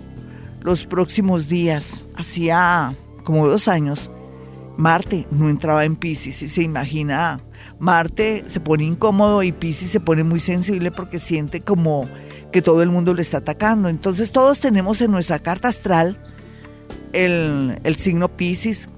los 0.63 0.87
próximos 0.87 1.49
días. 1.49 2.05
Hacía 2.17 2.95
como 3.25 3.49
dos 3.49 3.67
años, 3.67 4.11
Marte 4.77 5.27
no 5.31 5.49
entraba 5.49 5.85
en 5.85 5.97
Pisces 5.97 6.43
y 6.43 6.49
se 6.49 6.63
imagina, 6.63 7.41
Marte 7.79 8.45
se 8.47 8.61
pone 8.61 8.85
incómodo 8.85 9.43
y 9.43 9.51
Pisces 9.51 9.91
se 9.91 10.01
pone 10.01 10.23
muy 10.23 10.39
sensible 10.39 10.93
porque 10.93 11.19
siente 11.19 11.61
como 11.61 12.09
que 12.53 12.63
todo 12.63 12.83
el 12.83 12.91
mundo 12.91 13.15
le 13.15 13.23
está 13.23 13.39
atacando. 13.39 13.89
Entonces 13.89 14.31
todos 14.31 14.61
tenemos 14.61 15.01
en 15.01 15.11
nuestra 15.11 15.41
carta 15.41 15.69
astral 15.69 16.19
el, 17.13 17.97
signo 17.97 18.29
Pisces. 18.29 18.89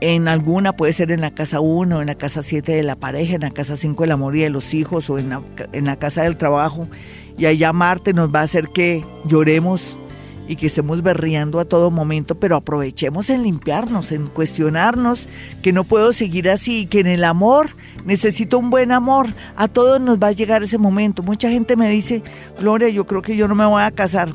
En 0.00 0.28
alguna 0.28 0.74
puede 0.74 0.94
ser 0.94 1.12
en 1.12 1.20
la 1.20 1.34
casa 1.34 1.60
1, 1.60 2.00
en 2.00 2.06
la 2.06 2.14
casa 2.14 2.42
7 2.42 2.72
de 2.72 2.82
la 2.82 2.96
pareja, 2.96 3.34
en 3.34 3.42
la 3.42 3.50
casa 3.50 3.76
5 3.76 4.02
del 4.02 4.12
amor 4.12 4.34
y 4.34 4.40
de 4.40 4.50
los 4.50 4.72
hijos 4.72 5.10
o 5.10 5.18
en 5.18 5.28
la, 5.28 5.42
en 5.72 5.84
la 5.84 5.96
casa 5.96 6.22
del 6.22 6.36
trabajo. 6.36 6.88
Y 7.36 7.46
allá 7.46 7.72
Marte 7.72 8.14
nos 8.14 8.34
va 8.34 8.40
a 8.40 8.44
hacer 8.44 8.68
que 8.68 9.04
lloremos 9.26 9.98
y 10.50 10.56
que 10.56 10.66
estemos 10.66 11.00
berriando 11.02 11.60
a 11.60 11.64
todo 11.64 11.92
momento, 11.92 12.34
pero 12.34 12.56
aprovechemos 12.56 13.30
en 13.30 13.44
limpiarnos, 13.44 14.10
en 14.10 14.26
cuestionarnos 14.26 15.28
que 15.62 15.72
no 15.72 15.84
puedo 15.84 16.12
seguir 16.12 16.50
así, 16.50 16.86
que 16.86 16.98
en 16.98 17.06
el 17.06 17.22
amor 17.22 17.68
necesito 18.04 18.58
un 18.58 18.68
buen 18.68 18.90
amor. 18.90 19.28
A 19.54 19.68
todos 19.68 20.00
nos 20.00 20.18
va 20.18 20.26
a 20.26 20.32
llegar 20.32 20.64
ese 20.64 20.76
momento. 20.76 21.22
Mucha 21.22 21.50
gente 21.50 21.76
me 21.76 21.88
dice, 21.88 22.24
Gloria, 22.58 22.88
yo 22.88 23.06
creo 23.06 23.22
que 23.22 23.36
yo 23.36 23.46
no 23.46 23.54
me 23.54 23.64
voy 23.64 23.82
a 23.82 23.92
casar 23.92 24.32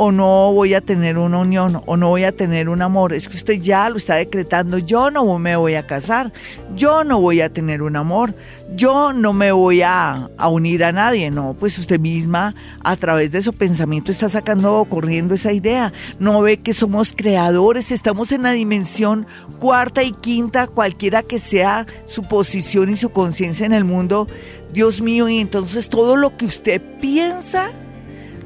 o 0.00 0.12
no 0.12 0.52
voy 0.52 0.74
a 0.74 0.80
tener 0.80 1.18
una 1.18 1.38
unión 1.38 1.82
o 1.84 1.96
no 1.96 2.10
voy 2.10 2.22
a 2.22 2.30
tener 2.30 2.68
un 2.68 2.82
amor. 2.82 3.12
Es 3.12 3.26
que 3.26 3.34
usted 3.34 3.60
ya 3.60 3.90
lo 3.90 3.96
está 3.96 4.14
decretando. 4.14 4.78
Yo 4.78 5.10
no 5.10 5.40
me 5.40 5.56
voy 5.56 5.74
a 5.74 5.88
casar, 5.88 6.32
yo 6.76 7.02
no 7.02 7.20
voy 7.20 7.40
a 7.40 7.52
tener 7.52 7.82
un 7.82 7.96
amor, 7.96 8.32
yo 8.76 9.12
no 9.12 9.32
me 9.32 9.50
voy 9.50 9.82
a, 9.82 10.30
unir 10.52 10.84
a 10.84 10.92
nadie. 10.92 11.32
No, 11.32 11.56
pues 11.58 11.76
usted 11.80 11.98
misma 11.98 12.54
a 12.84 12.94
través 12.94 13.32
de 13.32 13.42
su 13.42 13.52
pensamiento 13.52 14.12
está 14.12 14.28
sacando, 14.28 14.86
corriendo 14.88 15.34
esa 15.34 15.50
idea. 15.50 15.92
No 16.20 16.42
ve 16.42 16.58
que 16.58 16.74
somos 16.74 17.12
creadores, 17.12 17.90
estamos 17.90 18.30
en 18.30 18.44
la 18.44 18.52
dimensión 18.52 19.26
cuarta 19.58 20.04
y 20.04 20.12
quinta, 20.12 20.68
cualquiera 20.68 21.24
que 21.24 21.40
sea 21.40 21.88
su 22.06 22.22
posición 22.22 22.90
y 22.90 22.96
su 22.96 23.10
conciencia 23.10 23.66
en 23.66 23.72
el 23.72 23.82
mundo. 23.82 24.28
Dios 24.72 25.00
mío, 25.00 25.28
y 25.28 25.38
entonces 25.38 25.88
todo 25.88 26.14
lo 26.14 26.36
que 26.36 26.44
usted 26.44 26.80
piensa, 27.00 27.72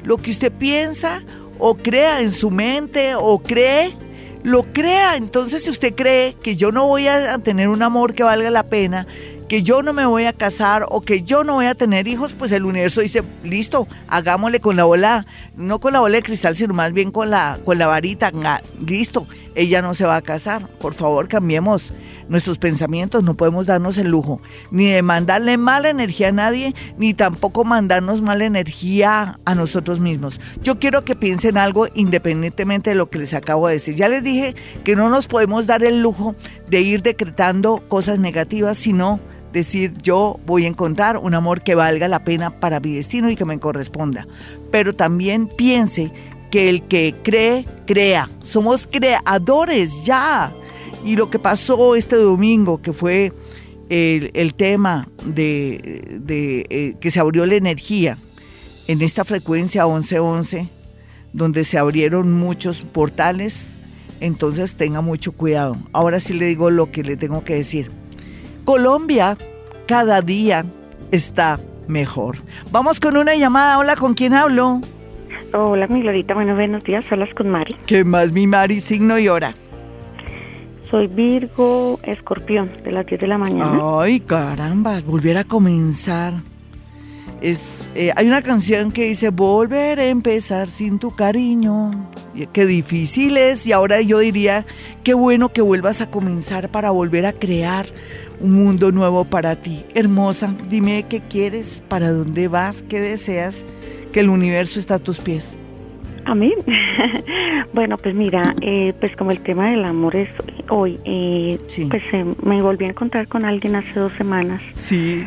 lo 0.03 0.17
que 0.17 0.31
usted 0.31 0.51
piensa 0.51 1.21
o 1.65 1.75
crea 1.75 2.19
en 2.19 2.33
su 2.33 2.51
mente 2.51 3.15
o 3.15 3.39
cree, 3.39 3.95
lo 4.43 4.63
crea. 4.73 5.15
Entonces 5.15 5.63
si 5.63 5.69
usted 5.69 5.95
cree 5.95 6.35
que 6.43 6.57
yo 6.57 6.73
no 6.73 6.87
voy 6.87 7.07
a 7.07 7.37
tener 7.39 7.69
un 7.69 7.81
amor 7.81 8.13
que 8.13 8.21
valga 8.21 8.49
la 8.49 8.63
pena, 8.63 9.07
que 9.47 9.61
yo 9.61 9.81
no 9.81 9.93
me 9.93 10.05
voy 10.05 10.25
a 10.25 10.33
casar 10.33 10.85
o 10.89 10.99
que 10.99 11.23
yo 11.23 11.45
no 11.45 11.53
voy 11.53 11.67
a 11.67 11.73
tener 11.73 12.05
hijos, 12.09 12.33
pues 12.33 12.51
el 12.51 12.65
universo 12.65 12.99
dice, 12.99 13.23
listo, 13.45 13.87
hagámosle 14.09 14.59
con 14.59 14.75
la 14.75 14.83
bola, 14.83 15.25
no 15.55 15.79
con 15.79 15.93
la 15.93 16.01
bola 16.01 16.17
de 16.17 16.23
cristal, 16.23 16.57
sino 16.57 16.73
más 16.73 16.91
bien 16.91 17.11
con 17.13 17.29
la, 17.29 17.57
con 17.63 17.77
la 17.77 17.87
varita, 17.87 18.33
listo, 18.85 19.25
ella 19.55 19.81
no 19.81 19.93
se 19.93 20.03
va 20.03 20.17
a 20.17 20.21
casar. 20.21 20.67
Por 20.67 20.93
favor, 20.93 21.29
cambiemos 21.29 21.93
nuestros 22.29 22.57
pensamientos, 22.57 23.23
no 23.23 23.35
podemos 23.35 23.65
darnos 23.65 23.97
el 23.97 24.09
lujo 24.09 24.41
ni 24.71 24.89
de 24.89 25.01
mandarle 25.01 25.57
mala 25.57 25.89
energía 25.89 26.29
a 26.29 26.31
nadie, 26.31 26.75
ni 26.97 27.13
tampoco 27.13 27.63
mandarnos 27.63 28.21
mala 28.21 28.45
energía 28.45 29.39
a 29.45 29.55
nosotros 29.55 29.99
mismos. 29.99 30.39
Yo 30.61 30.79
quiero 30.79 31.03
que 31.05 31.15
piensen 31.15 31.57
algo 31.57 31.87
independientemente 31.93 32.91
de 32.91 32.95
lo 32.95 33.09
que 33.09 33.19
les 33.19 33.33
acabo 33.33 33.67
de 33.67 33.73
decir. 33.73 33.95
Ya 33.95 34.09
les 34.09 34.23
dije 34.23 34.55
que 34.83 34.95
no 34.95 35.09
nos 35.09 35.27
podemos 35.27 35.67
dar 35.67 35.83
el 35.83 36.01
lujo 36.01 36.35
de 36.69 36.81
ir 36.81 37.01
decretando 37.01 37.83
cosas 37.87 38.19
negativas, 38.19 38.77
sino 38.77 39.19
decir 39.51 39.93
yo 40.01 40.39
voy 40.45 40.65
a 40.65 40.67
encontrar 40.67 41.17
un 41.17 41.35
amor 41.35 41.61
que 41.61 41.75
valga 41.75 42.07
la 42.07 42.23
pena 42.23 42.59
para 42.59 42.79
mi 42.79 42.95
destino 42.95 43.29
y 43.29 43.35
que 43.35 43.45
me 43.45 43.59
corresponda. 43.59 44.27
Pero 44.71 44.93
también 44.93 45.47
piense 45.47 46.11
que 46.51 46.69
el 46.69 46.83
que 46.83 47.15
cree, 47.23 47.65
crea. 47.87 48.29
Somos 48.41 48.87
creadores 48.87 50.05
ya. 50.05 50.53
Y 51.03 51.15
lo 51.15 51.29
que 51.29 51.39
pasó 51.39 51.95
este 51.95 52.15
domingo, 52.15 52.81
que 52.81 52.93
fue 52.93 53.33
el, 53.89 54.53
tema 54.55 55.07
de, 55.25 55.79
eh, 56.69 56.95
que 56.99 57.11
se 57.11 57.19
abrió 57.19 57.45
la 57.45 57.55
energía 57.55 58.17
en 58.87 59.01
esta 59.01 59.25
frecuencia 59.25 59.85
1111, 59.85 60.69
donde 61.33 61.63
se 61.63 61.77
abrieron 61.77 62.31
muchos 62.33 62.81
portales, 62.81 63.71
entonces 64.19 64.75
tenga 64.75 65.01
mucho 65.01 65.33
cuidado. 65.33 65.77
Ahora 65.91 66.19
sí 66.19 66.33
le 66.33 66.45
digo 66.45 66.69
lo 66.69 66.91
que 66.91 67.03
le 67.03 67.17
tengo 67.17 67.43
que 67.43 67.55
decir. 67.55 67.91
Colombia 68.65 69.37
cada 69.87 70.21
día 70.21 70.65
está 71.11 71.59
mejor. 71.87 72.37
Vamos 72.71 72.99
con 72.99 73.17
una 73.17 73.35
llamada. 73.35 73.77
Hola, 73.77 73.95
¿con 73.95 74.13
quién 74.13 74.33
hablo? 74.33 74.81
Hola, 75.53 75.87
mi 75.87 76.01
Glorita. 76.01 76.33
Bueno, 76.33 76.55
buenos 76.55 76.83
días. 76.83 77.05
Hablas 77.11 77.33
con 77.35 77.49
Mari. 77.49 77.75
¿Qué 77.85 78.03
más, 78.03 78.31
mi 78.31 78.47
Mari? 78.47 78.79
Signo 78.79 79.19
y 79.19 79.27
hora. 79.27 79.53
Soy 80.93 81.07
Virgo 81.07 81.99
Escorpión, 82.03 82.71
de 82.83 82.91
las 82.91 83.07
10 83.07 83.21
de 83.21 83.25
la 83.25 83.39
mañana. 83.39 83.79
Ay, 83.99 84.19
caramba, 84.19 84.99
volver 85.03 85.39
a 85.39 85.43
comenzar. 85.43 86.35
Es, 87.41 87.89
eh, 87.95 88.11
hay 88.15 88.27
una 88.27 88.43
canción 88.43 88.91
que 88.91 89.05
dice, 89.05 89.29
volver 89.29 89.99
a 89.99 90.05
empezar 90.05 90.69
sin 90.69 90.99
tu 90.99 91.15
cariño. 91.15 91.89
Qué 92.53 92.67
difícil 92.67 93.37
es 93.37 93.65
y 93.65 93.71
ahora 93.71 94.01
yo 94.01 94.19
diría, 94.19 94.67
qué 95.03 95.15
bueno 95.15 95.51
que 95.51 95.63
vuelvas 95.63 95.99
a 96.01 96.11
comenzar 96.11 96.69
para 96.69 96.91
volver 96.91 97.25
a 97.25 97.33
crear 97.33 97.87
un 98.39 98.51
mundo 98.51 98.91
nuevo 98.91 99.25
para 99.25 99.55
ti. 99.55 99.83
Hermosa, 99.95 100.53
dime 100.69 101.07
qué 101.09 101.21
quieres, 101.21 101.81
para 101.87 102.11
dónde 102.11 102.47
vas, 102.47 102.83
qué 102.83 103.01
deseas, 103.01 103.65
que 104.11 104.19
el 104.19 104.29
universo 104.29 104.77
está 104.77 104.95
a 104.95 104.99
tus 104.99 105.17
pies. 105.17 105.55
¿A 106.25 106.35
mí? 106.35 106.53
bueno, 107.73 107.97
pues 107.97 108.15
mira, 108.15 108.55
eh, 108.61 108.93
pues 108.99 109.15
como 109.17 109.31
el 109.31 109.41
tema 109.41 109.69
del 109.71 109.83
amor 109.83 110.15
es 110.15 110.29
hoy, 110.69 110.99
eh, 111.05 111.57
Sí. 111.67 111.85
pues 111.89 112.03
eh, 112.13 112.25
me 112.43 112.61
volví 112.61 112.85
a 112.85 112.89
encontrar 112.89 113.27
con 113.27 113.43
alguien 113.45 113.75
hace 113.75 113.99
dos 113.99 114.13
semanas. 114.13 114.61
Sí, 114.73 115.25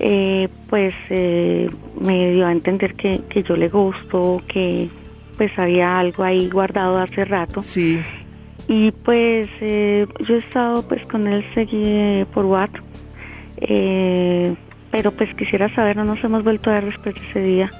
Eh, 0.00 0.48
pues 0.68 0.92
eh, 1.08 1.70
me 2.00 2.32
dio 2.32 2.46
a 2.46 2.52
entender 2.52 2.94
que, 2.94 3.20
que 3.30 3.42
yo 3.44 3.56
le 3.56 3.68
gusto, 3.68 4.42
que 4.48 4.88
pues 5.38 5.56
había 5.58 5.98
algo 6.00 6.24
ahí 6.24 6.48
guardado 6.50 6.98
hace 6.98 7.24
rato. 7.24 7.62
sí, 7.62 8.00
Y 8.68 8.90
pues 8.90 9.48
eh, 9.60 10.06
yo 10.26 10.34
he 10.34 10.38
estado 10.38 10.86
pues 10.88 11.04
con 11.06 11.26
él 11.28 11.44
seguí 11.54 12.24
por 12.34 12.44
WhatsApp, 12.44 12.82
eh, 13.58 14.54
pero 14.90 15.12
pues 15.12 15.32
quisiera 15.36 15.72
saber, 15.76 15.96
no 15.96 16.04
nos 16.04 16.22
hemos 16.24 16.42
vuelto 16.44 16.70
a 16.70 16.74
ver 16.74 16.86
después 16.86 17.14
de 17.14 17.20
ese 17.30 17.40
día 17.40 17.70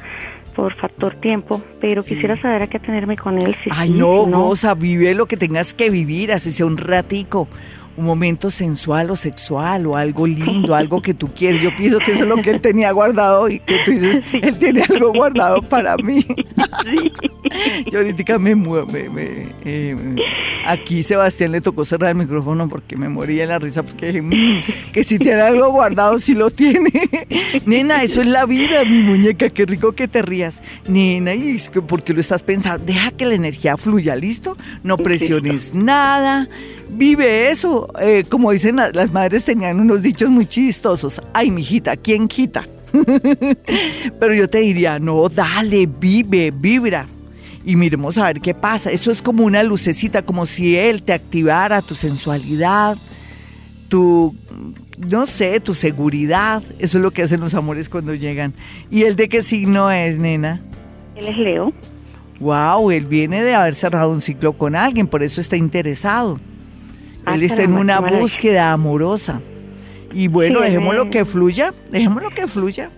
por 0.55 0.75
factor 0.77 1.15
tiempo, 1.17 1.63
pero 1.81 2.03
quisiera 2.03 2.41
saber 2.41 2.63
a 2.63 2.67
qué 2.67 2.79
atenerme 2.79 3.17
con 3.17 3.39
él. 3.39 3.55
Si 3.63 3.71
Ay, 3.73 3.89
sí, 3.89 3.95
no, 3.95 4.25
si 4.25 4.31
goza, 4.31 4.75
vive 4.75 5.15
lo 5.15 5.27
que 5.27 5.37
tengas 5.37 5.75
que 5.75 5.91
vivir, 5.91 6.33
así 6.33 6.53
sea 6.53 6.67
un 6.67 6.77
ratico, 6.77 7.49
un 7.97 8.05
momento 8.05 8.51
sensual 8.51 9.11
o 9.11 9.17
sexual 9.17 9.87
o 9.87 9.97
algo 9.97 10.27
lindo, 10.27 10.75
algo 10.75 11.03
que 11.03 11.15
tú 11.15 11.33
quieres. 11.35 11.63
Yo 11.63 11.75
pienso 11.77 11.99
que 11.99 12.13
eso 12.13 12.23
es 12.23 12.29
lo 12.29 12.37
que 12.37 12.51
él 12.51 12.61
tenía 12.61 12.93
guardado 12.93 13.49
y 13.49 13.59
que 13.61 13.79
tú 13.85 13.91
dices, 13.91 14.21
él 14.33 14.59
tiene 14.59 14.83
algo 14.83 15.13
guardado 15.13 15.63
para 15.63 15.97
mí. 15.97 16.25
Yo 17.91 17.99
ahorita 17.99 18.39
me 18.39 18.55
muevo, 18.55 18.87
me- 18.91 19.09
me, 19.09 19.47
eh, 19.65 19.97
aquí 20.67 21.03
Sebastián 21.03 21.53
le 21.53 21.61
tocó 21.61 21.85
cerrar 21.85 22.11
el 22.11 22.17
micrófono 22.17 22.69
porque 22.69 22.97
me 22.97 23.09
moría 23.09 23.45
en 23.45 23.49
la 23.51 23.59
risa 23.59 23.83
porque 23.83 24.07
dije, 24.07 24.23
"Mm, 24.23 24.63
que 24.93 25.05
si 25.05 25.19
tiene 25.19 25.41
algo 25.41 25.71
guardado, 25.71 26.19
si 26.19 26.35
lo 26.35 26.51
tiene. 26.51 26.91
Nena, 27.67 28.03
eso 28.03 28.21
es 28.21 28.27
la 28.27 28.47
vida, 28.47 28.85
mi 28.85 29.03
muñeca, 29.03 29.51
qué 29.51 29.67
rico 29.67 29.93
que 29.93 30.09
te 30.09 30.23
rías. 30.23 30.63
Nena, 30.89 31.35
y 31.35 31.57
es 31.57 31.69
que 31.69 31.81
¿por 31.83 32.03
qué 32.03 32.13
lo 32.13 32.21
estás 32.21 32.43
pensando? 32.43 32.85
Deja 32.85 33.11
que 33.11 33.27
la 33.27 33.35
energía 33.35 33.77
fluya, 33.77 34.17
¿listo? 34.17 34.57
No 34.83 34.97
presiones 34.97 35.75
nada, 35.75 36.49
vive 36.91 37.51
eso. 37.51 37.89
Eh, 38.01 38.25
como 38.29 38.51
dicen 38.53 38.77
la- 38.77 38.91
las 38.91 39.13
madres 39.13 39.45
tenían 39.45 39.81
unos 39.81 40.03
dichos 40.03 40.31
muy 40.31 40.47
chistosos. 40.47 41.21
Ay, 41.33 41.51
mijita, 41.51 41.97
¿quién 41.97 42.29
quita? 42.29 42.67
Pero 44.21 44.35
yo 44.35 44.49
te 44.49 44.59
diría, 44.59 44.99
no, 44.99 45.29
dale, 45.29 45.87
vive, 45.87 46.53
vibra. 46.55 47.07
Y 47.65 47.77
miremos 47.77 48.19
a 48.19 48.27
ver 48.27 48.41
qué 48.41 48.55
pasa. 48.55 48.91
Eso 48.91 49.11
es 49.11 49.23
como 49.23 49.45
una 49.45 49.63
lucecita, 49.63 50.23
como 50.23 50.47
si 50.47 50.77
él 50.77 51.03
te 51.03 51.13
activara 51.13 51.81
tu 51.81 51.95
sensualidad, 51.95 52.99
tu, 53.89 54.37
no 54.99 55.27
sé, 55.27 55.61
tu 55.61 55.75
seguridad. 55.75 56.63
Eso 56.79 56.99
es 56.99 57.03
lo 57.03 57.11
que 57.11 57.23
hacen 57.23 57.41
los 57.41 57.55
amores 57.55 57.89
cuando 57.89 58.15
llegan. 58.15 58.53
¿Y 58.91 59.05
él 59.05 59.17
de 59.17 59.29
qué 59.29 59.43
signo 59.43 59.91
es, 59.91 60.19
nena? 60.19 60.61
Él 61.17 61.29
es 61.29 61.39
Leo. 61.39 61.73
Wow, 62.41 62.91
él 62.91 63.07
viene 63.07 63.43
de 63.43 63.55
haber 63.55 63.75
cerrado 63.75 64.11
un 64.11 64.21
ciclo 64.21 64.53
con 64.55 64.75
alguien, 64.75 65.07
por 65.07 65.23
eso 65.23 65.41
está 65.41 65.57
interesado. 65.57 66.41
Ah, 67.25 67.37
él 67.37 67.45
está 67.45 67.63
en 67.63 67.75
una 67.75 68.01
búsqueda 68.01 68.73
amorosa. 68.73 69.41
Y 70.13 70.29
bueno, 70.29 70.59
Sí, 70.59 70.67
dejémoslo 70.67 71.11
que 71.11 71.25
fluya, 71.25 71.73
dejémoslo 71.91 72.31
que 72.31 72.47
fluya. 72.47 72.91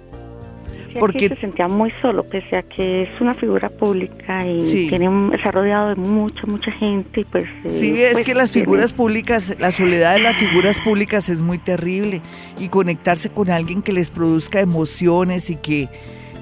Porque- 1.01 1.29
se 1.29 1.37
sentía 1.37 1.69
muy 1.69 1.93
solo, 2.03 2.23
pese 2.23 2.57
a 2.57 2.63
que 2.63 3.03
es 3.05 3.21
una 3.21 3.35
figura 3.35 3.69
pública 3.71 4.47
y 4.47 4.61
Sí. 4.63 4.89
tiene 4.89 5.07
está 5.35 5.51
rodeado 5.51 5.91
de 5.91 5.95
mucha, 5.97 6.47
mucha 6.47 6.71
gente. 6.73 7.21
Y 7.21 7.25
pues, 7.25 7.47
eh, 7.65 7.77
Sí, 7.81 8.03
es 8.03 8.13
pues, 8.13 8.25
que 8.25 8.35
las 8.35 8.51
tiene- 8.51 8.65
figuras 8.67 8.93
públicas, 8.93 9.55
la 9.59 9.71
soledad 9.71 10.15
de 10.15 10.21
las 10.21 10.37
figuras 10.37 10.79
públicas 10.85 11.29
es 11.29 11.41
muy 11.41 11.59
terrible 11.59 12.21
y 12.59 12.69
conectarse 12.69 13.29
con 13.31 13.51
alguien 13.51 13.83
que 13.83 13.93
les 13.93 14.09
produzca 14.09 14.61
emociones 14.61 15.51
y 15.51 15.57
que 15.57 15.89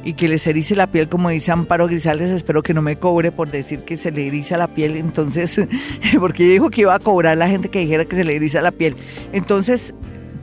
y 0.07 0.13
que 0.13 0.29
les 0.29 0.47
erice 0.47 0.77
la 0.77 0.87
piel, 0.89 1.09
como 1.09 1.31
dice 1.31 1.51
Amparo 1.51 1.87
Grisales, 1.87 2.29
espero 2.31 2.63
que 2.63 2.75
no 2.75 2.83
me 2.83 2.97
cobre 2.97 3.33
por 3.33 3.51
decir 3.51 3.85
que 3.87 3.97
se 3.97 4.13
le 4.13 4.27
eriza 4.27 4.59
la 4.59 4.69
piel, 4.69 4.99
entonces, 4.99 5.59
porque 6.21 6.45
dijo 6.47 6.69
que 6.69 6.83
iba 6.83 6.95
a 6.95 6.99
cobrar 6.99 7.39
la 7.39 7.49
gente 7.49 7.71
que 7.71 7.79
dijera 7.79 8.05
que 8.05 8.15
se 8.15 8.23
le 8.23 8.37
eriza 8.37 8.61
la 8.61 8.71
piel. 8.71 8.97
Entonces, 9.33 9.95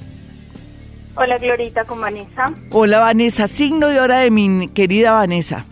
Hola 1.16 1.38
Glorita 1.38 1.84
con 1.84 2.00
Vanessa. 2.00 2.54
Hola 2.72 3.00
Vanessa, 3.00 3.48
signo 3.48 3.88
de 3.88 4.00
hora 4.00 4.20
de 4.20 4.32
mi 4.32 4.70
querida 4.70 5.12
Vanessa. 5.12 5.66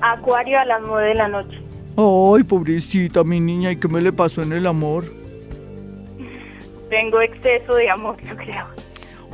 Acuario 0.00 0.58
a 0.58 0.64
las 0.64 0.82
nueve 0.82 1.08
de 1.08 1.14
la 1.14 1.28
noche. 1.28 1.62
Ay, 1.96 2.42
pobrecita 2.42 3.22
mi 3.22 3.38
niña, 3.38 3.70
¿y 3.70 3.76
qué 3.76 3.86
me 3.86 4.00
le 4.00 4.12
pasó 4.12 4.42
en 4.42 4.52
el 4.52 4.66
amor? 4.66 5.04
Tengo 6.90 7.20
exceso 7.20 7.76
de 7.76 7.88
amor, 7.88 8.16
yo 8.22 8.36
creo. 8.36 8.73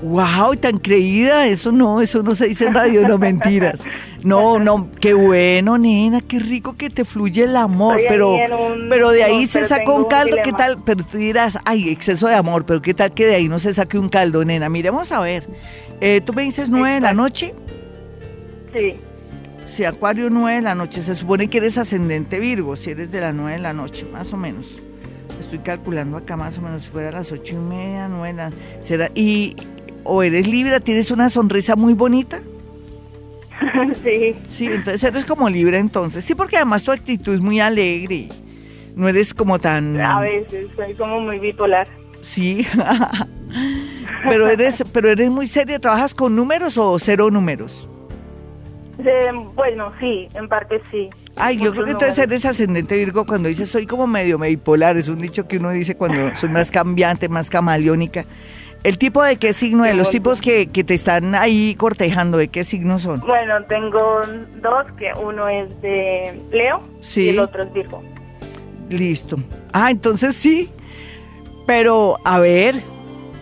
Wow, 0.02 0.54
tan 0.56 0.78
creída, 0.78 1.46
eso 1.46 1.72
no, 1.72 2.00
eso 2.00 2.22
no 2.22 2.34
se 2.34 2.46
dice 2.46 2.64
en 2.66 2.74
radio, 2.74 3.06
no 3.06 3.18
mentiras. 3.18 3.82
No, 4.22 4.58
no, 4.58 4.88
qué 4.98 5.12
bueno, 5.12 5.76
nena, 5.76 6.22
qué 6.22 6.38
rico 6.38 6.74
que 6.74 6.88
te 6.88 7.04
fluye 7.04 7.42
el 7.44 7.54
amor, 7.54 8.00
Estoy 8.00 8.08
pero, 8.16 8.30
un- 8.34 8.88
pero 8.88 9.10
de 9.10 9.24
ahí 9.24 9.42
no, 9.42 9.46
se 9.46 9.68
sacó 9.68 9.94
un 9.96 10.02
un 10.04 10.08
caldo, 10.08 10.36
¿qué 10.42 10.52
tal? 10.52 10.82
Pero 10.84 11.04
tú 11.04 11.18
dirás, 11.18 11.58
ay, 11.66 11.90
exceso 11.90 12.28
de 12.28 12.34
amor, 12.34 12.64
pero 12.64 12.80
qué 12.80 12.94
tal 12.94 13.12
que 13.12 13.26
de 13.26 13.34
ahí 13.34 13.48
no 13.48 13.58
se 13.58 13.74
saque 13.74 13.98
un 13.98 14.08
caldo, 14.08 14.42
nena. 14.44 14.68
Miremos 14.70 15.12
a 15.12 15.20
ver. 15.20 15.46
Eh, 16.00 16.22
Tú 16.24 16.32
me 16.32 16.42
dices 16.42 16.70
nueve 16.70 16.94
de 16.94 17.00
la 17.02 17.12
noche. 17.12 17.54
Sí, 18.74 18.96
Si 19.66 19.84
Acuario 19.84 20.30
9 20.30 20.56
de 20.56 20.62
la 20.62 20.74
noche, 20.74 21.02
se 21.02 21.14
supone 21.14 21.48
que 21.48 21.58
eres 21.58 21.76
ascendente 21.76 22.38
Virgo, 22.40 22.74
si 22.76 22.90
eres 22.90 23.10
de 23.10 23.20
las 23.20 23.34
9 23.34 23.52
de 23.52 23.58
la 23.58 23.72
noche, 23.74 24.06
más 24.10 24.32
o 24.32 24.36
menos. 24.36 24.66
Estoy 25.38 25.58
calculando 25.60 26.16
acá 26.16 26.36
más 26.36 26.58
o 26.58 26.62
menos, 26.62 26.82
si 26.84 26.88
fuera 26.90 27.08
a 27.08 27.12
las 27.12 27.32
ocho 27.32 27.54
y 27.54 27.58
media, 27.58 28.08
9 28.08 28.28
de 28.28 28.34
la... 28.34 28.50
Será, 28.80 29.10
y, 29.14 29.56
o 30.04 30.22
eres 30.22 30.46
Libra, 30.46 30.80
tienes 30.80 31.10
una 31.10 31.28
sonrisa 31.28 31.76
muy 31.76 31.94
bonita. 31.94 32.40
sí. 34.02 34.34
Sí, 34.48 34.66
entonces 34.66 35.02
eres 35.04 35.24
como 35.24 35.48
Libra 35.48 35.78
entonces. 35.78 36.24
Sí, 36.24 36.34
porque 36.34 36.56
además 36.56 36.82
tu 36.82 36.92
actitud 36.92 37.34
es 37.34 37.40
muy 37.40 37.60
alegre. 37.60 38.28
No 38.96 39.08
eres 39.08 39.34
como 39.34 39.58
tan... 39.58 40.00
A 40.00 40.20
veces 40.20 40.68
soy 40.76 40.94
como 40.94 41.20
muy 41.20 41.38
bipolar. 41.38 41.86
Sí. 42.22 42.66
pero 44.28 44.48
eres, 44.48 44.84
pero 44.92 45.08
eres 45.08 45.30
muy 45.30 45.46
seria. 45.46 45.78
¿Trabajas 45.78 46.14
con 46.14 46.36
números 46.36 46.76
o 46.78 46.98
cero 46.98 47.30
números? 47.30 47.88
Eh, 48.98 49.30
bueno, 49.54 49.92
sí, 49.98 50.28
en 50.34 50.48
parte 50.48 50.80
sí. 50.90 51.08
Ay, 51.36 51.56
yo 51.56 51.72
creo 51.72 51.84
que 51.84 51.92
entonces 51.92 52.18
números. 52.18 52.32
eres 52.32 52.44
ascendente 52.44 52.96
Virgo 52.96 53.24
cuando 53.24 53.48
dices 53.48 53.70
soy 53.70 53.86
como 53.86 54.06
medio 54.06 54.38
bipolar. 54.38 54.96
Es 54.96 55.08
un 55.08 55.18
dicho 55.18 55.48
que 55.48 55.56
uno 55.58 55.70
dice 55.70 55.96
cuando 55.96 56.34
soy 56.36 56.50
más 56.50 56.70
cambiante, 56.70 57.28
más 57.28 57.48
camaleónica. 57.48 58.24
¿El 58.82 58.96
tipo 58.96 59.22
de 59.22 59.36
qué 59.36 59.52
signo 59.52 59.84
es? 59.84 59.94
Los 59.94 60.08
tipos 60.10 60.40
que, 60.40 60.66
que 60.68 60.84
te 60.84 60.94
están 60.94 61.34
ahí 61.34 61.74
cortejando, 61.74 62.38
¿de 62.38 62.48
qué 62.48 62.64
signo 62.64 62.98
son? 62.98 63.20
Bueno, 63.20 63.62
tengo 63.68 64.22
dos, 64.62 64.86
que 64.98 65.10
uno 65.22 65.48
es 65.48 65.68
de 65.82 66.40
Leo 66.50 66.82
Sí. 67.02 67.26
y 67.26 67.28
el 67.30 67.40
otro 67.40 67.62
es 67.64 67.72
Virgo. 67.74 68.02
Listo. 68.88 69.36
Ah, 69.72 69.90
entonces 69.90 70.34
sí. 70.34 70.70
Pero, 71.66 72.16
a 72.24 72.40
ver, 72.40 72.80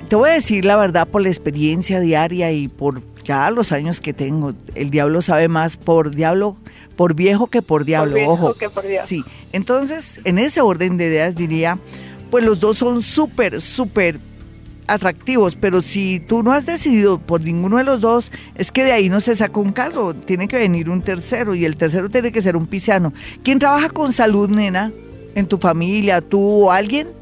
te 0.09 0.17
voy 0.17 0.31
a 0.31 0.33
decir 0.35 0.65
la 0.65 0.77
verdad 0.77 1.07
por 1.07 1.23
la 1.23 1.29
experiencia 1.29 2.01
diaria 2.01 2.51
y 2.53 2.67
por 2.69 3.01
ya 3.23 3.49
los 3.53 3.71
años 3.71 4.01
que 4.01 4.13
tengo. 4.13 4.55
El 4.75 4.91
diablo 4.91 5.23
sabe 5.23 5.47
más 5.49 5.77
por 5.77 6.15
diablo, 6.15 6.57
por 6.97 7.15
viejo 7.15 7.47
que 7.47 7.63
por 7.63 7.85
diablo. 7.85 8.17
viejo 8.17 8.33
Ojo. 8.33 8.55
que 8.55 8.69
por 8.69 8.85
diablo. 8.85 9.07
Sí. 9.07 9.25
Entonces, 9.53 10.21
en 10.25 10.39
ese 10.39 10.61
orden 10.63 10.99
de 10.99 11.07
ideas 11.07 11.37
diría, 11.37 11.79
pues 12.31 12.45
los 12.45 12.59
dos 12.59 12.77
son 12.79 13.03
súper, 13.03 13.61
súper 13.61 14.19
atractivos, 14.89 15.57
pero 15.57 15.83
si 15.83 16.19
tú 16.19 16.43
no 16.43 16.53
has 16.53 16.67
decidido 16.67 17.19
por 17.19 17.41
ninguno 17.41 17.77
de 17.77 17.85
los 17.85 18.01
dos, 18.01 18.33
es 18.57 18.73
que 18.73 18.85
de 18.85 18.93
ahí 18.93 19.09
no 19.09 19.21
se 19.21 19.37
saca 19.37 19.61
un 19.61 19.73
caldo, 19.73 20.15
tiene 20.15 20.49
que 20.49 20.59
venir 20.59 20.91
un 20.91 21.03
tercero 21.03 21.55
y 21.55 21.65
el 21.65 21.77
tercero 21.77 22.09
tiene 22.09 22.33
que 22.33 22.43
ser 22.43 22.57
un 22.57 22.67
pisciano. 22.67 23.13
¿Quién 23.43 23.59
trabaja 23.59 23.91
con 23.91 24.13
salud, 24.13 24.49
nena? 24.49 24.93
¿En 25.35 25.47
tu 25.47 25.59
familia, 25.59 26.21
tú 26.21 26.65
o 26.65 26.73
alguien? 26.73 27.18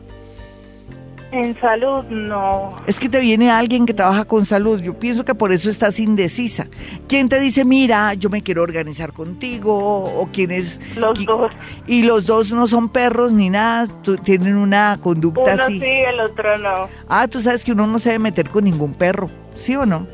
En 1.33 1.59
salud, 1.61 2.05
no. 2.05 2.69
Es 2.87 2.99
que 3.01 3.09
te 3.09 3.19
viene 3.19 3.51
alguien 3.51 3.85
que 3.85 3.93
trabaja 3.93 4.25
con 4.25 4.45
salud. 4.45 4.81
Yo 4.81 4.95
pienso 4.99 5.25
que 5.25 5.35
por 5.35 5.53
eso 5.53 5.69
estás 5.69 5.99
indecisa. 5.99 6.69
¿Quién 7.09 7.29
te 7.29 7.41
dice, 7.41 7.65
mira, 7.65 8.15
yo 8.15 8.31
me 8.31 8.43
quiero 8.43 8.63
organizar 8.63 9.13
contigo? 9.13 9.75
¿O 9.77 10.29
quién 10.33 10.53
es? 10.53 10.81
Los 10.97 11.25
dos. 11.27 11.53
Y 11.87 12.05
los 12.05 12.27
dos 12.27 12.53
no 12.53 12.67
son 12.67 12.89
perros 12.89 13.33
ni 13.33 13.51
nada, 13.51 13.89
tienen 14.25 14.57
una 14.57 14.99
conducta 15.03 15.55
Uno 15.55 15.63
así. 15.65 15.81
sí, 15.81 15.87
el 15.87 16.21
otro 16.21 16.57
no. 16.59 16.89
Ah, 17.09 17.27
tú 17.29 17.41
sabes 17.41 17.65
que 17.65 17.73
uno 17.73 17.87
no 17.87 17.99
se 17.99 18.11
debe 18.11 18.21
meter 18.21 18.49
con 18.49 18.65
ningún 18.65 18.95
perro, 18.95 19.29
¿sí 19.55 19.75
o 19.77 19.85
no? 19.85 20.07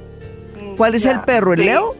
¿Cuál 0.78 0.94
es 0.94 1.02
Ya, 1.02 1.12
el 1.12 1.20
perro, 1.20 1.52
el 1.52 1.58
sí, 1.60 1.64
Leo? 1.66 1.94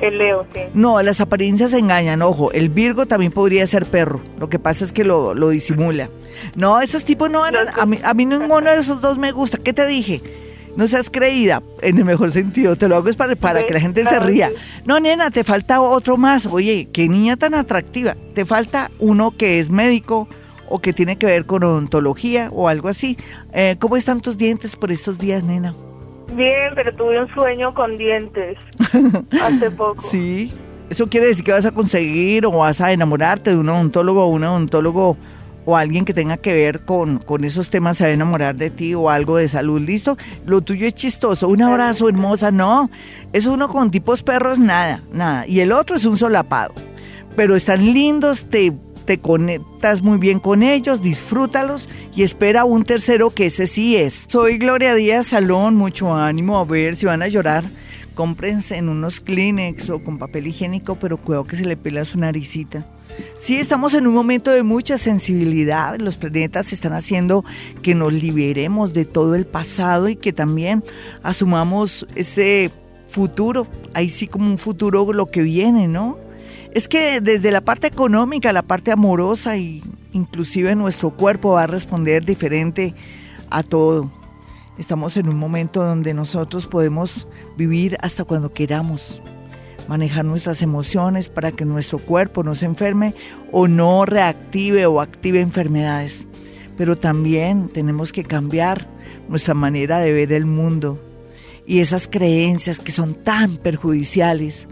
El 0.00 0.18
Leo, 0.18 0.46
sí. 0.54 0.60
No, 0.74 1.00
las 1.02 1.20
apariencias 1.20 1.72
engañan, 1.72 2.20
ojo, 2.22 2.52
el 2.52 2.68
Virgo 2.68 3.06
también 3.06 3.32
podría 3.32 3.66
ser 3.66 3.86
perro, 3.86 4.20
lo 4.38 4.48
que 4.48 4.58
pasa 4.58 4.84
es 4.84 4.92
que 4.92 5.04
lo, 5.04 5.34
lo 5.34 5.48
disimula. 5.48 6.10
No, 6.54 6.80
esos 6.80 7.04
tipos 7.04 7.30
no 7.30 7.40
van 7.40 7.56
a, 7.56 7.70
a 7.80 7.86
mí, 7.86 7.98
a 8.02 8.12
mí 8.12 8.26
ninguno 8.26 8.70
de 8.70 8.78
esos 8.78 9.00
dos 9.00 9.16
me 9.16 9.32
gusta, 9.32 9.58
¿qué 9.58 9.72
te 9.72 9.86
dije? 9.86 10.22
No 10.76 10.86
seas 10.86 11.08
creída, 11.08 11.62
en 11.80 11.96
el 11.96 12.04
mejor 12.04 12.30
sentido, 12.30 12.76
te 12.76 12.86
lo 12.86 12.96
hago 12.96 13.08
es 13.08 13.16
para, 13.16 13.34
para 13.34 13.64
que 13.64 13.72
la 13.72 13.80
gente 13.80 14.04
se 14.04 14.20
ría. 14.20 14.50
sí. 14.50 14.56
No, 14.84 15.00
nena, 15.00 15.30
te 15.30 15.42
falta 15.42 15.80
otro 15.80 16.18
más, 16.18 16.44
oye, 16.44 16.88
qué 16.92 17.08
niña 17.08 17.36
tan 17.38 17.54
atractiva, 17.54 18.14
te 18.34 18.44
falta 18.44 18.90
uno 18.98 19.30
que 19.30 19.58
es 19.58 19.70
médico 19.70 20.28
o 20.68 20.80
que 20.80 20.92
tiene 20.92 21.16
que 21.16 21.24
ver 21.24 21.46
con 21.46 21.64
odontología 21.64 22.50
o 22.52 22.68
algo 22.68 22.88
así. 22.88 23.16
Eh, 23.54 23.76
¿Cómo 23.78 23.96
están 23.96 24.20
tus 24.20 24.36
dientes 24.36 24.76
por 24.76 24.92
estos 24.92 25.16
días, 25.18 25.44
nena? 25.44 25.74
Bien, 26.34 26.72
pero 26.74 26.94
tuve 26.94 27.22
un 27.22 27.32
sueño 27.34 27.74
con 27.74 27.96
dientes 27.96 28.58
hace 29.42 29.70
poco. 29.70 30.00
Sí. 30.00 30.52
¿Eso 30.90 31.08
quiere 31.08 31.26
decir 31.26 31.44
que 31.44 31.52
vas 31.52 31.66
a 31.66 31.72
conseguir 31.72 32.46
o 32.46 32.52
vas 32.52 32.80
a 32.80 32.92
enamorarte 32.92 33.50
de 33.50 33.56
un 33.56 33.68
odontólogo 33.68 34.24
o 34.24 34.28
un 34.28 34.44
odontólogo 34.44 35.16
o 35.64 35.76
alguien 35.76 36.04
que 36.04 36.14
tenga 36.14 36.36
que 36.36 36.54
ver 36.54 36.84
con, 36.84 37.18
con 37.18 37.44
esos 37.44 37.70
temas 37.70 37.96
se 37.96 38.04
va 38.04 38.10
a 38.10 38.12
enamorar 38.12 38.54
de 38.54 38.70
ti 38.70 38.94
o 38.94 39.10
algo 39.10 39.36
de 39.36 39.48
salud? 39.48 39.80
¿Listo? 39.80 40.16
Lo 40.44 40.60
tuyo 40.60 40.86
es 40.86 40.94
chistoso. 40.94 41.48
Un 41.48 41.62
abrazo, 41.62 42.08
hermosa. 42.08 42.52
No, 42.52 42.88
es 43.32 43.46
uno 43.46 43.68
con 43.68 43.90
tipos 43.90 44.22
perros, 44.22 44.60
nada, 44.60 45.02
nada. 45.12 45.46
Y 45.46 45.60
el 45.60 45.72
otro 45.72 45.96
es 45.96 46.04
un 46.04 46.16
solapado. 46.16 46.72
Pero 47.34 47.56
están 47.56 47.84
lindos, 47.92 48.44
te, 48.48 48.72
te 49.06 49.18
conectas 49.18 50.02
muy 50.02 50.18
bien 50.18 50.40
con 50.40 50.62
ellos, 50.62 51.00
disfrútalos 51.00 51.88
y 52.14 52.24
espera 52.24 52.64
un 52.64 52.84
tercero 52.84 53.30
que 53.30 53.46
ese 53.46 53.66
sí 53.66 53.96
es. 53.96 54.26
Soy 54.28 54.58
Gloria 54.58 54.94
Díaz 54.94 55.28
Salón, 55.28 55.76
mucho 55.76 56.12
ánimo, 56.12 56.58
a 56.58 56.64
ver 56.64 56.96
si 56.96 57.06
van 57.06 57.22
a 57.22 57.28
llorar. 57.28 57.64
Cómprense 58.14 58.76
en 58.76 58.88
unos 58.88 59.20
Kleenex 59.20 59.90
o 59.90 60.02
con 60.02 60.18
papel 60.18 60.48
higiénico, 60.48 60.96
pero 60.96 61.18
cuidado 61.18 61.44
que 61.44 61.56
se 61.56 61.64
le 61.64 61.76
pela 61.76 62.04
su 62.04 62.18
naricita. 62.18 62.86
Sí, 63.36 63.56
estamos 63.56 63.94
en 63.94 64.06
un 64.06 64.14
momento 64.14 64.50
de 64.50 64.62
mucha 64.62 64.98
sensibilidad. 64.98 65.98
Los 65.98 66.16
planetas 66.16 66.72
están 66.72 66.92
haciendo 66.92 67.44
que 67.82 67.94
nos 67.94 68.12
liberemos 68.12 68.92
de 68.92 69.04
todo 69.04 69.34
el 69.34 69.46
pasado 69.46 70.08
y 70.08 70.16
que 70.16 70.32
también 70.32 70.82
asumamos 71.22 72.06
ese 72.16 72.72
futuro. 73.08 73.66
Ahí 73.94 74.08
sí 74.08 74.26
como 74.26 74.50
un 74.50 74.58
futuro 74.58 75.12
lo 75.12 75.26
que 75.26 75.42
viene, 75.42 75.86
¿no? 75.86 76.25
Es 76.76 76.88
que 76.88 77.22
desde 77.22 77.50
la 77.52 77.62
parte 77.62 77.86
económica, 77.86 78.52
la 78.52 78.60
parte 78.60 78.92
amorosa 78.92 79.56
y 79.56 79.82
inclusive 80.12 80.76
nuestro 80.76 81.08
cuerpo 81.08 81.52
va 81.52 81.62
a 81.62 81.66
responder 81.66 82.26
diferente 82.26 82.94
a 83.48 83.62
todo. 83.62 84.10
Estamos 84.76 85.16
en 85.16 85.30
un 85.30 85.38
momento 85.38 85.82
donde 85.82 86.12
nosotros 86.12 86.66
podemos 86.66 87.26
vivir 87.56 87.96
hasta 88.02 88.24
cuando 88.24 88.52
queramos, 88.52 89.22
manejar 89.88 90.26
nuestras 90.26 90.60
emociones 90.60 91.30
para 91.30 91.50
que 91.50 91.64
nuestro 91.64 91.98
cuerpo 91.98 92.42
no 92.42 92.54
se 92.54 92.66
enferme 92.66 93.14
o 93.52 93.68
no 93.68 94.04
reactive 94.04 94.84
o 94.84 95.00
active 95.00 95.40
enfermedades. 95.40 96.26
Pero 96.76 96.94
también 96.98 97.70
tenemos 97.70 98.12
que 98.12 98.22
cambiar 98.22 98.86
nuestra 99.30 99.54
manera 99.54 99.98
de 100.00 100.12
ver 100.12 100.30
el 100.30 100.44
mundo 100.44 101.00
y 101.66 101.80
esas 101.80 102.06
creencias 102.06 102.80
que 102.80 102.92
son 102.92 103.14
tan 103.14 103.56
perjudiciales 103.56 104.68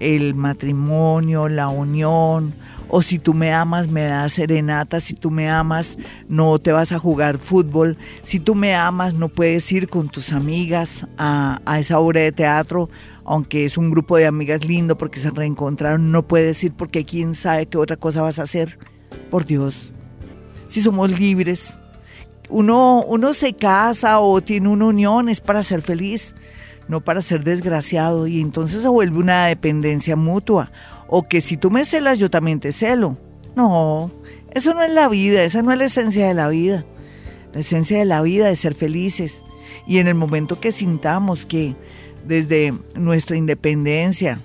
el 0.00 0.34
matrimonio, 0.34 1.48
la 1.48 1.68
unión, 1.68 2.52
o 2.88 3.02
si 3.02 3.18
tú 3.18 3.34
me 3.34 3.52
amas, 3.52 3.88
me 3.88 4.02
das 4.02 4.32
serenata, 4.32 4.98
si 4.98 5.14
tú 5.14 5.30
me 5.30 5.48
amas, 5.48 5.96
no 6.28 6.58
te 6.58 6.72
vas 6.72 6.90
a 6.90 6.98
jugar 6.98 7.38
fútbol, 7.38 7.96
si 8.22 8.40
tú 8.40 8.56
me 8.56 8.74
amas, 8.74 9.14
no 9.14 9.28
puedes 9.28 9.70
ir 9.70 9.88
con 9.88 10.08
tus 10.08 10.32
amigas 10.32 11.06
a, 11.16 11.60
a 11.64 11.78
esa 11.78 12.00
obra 12.00 12.22
de 12.22 12.32
teatro, 12.32 12.90
aunque 13.24 13.64
es 13.64 13.78
un 13.78 13.90
grupo 13.90 14.16
de 14.16 14.26
amigas 14.26 14.64
lindo 14.64 14.98
porque 14.98 15.20
se 15.20 15.30
reencontraron, 15.30 16.10
no 16.10 16.26
puedes 16.26 16.62
ir 16.64 16.72
porque 16.72 17.04
quién 17.04 17.34
sabe 17.34 17.66
qué 17.66 17.78
otra 17.78 17.96
cosa 17.96 18.22
vas 18.22 18.40
a 18.40 18.42
hacer. 18.42 18.78
Por 19.30 19.44
Dios, 19.44 19.92
si 20.66 20.80
somos 20.80 21.16
libres, 21.16 21.78
uno, 22.48 23.04
uno 23.06 23.32
se 23.32 23.52
casa 23.54 24.18
o 24.18 24.40
tiene 24.40 24.68
una 24.68 24.86
unión 24.86 25.28
es 25.28 25.40
para 25.40 25.62
ser 25.62 25.82
feliz 25.82 26.34
no 26.90 27.00
para 27.00 27.22
ser 27.22 27.44
desgraciado 27.44 28.26
y 28.26 28.40
entonces 28.40 28.82
se 28.82 28.88
vuelve 28.88 29.18
una 29.18 29.46
dependencia 29.46 30.16
mutua 30.16 30.72
o 31.06 31.22
que 31.28 31.40
si 31.40 31.56
tú 31.56 31.70
me 31.70 31.84
celas 31.84 32.18
yo 32.18 32.28
también 32.30 32.60
te 32.60 32.72
celo. 32.72 33.16
No, 33.56 34.10
eso 34.52 34.74
no 34.74 34.82
es 34.82 34.92
la 34.92 35.08
vida, 35.08 35.42
esa 35.44 35.62
no 35.62 35.72
es 35.72 35.78
la 35.78 35.84
esencia 35.86 36.26
de 36.26 36.34
la 36.34 36.48
vida. 36.48 36.84
La 37.54 37.60
esencia 37.60 37.98
de 37.98 38.04
la 38.04 38.20
vida 38.22 38.50
es 38.50 38.58
ser 38.60 38.74
felices 38.74 39.44
y 39.86 39.98
en 39.98 40.08
el 40.08 40.14
momento 40.14 40.60
que 40.60 40.72
sintamos 40.72 41.46
que 41.46 41.74
desde 42.26 42.74
nuestra 42.94 43.36
independencia 43.36 44.40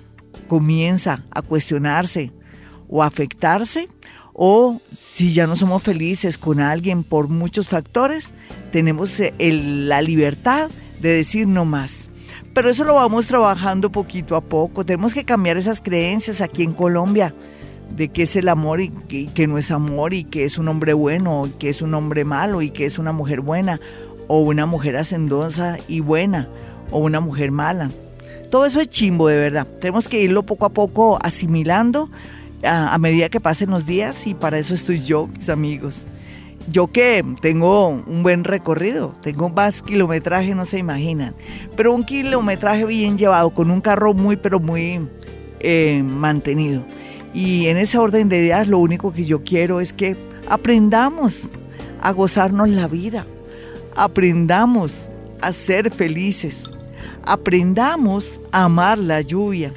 comienza 0.48 1.24
a 1.30 1.42
cuestionarse 1.42 2.32
o 2.88 3.02
afectarse 3.02 3.88
o 4.32 4.80
si 4.92 5.32
ya 5.32 5.46
no 5.46 5.56
somos 5.56 5.82
felices 5.82 6.38
con 6.38 6.60
alguien 6.60 7.02
por 7.04 7.28
muchos 7.28 7.68
factores, 7.68 8.32
tenemos 8.70 9.20
el- 9.38 9.88
la 9.88 10.02
libertad 10.02 10.70
de 11.00 11.08
decir 11.10 11.48
no 11.48 11.64
más 11.64 12.10
pero 12.56 12.70
eso 12.70 12.84
lo 12.84 12.94
vamos 12.94 13.26
trabajando 13.26 13.92
poquito 13.92 14.34
a 14.34 14.40
poco. 14.40 14.82
Tenemos 14.82 15.12
que 15.12 15.26
cambiar 15.26 15.58
esas 15.58 15.82
creencias 15.82 16.40
aquí 16.40 16.62
en 16.62 16.72
Colombia 16.72 17.34
de 17.94 18.08
que 18.08 18.22
es 18.22 18.34
el 18.34 18.48
amor 18.48 18.80
y 18.80 18.88
que, 18.88 19.20
y 19.20 19.26
que 19.26 19.46
no 19.46 19.58
es 19.58 19.70
amor 19.70 20.14
y 20.14 20.24
que 20.24 20.44
es 20.44 20.56
un 20.56 20.66
hombre 20.68 20.94
bueno 20.94 21.46
y 21.46 21.50
que 21.50 21.68
es 21.68 21.82
un 21.82 21.92
hombre 21.92 22.24
malo 22.24 22.62
y 22.62 22.70
que 22.70 22.86
es 22.86 22.98
una 22.98 23.12
mujer 23.12 23.42
buena 23.42 23.78
o 24.26 24.40
una 24.40 24.64
mujer 24.64 24.96
hacendosa 24.96 25.76
y 25.86 26.00
buena 26.00 26.48
o 26.90 27.00
una 27.00 27.20
mujer 27.20 27.50
mala. 27.50 27.90
Todo 28.50 28.64
eso 28.64 28.80
es 28.80 28.88
chimbo 28.88 29.28
de 29.28 29.38
verdad. 29.38 29.66
Tenemos 29.78 30.08
que 30.08 30.22
irlo 30.22 30.44
poco 30.44 30.64
a 30.64 30.70
poco 30.70 31.18
asimilando 31.22 32.08
a, 32.64 32.94
a 32.94 32.96
medida 32.96 33.28
que 33.28 33.38
pasen 33.38 33.68
los 33.68 33.84
días 33.84 34.26
y 34.26 34.32
para 34.32 34.58
eso 34.58 34.72
estoy 34.72 35.02
yo, 35.02 35.26
mis 35.26 35.50
amigos. 35.50 36.06
Yo 36.70 36.88
que 36.88 37.24
tengo 37.40 37.88
un 37.88 38.22
buen 38.22 38.42
recorrido, 38.42 39.14
tengo 39.20 39.48
más 39.48 39.82
kilometraje, 39.82 40.54
no 40.54 40.64
se 40.64 40.78
imaginan, 40.78 41.34
pero 41.76 41.94
un 41.94 42.04
kilometraje 42.04 42.84
bien 42.84 43.16
llevado, 43.16 43.50
con 43.50 43.70
un 43.70 43.80
carro 43.80 44.14
muy, 44.14 44.36
pero 44.36 44.58
muy 44.58 45.08
eh, 45.60 46.02
mantenido. 46.04 46.84
Y 47.32 47.68
en 47.68 47.76
ese 47.76 47.98
orden 47.98 48.28
de 48.28 48.38
ideas, 48.38 48.66
lo 48.66 48.78
único 48.78 49.12
que 49.12 49.24
yo 49.24 49.44
quiero 49.44 49.80
es 49.80 49.92
que 49.92 50.16
aprendamos 50.48 51.42
a 52.00 52.10
gozarnos 52.10 52.68
la 52.68 52.88
vida, 52.88 53.26
aprendamos 53.94 55.08
a 55.40 55.52
ser 55.52 55.90
felices, 55.90 56.70
aprendamos 57.24 58.40
a 58.50 58.64
amar 58.64 58.98
la 58.98 59.20
lluvia, 59.20 59.72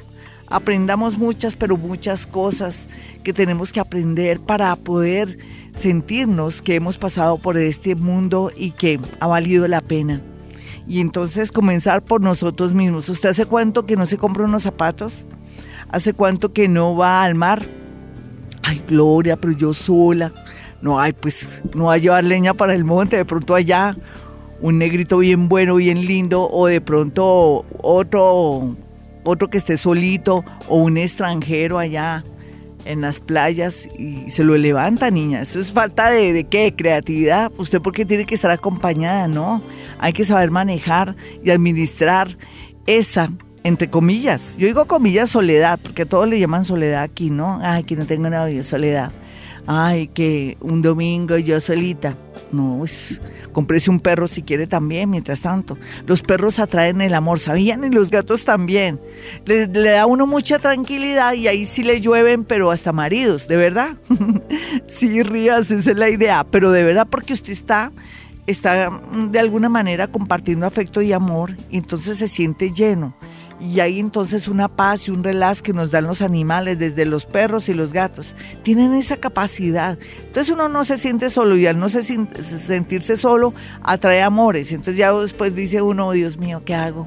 aprendamos 0.50 1.16
muchas, 1.16 1.56
pero 1.56 1.76
muchas 1.76 2.26
cosas 2.26 2.88
que 3.22 3.32
tenemos 3.32 3.72
que 3.72 3.80
aprender 3.80 4.40
para 4.40 4.74
poder 4.76 5.38
sentirnos 5.74 6.60
que 6.60 6.74
hemos 6.74 6.98
pasado 6.98 7.38
por 7.38 7.56
este 7.56 7.94
mundo 7.94 8.50
y 8.54 8.72
que 8.72 9.00
ha 9.20 9.26
valido 9.26 9.66
la 9.68 9.80
pena. 9.80 10.20
Y 10.86 11.00
entonces 11.00 11.52
comenzar 11.52 12.02
por 12.02 12.20
nosotros 12.20 12.74
mismos. 12.74 13.08
¿Usted 13.08 13.28
hace 13.28 13.46
cuánto 13.46 13.86
que 13.86 13.96
no 13.96 14.06
se 14.06 14.18
compra 14.18 14.44
unos 14.44 14.62
zapatos? 14.62 15.24
¿Hace 15.88 16.12
cuánto 16.12 16.52
que 16.52 16.68
no 16.68 16.96
va 16.96 17.22
al 17.22 17.36
mar? 17.36 17.64
Ay, 18.64 18.82
Gloria, 18.88 19.36
pero 19.36 19.52
yo 19.52 19.72
sola. 19.72 20.32
No, 20.82 20.98
ay, 20.98 21.12
pues 21.12 21.62
no 21.74 21.84
va 21.84 21.94
a 21.94 21.98
llevar 21.98 22.24
leña 22.24 22.54
para 22.54 22.74
el 22.74 22.84
monte, 22.84 23.16
de 23.16 23.24
pronto 23.24 23.54
allá 23.54 23.96
un 24.62 24.78
negrito 24.78 25.18
bien 25.18 25.48
bueno, 25.48 25.76
bien 25.76 26.06
lindo, 26.06 26.48
o 26.50 26.66
de 26.66 26.80
pronto 26.80 27.64
otro, 27.82 28.76
otro 29.24 29.48
que 29.48 29.58
esté 29.58 29.76
solito, 29.76 30.44
o 30.68 30.76
un 30.76 30.96
extranjero 30.96 31.78
allá 31.78 32.24
en 32.84 33.00
las 33.02 33.20
playas 33.20 33.88
y 33.98 34.28
se 34.30 34.44
lo 34.44 34.56
levanta, 34.56 35.10
niña. 35.10 35.42
Eso 35.42 35.60
es 35.60 35.72
falta 35.72 36.10
de, 36.10 36.32
de 36.32 36.44
qué, 36.44 36.74
creatividad. 36.74 37.52
Usted 37.58 37.80
porque 37.80 38.04
tiene 38.04 38.24
que 38.24 38.34
estar 38.34 38.50
acompañada, 38.50 39.28
¿no? 39.28 39.62
Hay 39.98 40.12
que 40.12 40.24
saber 40.24 40.50
manejar 40.50 41.14
y 41.44 41.50
administrar 41.50 42.36
esa, 42.86 43.30
entre 43.62 43.90
comillas, 43.90 44.56
yo 44.56 44.66
digo 44.66 44.86
comillas 44.86 45.30
soledad, 45.30 45.78
porque 45.82 46.06
todos 46.06 46.26
le 46.28 46.40
llaman 46.40 46.64
soledad 46.64 47.02
aquí, 47.02 47.30
¿no? 47.30 47.60
Ay, 47.62 47.84
que 47.84 47.96
no 47.96 48.06
tengo 48.06 48.30
nadie, 48.30 48.62
soledad. 48.62 49.12
Ay, 49.66 50.08
que 50.08 50.56
un 50.60 50.82
domingo 50.82 51.36
yo 51.38 51.60
solita. 51.60 52.16
No, 52.52 52.76
pues, 52.78 53.20
cómprese 53.52 53.90
un 53.90 54.00
perro 54.00 54.26
si 54.26 54.42
quiere 54.42 54.66
también, 54.66 55.10
mientras 55.10 55.40
tanto. 55.40 55.78
Los 56.06 56.22
perros 56.22 56.58
atraen 56.58 57.00
el 57.00 57.14
amor, 57.14 57.38
¿sabían? 57.38 57.84
Y 57.84 57.90
los 57.90 58.10
gatos 58.10 58.44
también. 58.44 59.00
Le, 59.44 59.66
le 59.66 59.90
da 59.90 60.06
uno 60.06 60.26
mucha 60.26 60.58
tranquilidad 60.58 61.34
y 61.34 61.46
ahí 61.46 61.66
sí 61.66 61.82
le 61.82 62.00
llueven, 62.00 62.44
pero 62.44 62.70
hasta 62.70 62.92
maridos, 62.92 63.46
¿de 63.46 63.56
verdad? 63.56 63.96
sí, 64.88 65.22
rías, 65.22 65.70
esa 65.70 65.90
es 65.90 65.96
la 65.96 66.08
idea, 66.08 66.44
pero 66.44 66.72
de 66.72 66.82
verdad 66.84 67.06
porque 67.08 67.32
usted 67.32 67.52
está 67.52 67.92
está 68.46 68.90
mm, 68.90 69.30
de 69.30 69.38
alguna 69.38 69.68
manera 69.68 70.08
compartiendo 70.08 70.66
afecto 70.66 71.02
y 71.02 71.12
amor 71.12 71.52
y 71.70 71.78
entonces 71.78 72.18
se 72.18 72.28
siente 72.28 72.72
lleno. 72.72 73.14
Y 73.60 73.80
hay 73.80 73.98
entonces 73.98 74.48
una 74.48 74.68
paz 74.68 75.06
y 75.06 75.10
un 75.10 75.22
relax 75.22 75.60
que 75.60 75.74
nos 75.74 75.90
dan 75.90 76.06
los 76.06 76.22
animales, 76.22 76.78
desde 76.78 77.04
los 77.04 77.26
perros 77.26 77.68
y 77.68 77.74
los 77.74 77.92
gatos. 77.92 78.34
Tienen 78.62 78.94
esa 78.94 79.18
capacidad. 79.18 79.98
Entonces 80.24 80.52
uno 80.52 80.68
no 80.68 80.84
se 80.84 80.96
siente 80.96 81.28
solo 81.28 81.56
y 81.56 81.66
al 81.66 81.78
no 81.78 81.90
se 81.90 82.02
sentirse 82.02 83.16
solo 83.16 83.52
atrae 83.82 84.22
amores. 84.22 84.72
Entonces 84.72 84.96
ya 84.96 85.12
después 85.12 85.54
dice 85.54 85.82
uno, 85.82 86.08
"Oh, 86.08 86.12
Dios 86.12 86.38
mío, 86.38 86.62
¿qué 86.64 86.74
hago? 86.74 87.06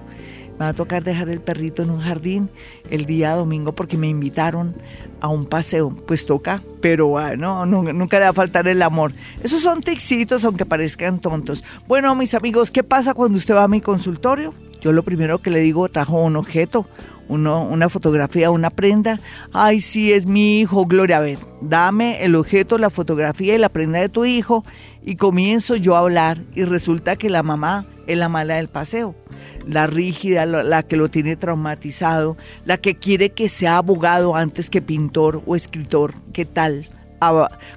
Me 0.53 0.65
va 0.65 0.69
a 0.69 0.73
tocar 0.73 1.03
dejar 1.03 1.29
el 1.29 1.41
perrito 1.41 1.81
en 1.81 1.89
un 1.89 2.01
jardín 2.01 2.49
el 2.91 3.07
día 3.07 3.33
domingo 3.35 3.73
porque 3.73 3.97
me 3.97 4.07
invitaron 4.07 4.75
a 5.19 5.27
un 5.27 5.47
paseo. 5.47 5.89
Pues 6.05 6.27
toca, 6.27 6.61
pero 6.81 7.17
ah, 7.17 7.35
no, 7.35 7.65
no, 7.65 7.81
nunca 7.81 8.19
le 8.19 8.25
va 8.25 8.29
a 8.29 8.33
faltar 8.33 8.67
el 8.67 8.81
amor. 8.83 9.13
Esos 9.41 9.61
son 9.61 9.81
tixitos, 9.81 10.45
aunque 10.45 10.65
parezcan 10.65 11.19
tontos. 11.19 11.63
Bueno, 11.87 12.13
mis 12.13 12.35
amigos, 12.35 12.69
¿qué 12.69 12.83
pasa 12.83 13.15
cuando 13.15 13.39
usted 13.39 13.55
va 13.55 13.63
a 13.63 13.67
mi 13.67 13.81
consultorio? 13.81 14.53
Yo 14.83 14.91
lo 14.91 15.03
primero 15.03 15.39
que 15.39 15.49
le 15.49 15.61
digo, 15.61 15.87
trajo 15.87 16.21
un 16.21 16.35
objeto, 16.35 16.85
una 17.29 17.87
fotografía, 17.87 18.51
una 18.51 18.69
prenda. 18.69 19.21
Ay, 19.53 19.79
sí, 19.79 20.11
es 20.11 20.25
mi 20.25 20.59
hijo, 20.59 20.85
Gloria. 20.85 21.19
A 21.19 21.21
ver, 21.21 21.37
dame 21.61 22.21
el 22.25 22.35
objeto, 22.35 22.77
la 22.77 22.89
fotografía 22.89 23.55
y 23.55 23.59
la 23.59 23.69
prenda 23.69 24.01
de 24.01 24.09
tu 24.09 24.25
hijo. 24.25 24.65
Y 25.01 25.15
comienzo 25.15 25.77
yo 25.77 25.95
a 25.95 25.99
hablar 25.99 26.41
y 26.53 26.65
resulta 26.65 27.15
que 27.15 27.29
la 27.29 27.43
mamá 27.43 27.85
es 28.07 28.17
la 28.17 28.27
mala 28.27 28.55
del 28.55 28.67
paseo 28.67 29.15
la 29.65 29.87
rígida, 29.87 30.45
la, 30.45 30.61
la 30.61 30.83
que 30.83 30.97
lo 30.97 31.07
tiene 31.07 31.37
traumatizado, 31.37 32.35
la 32.65 32.77
que 32.77 32.95
quiere 32.95 33.29
que 33.29 33.47
sea 33.47 33.77
abogado 33.77 34.35
antes 34.35 34.69
que 34.69 34.81
pintor 34.81 35.41
o 35.45 35.55
escritor. 35.55 36.15
¿Qué 36.33 36.43
tal? 36.43 36.89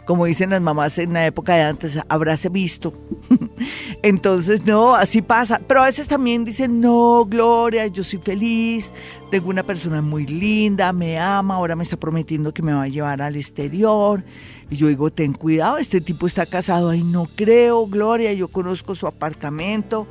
Como 0.05 0.25
dicen 0.25 0.51
las 0.51 0.61
mamás 0.61 0.99
en 0.99 1.13
la 1.13 1.27
época 1.27 1.55
de 1.55 1.63
antes, 1.63 1.99
habráse 2.09 2.49
visto. 2.49 2.95
Entonces, 4.03 4.65
no, 4.65 4.95
así 4.95 5.23
pasa. 5.23 5.61
Pero 5.67 5.83
a 5.83 5.87
veces 5.87 6.09
también 6.09 6.45
dicen, 6.45 6.81
no, 6.81 7.25
Gloria, 7.25 7.87
yo 7.87 8.05
soy 8.05 8.19
feliz, 8.19 8.93
tengo 9.31 9.51
una 9.51 9.63
persona 9.63 10.03
muy 10.03 10.27
linda, 10.27 10.93
me 10.93 11.19
ama, 11.19 11.57
ahora 11.57 11.77
me 11.77 11.83
está 11.83 11.97
prometiendo 11.97 12.53
que 12.53 12.63
me 12.63 12.73
va 12.73 12.85
a 12.85 12.89
llevar 12.89 13.23
al 13.23 13.37
exterior. 13.37 14.25
Y 14.69 14.77
yo 14.77 14.89
digo, 14.89 15.11
ten 15.13 15.33
cuidado, 15.33 15.79
este 15.79 16.01
tipo 16.01 16.27
está 16.27 16.47
casado. 16.47 16.91
Ay, 16.91 17.03
no 17.03 17.29
creo, 17.37 17.87
Gloria, 17.87 18.33
yo 18.33 18.49
conozco 18.49 18.95
su 18.95 19.07
apartamento 19.07 20.07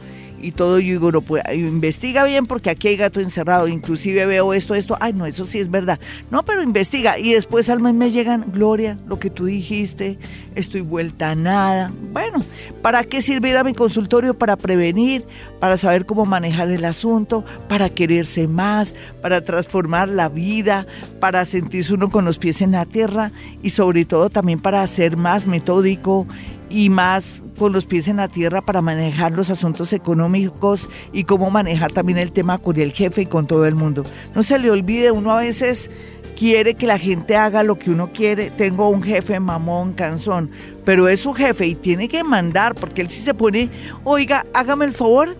y 0.46 0.52
todo, 0.52 0.80
yo 0.80 0.92
digo, 0.92 1.12
no 1.12 1.22
puede, 1.22 1.56
investiga 1.56 2.24
bien 2.24 2.46
porque 2.46 2.70
aquí 2.70 2.90
hay 2.90 2.98
gato 2.98 3.20
encerrado, 3.20 3.68
inclusive 3.68 4.28
veo 4.28 4.54
esto, 4.54 4.76
esto, 4.76 4.96
ay 5.00 5.12
no, 5.12 5.26
eso 5.26 5.44
sí 5.46 5.58
es 5.60 5.72
verdad. 5.72 6.00
No, 6.30 6.46
pero 6.46 6.62
investiga 6.62 7.18
y 7.18 7.34
después 7.34 7.68
al 7.70 7.80
mes 7.80 7.96
me 7.96 8.12
llegan, 8.12 8.52
Gloria, 8.54 9.00
lo 9.08 9.18
que 9.18 9.32
tú 9.32 9.46
dijiste, 9.46 10.20
estoy 10.54 10.82
vuelta 10.82 11.32
a 11.32 11.36
nada. 11.36 11.92
Bueno, 12.14 12.44
¿para 12.84 13.04
qué 13.04 13.24
sirviera 13.24 13.64
mi 13.64 13.74
consultorio? 13.74 14.38
Para 14.38 14.56
prevenir, 14.56 15.26
para 15.60 15.78
saber 15.78 16.06
cómo 16.06 16.28
manejar 16.28 16.70
el 16.70 16.86
asunto, 16.86 17.44
para 17.68 17.90
quererse 17.90 18.48
más, 18.48 18.94
para 19.24 19.44
transformar 19.44 20.10
la 20.10 20.30
vida, 20.30 20.86
para 21.20 21.44
sentirse 21.46 21.96
uno 21.96 22.12
con 22.12 22.24
los 22.24 22.38
pies 22.38 22.62
en 22.62 22.74
la 22.74 22.86
tierra 22.86 23.32
y 23.64 23.72
sobre 23.72 24.06
todo 24.06 24.30
también 24.30 24.60
para 24.60 24.86
ser 24.86 25.18
más 25.18 25.48
metódico 25.48 26.28
y 26.76 26.90
más 26.90 27.42
con 27.58 27.72
los 27.72 27.86
pies 27.86 28.10
en 28.10 28.18
la 28.18 28.28
tierra 28.28 28.62
para 28.62 28.82
manejar 28.82 29.32
los 29.32 29.50
asuntos 29.50 29.94
económicos 29.94 30.90
y 31.14 31.24
cómo 31.24 31.50
manejar 31.50 31.94
también 31.94 32.18
el 32.18 32.34
tema 32.34 32.58
con 32.58 32.78
el 32.78 32.92
jefe 32.92 33.22
y 33.22 33.26
con 33.28 33.48
todo 33.48 33.66
el 33.66 33.76
mundo. 33.76 34.04
No 34.36 34.44
se 34.44 34.60
le 34.60 34.70
olvide, 34.70 35.10
uno 35.12 35.32
a 35.32 35.40
veces 35.40 35.90
quiere 36.36 36.76
que 36.76 36.86
la 36.86 37.00
gente 37.00 37.36
haga 37.36 37.64
lo 37.64 37.80
que 37.80 37.90
uno 37.90 38.12
quiere. 38.12 38.52
Tengo 38.52 38.90
un 38.90 39.02
jefe 39.02 39.40
mamón, 39.40 39.94
cansón, 39.94 40.52
pero 40.84 41.08
es 41.08 41.22
su 41.22 41.34
jefe 41.34 41.66
y 41.66 41.76
tiene 41.76 42.08
que 42.08 42.24
mandar 42.24 42.76
porque 42.76 43.02
él 43.02 43.10
sí 43.10 43.22
se 43.22 43.34
pone, 43.34 43.70
oiga, 44.04 44.46
hágame 44.54 44.86
el 44.86 44.94
favor. 44.94 45.36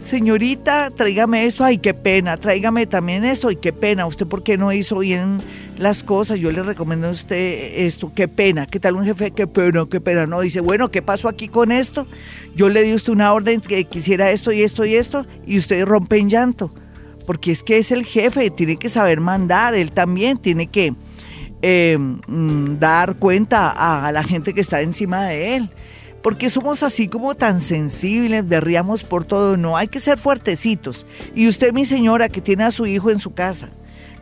Señorita, 0.00 0.90
tráigame 0.90 1.44
esto, 1.44 1.62
ay, 1.62 1.76
qué 1.76 1.92
pena, 1.92 2.38
tráigame 2.38 2.86
también 2.86 3.22
esto, 3.22 3.48
ay, 3.48 3.56
qué 3.56 3.70
pena, 3.70 4.06
usted 4.06 4.26
por 4.26 4.42
qué 4.42 4.56
no 4.56 4.72
hizo 4.72 5.00
bien 5.00 5.40
las 5.76 6.02
cosas, 6.02 6.38
yo 6.38 6.50
le 6.50 6.62
recomiendo 6.62 7.08
a 7.08 7.10
usted 7.10 7.72
esto, 7.76 8.10
qué 8.14 8.26
pena, 8.26 8.66
qué 8.66 8.80
tal 8.80 8.96
un 8.96 9.04
jefe, 9.04 9.30
qué 9.32 9.46
pena, 9.46 9.86
qué 9.90 10.00
pena, 10.00 10.26
no, 10.26 10.40
dice, 10.40 10.60
bueno, 10.60 10.90
¿qué 10.90 11.02
pasó 11.02 11.28
aquí 11.28 11.48
con 11.48 11.70
esto? 11.70 12.06
Yo 12.56 12.70
le 12.70 12.82
di 12.82 12.92
a 12.92 12.94
usted 12.94 13.12
una 13.12 13.30
orden 13.34 13.60
que 13.60 13.84
quisiera 13.84 14.30
esto 14.30 14.52
y 14.52 14.62
esto 14.62 14.86
y 14.86 14.94
esto, 14.94 15.26
y 15.46 15.58
usted 15.58 15.84
rompe 15.84 16.16
en 16.16 16.30
llanto, 16.30 16.72
porque 17.26 17.52
es 17.52 17.62
que 17.62 17.78
es 17.78 17.90
el 17.92 18.04
jefe, 18.04 18.50
tiene 18.50 18.76
que 18.76 18.88
saber 18.88 19.20
mandar, 19.20 19.74
él 19.74 19.92
también 19.92 20.36
tiene 20.36 20.66
que 20.66 20.94
eh, 21.62 21.98
mm, 21.98 22.78
dar 22.78 23.16
cuenta 23.16 23.70
a 23.70 24.10
la 24.12 24.24
gente 24.24 24.54
que 24.54 24.60
está 24.60 24.80
encima 24.80 25.24
de 25.26 25.56
él 25.56 25.70
porque 26.22 26.50
somos 26.50 26.82
así 26.82 27.08
como 27.08 27.34
tan 27.34 27.60
sensibles, 27.60 28.46
berriamos 28.46 29.04
por 29.04 29.24
todo, 29.24 29.56
no, 29.56 29.76
hay 29.76 29.88
que 29.88 30.00
ser 30.00 30.18
fuertecitos. 30.18 31.06
Y 31.34 31.48
usted, 31.48 31.72
mi 31.72 31.84
señora, 31.84 32.28
que 32.28 32.40
tiene 32.40 32.64
a 32.64 32.70
su 32.70 32.86
hijo 32.86 33.10
en 33.10 33.18
su 33.18 33.32
casa, 33.32 33.70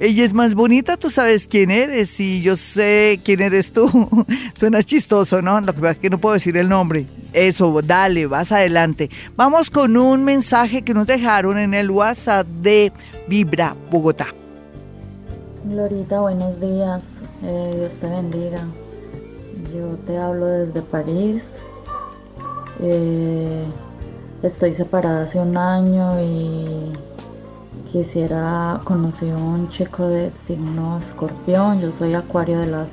ella 0.00 0.24
es 0.24 0.34
más 0.34 0.54
bonita, 0.54 0.96
tú 0.96 1.08
sabes 1.08 1.46
quién 1.46 1.70
eres 1.70 2.18
y 2.18 2.42
yo 2.42 2.56
sé 2.56 3.20
quién 3.24 3.40
eres 3.40 3.72
tú. 3.72 3.88
Suena 4.58 4.82
chistoso, 4.82 5.40
¿no? 5.40 5.60
Lo 5.60 5.72
que 5.72 5.80
pasa 5.80 5.92
es 5.92 5.98
que 5.98 6.10
no 6.10 6.18
puedo 6.18 6.34
decir 6.34 6.56
el 6.56 6.68
nombre. 6.68 7.06
Eso, 7.32 7.80
dale, 7.82 8.26
vas 8.26 8.52
adelante. 8.52 9.10
Vamos 9.36 9.70
con 9.70 9.96
un 9.96 10.24
mensaje 10.24 10.82
que 10.82 10.94
nos 10.94 11.06
dejaron 11.06 11.58
en 11.58 11.74
el 11.74 11.90
WhatsApp 11.90 12.46
de 12.46 12.92
Vibra 13.28 13.76
Bogotá. 13.90 14.26
Glorita, 15.64 16.20
buenos 16.20 16.60
días. 16.60 17.00
Eh, 17.42 17.74
Dios 17.76 17.92
te 18.00 18.06
bendiga. 18.06 18.66
Yo 19.72 19.96
te 20.06 20.18
hablo 20.18 20.46
desde 20.46 20.82
París. 20.82 21.42
Eh, 22.80 23.64
estoy 24.42 24.74
separada 24.74 25.24
hace 25.24 25.38
un 25.38 25.56
año 25.56 26.20
y 26.20 26.92
quisiera 27.94 28.80
conocer 28.82 29.32
un 29.36 29.68
chico 29.68 30.08
de 30.08 30.32
signo 30.48 30.98
escorpión. 30.98 31.80
Yo 31.80 31.92
soy 31.96 32.12
acuario 32.14 32.58
de 32.58 32.66
las 32.66 32.88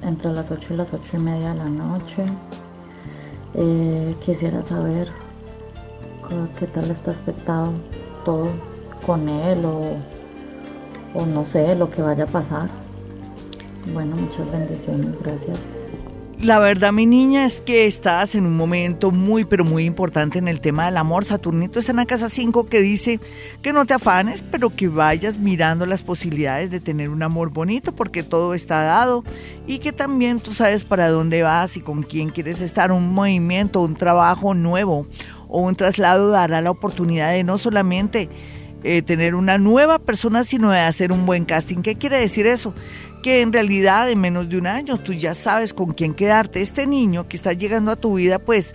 entre 0.00 0.32
las 0.32 0.50
8 0.50 0.72
y 0.72 0.76
las 0.78 0.88
8 0.94 1.02
y 1.12 1.18
media 1.18 1.52
de 1.52 1.58
la 1.58 1.68
noche. 1.68 2.24
Eh, 3.52 4.16
quisiera 4.24 4.64
saber 4.64 5.08
qué 6.58 6.66
tal 6.68 6.90
está 6.90 7.10
aspectado 7.10 7.72
todo 8.24 8.48
con 9.04 9.28
él 9.28 9.62
o, 9.66 9.98
o 11.20 11.26
no 11.26 11.44
sé 11.48 11.74
lo 11.74 11.90
que 11.90 12.00
vaya 12.00 12.24
a 12.24 12.26
pasar. 12.26 12.70
Bueno, 13.92 14.16
muchas 14.16 14.50
bendiciones, 14.50 15.20
gracias. 15.22 15.75
La 16.42 16.58
verdad, 16.58 16.92
mi 16.92 17.06
niña, 17.06 17.46
es 17.46 17.62
que 17.62 17.86
estás 17.86 18.34
en 18.34 18.44
un 18.44 18.58
momento 18.58 19.10
muy, 19.10 19.46
pero 19.46 19.64
muy 19.64 19.84
importante 19.84 20.38
en 20.38 20.48
el 20.48 20.60
tema 20.60 20.84
del 20.84 20.98
amor. 20.98 21.24
Saturnito 21.24 21.78
está 21.78 21.92
en 21.92 21.96
la 21.96 22.04
casa 22.04 22.28
5 22.28 22.68
que 22.68 22.82
dice 22.82 23.20
que 23.62 23.72
no 23.72 23.86
te 23.86 23.94
afanes, 23.94 24.42
pero 24.42 24.68
que 24.68 24.88
vayas 24.88 25.38
mirando 25.38 25.86
las 25.86 26.02
posibilidades 26.02 26.70
de 26.70 26.78
tener 26.78 27.08
un 27.08 27.22
amor 27.22 27.48
bonito, 27.48 27.92
porque 27.92 28.22
todo 28.22 28.52
está 28.52 28.82
dado 28.82 29.24
y 29.66 29.78
que 29.78 29.92
también 29.92 30.38
tú 30.38 30.52
sabes 30.52 30.84
para 30.84 31.08
dónde 31.08 31.42
vas 31.42 31.78
y 31.78 31.80
con 31.80 32.02
quién 32.02 32.28
quieres 32.28 32.60
estar. 32.60 32.92
Un 32.92 33.14
movimiento, 33.14 33.80
un 33.80 33.94
trabajo 33.94 34.52
nuevo 34.52 35.06
o 35.48 35.60
un 35.60 35.74
traslado 35.74 36.28
dará 36.28 36.60
la 36.60 36.70
oportunidad 36.70 37.30
de 37.30 37.44
no 37.44 37.56
solamente 37.56 38.28
eh, 38.86 39.02
tener 39.02 39.34
una 39.34 39.58
nueva 39.58 39.98
persona, 39.98 40.44
sino 40.44 40.70
de 40.70 40.80
hacer 40.80 41.12
un 41.12 41.26
buen 41.26 41.44
casting. 41.44 41.82
¿Qué 41.82 41.96
quiere 41.96 42.18
decir 42.18 42.46
eso? 42.46 42.72
que 43.22 43.40
en 43.40 43.52
realidad 43.52 44.08
en 44.08 44.20
menos 44.20 44.48
de 44.48 44.56
un 44.56 44.68
año 44.68 44.98
tú 44.98 45.12
ya 45.12 45.34
sabes 45.34 45.74
con 45.74 45.94
quién 45.94 46.14
quedarte. 46.14 46.62
Este 46.62 46.86
niño 46.86 47.26
que 47.26 47.36
está 47.36 47.54
llegando 47.54 47.90
a 47.90 47.96
tu 47.96 48.14
vida, 48.14 48.38
pues 48.38 48.72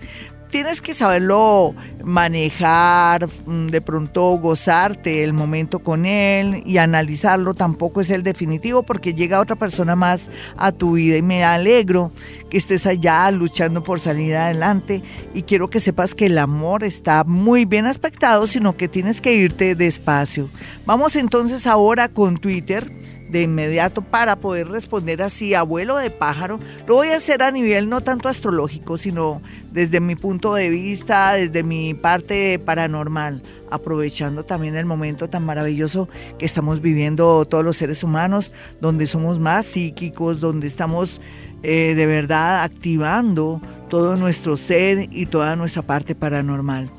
tienes 0.52 0.82
que 0.82 0.92
saberlo 0.92 1.74
manejar, 2.04 3.26
mm, 3.46 3.68
de 3.68 3.80
pronto 3.80 4.22
gozarte 4.36 5.24
el 5.24 5.32
momento 5.32 5.78
con 5.78 6.04
él 6.04 6.62
y 6.66 6.76
analizarlo. 6.76 7.54
Tampoco 7.54 8.02
es 8.02 8.10
el 8.10 8.22
definitivo 8.22 8.82
porque 8.82 9.14
llega 9.14 9.40
otra 9.40 9.56
persona 9.56 9.96
más 9.96 10.30
a 10.58 10.70
tu 10.70 10.92
vida 10.92 11.16
y 11.16 11.22
me 11.22 11.42
alegro 11.42 12.12
que 12.50 12.58
estés 12.58 12.86
allá 12.86 13.30
luchando 13.30 13.82
por 13.82 13.98
salir 13.98 14.36
adelante 14.36 15.02
y 15.32 15.42
quiero 15.42 15.70
que 15.70 15.80
sepas 15.80 16.14
que 16.14 16.26
el 16.26 16.36
amor 16.36 16.84
está 16.84 17.24
muy 17.24 17.64
bien 17.64 17.86
aspectado, 17.86 18.46
sino 18.46 18.76
que 18.76 18.88
tienes 18.88 19.22
que 19.22 19.34
irte 19.34 19.74
despacio. 19.74 20.50
Vamos 20.84 21.16
entonces 21.16 21.66
ahora 21.66 22.08
con 22.08 22.36
Twitter 22.36 23.01
de 23.32 23.42
inmediato 23.42 24.02
para 24.02 24.36
poder 24.36 24.68
responder 24.68 25.22
así, 25.22 25.54
abuelo 25.54 25.96
de 25.96 26.10
pájaro. 26.10 26.60
Lo 26.86 26.96
voy 26.96 27.08
a 27.08 27.16
hacer 27.16 27.42
a 27.42 27.50
nivel 27.50 27.88
no 27.88 28.02
tanto 28.02 28.28
astrológico, 28.28 28.98
sino 28.98 29.40
desde 29.72 30.00
mi 30.00 30.14
punto 30.14 30.54
de 30.54 30.68
vista, 30.68 31.32
desde 31.32 31.62
mi 31.62 31.94
parte 31.94 32.58
paranormal, 32.58 33.42
aprovechando 33.70 34.44
también 34.44 34.76
el 34.76 34.84
momento 34.84 35.28
tan 35.28 35.44
maravilloso 35.44 36.08
que 36.38 36.44
estamos 36.44 36.82
viviendo 36.82 37.44
todos 37.46 37.64
los 37.64 37.76
seres 37.78 38.04
humanos, 38.04 38.52
donde 38.80 39.06
somos 39.06 39.38
más 39.38 39.64
psíquicos, 39.64 40.38
donde 40.38 40.66
estamos 40.66 41.20
eh, 41.62 41.94
de 41.96 42.06
verdad 42.06 42.62
activando 42.62 43.60
todo 43.88 44.16
nuestro 44.16 44.56
ser 44.56 45.08
y 45.10 45.26
toda 45.26 45.56
nuestra 45.56 45.82
parte 45.82 46.14
paranormal. 46.14 46.90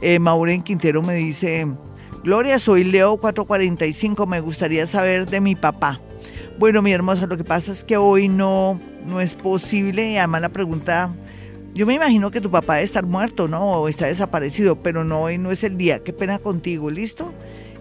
Eh, 0.00 0.18
Quintero 0.64 1.02
me 1.02 1.14
dice, 1.14 1.66
Gloria, 2.24 2.58
soy 2.58 2.84
Leo 2.84 3.18
445, 3.18 4.26
me 4.26 4.40
gustaría 4.40 4.86
saber 4.86 5.28
de 5.28 5.42
mi 5.42 5.54
papá. 5.54 6.00
Bueno, 6.58 6.80
mi 6.80 6.90
hermosa, 6.90 7.26
lo 7.26 7.36
que 7.36 7.44
pasa 7.44 7.70
es 7.70 7.84
que 7.84 7.98
hoy 7.98 8.30
no, 8.30 8.80
no 9.06 9.20
es 9.20 9.34
posible, 9.34 10.12
y 10.12 10.16
además 10.16 10.40
la 10.40 10.48
pregunta, 10.48 11.14
yo 11.74 11.84
me 11.84 11.92
imagino 11.92 12.30
que 12.30 12.40
tu 12.40 12.50
papá 12.50 12.76
debe 12.76 12.84
estar 12.84 13.04
muerto, 13.04 13.46
¿no? 13.46 13.72
O 13.72 13.88
está 13.88 14.06
desaparecido, 14.06 14.82
pero 14.82 15.04
no, 15.04 15.20
hoy 15.24 15.36
no 15.36 15.50
es 15.50 15.64
el 15.64 15.76
día. 15.76 16.02
Qué 16.02 16.14
pena 16.14 16.38
contigo, 16.38 16.90
¿listo? 16.90 17.34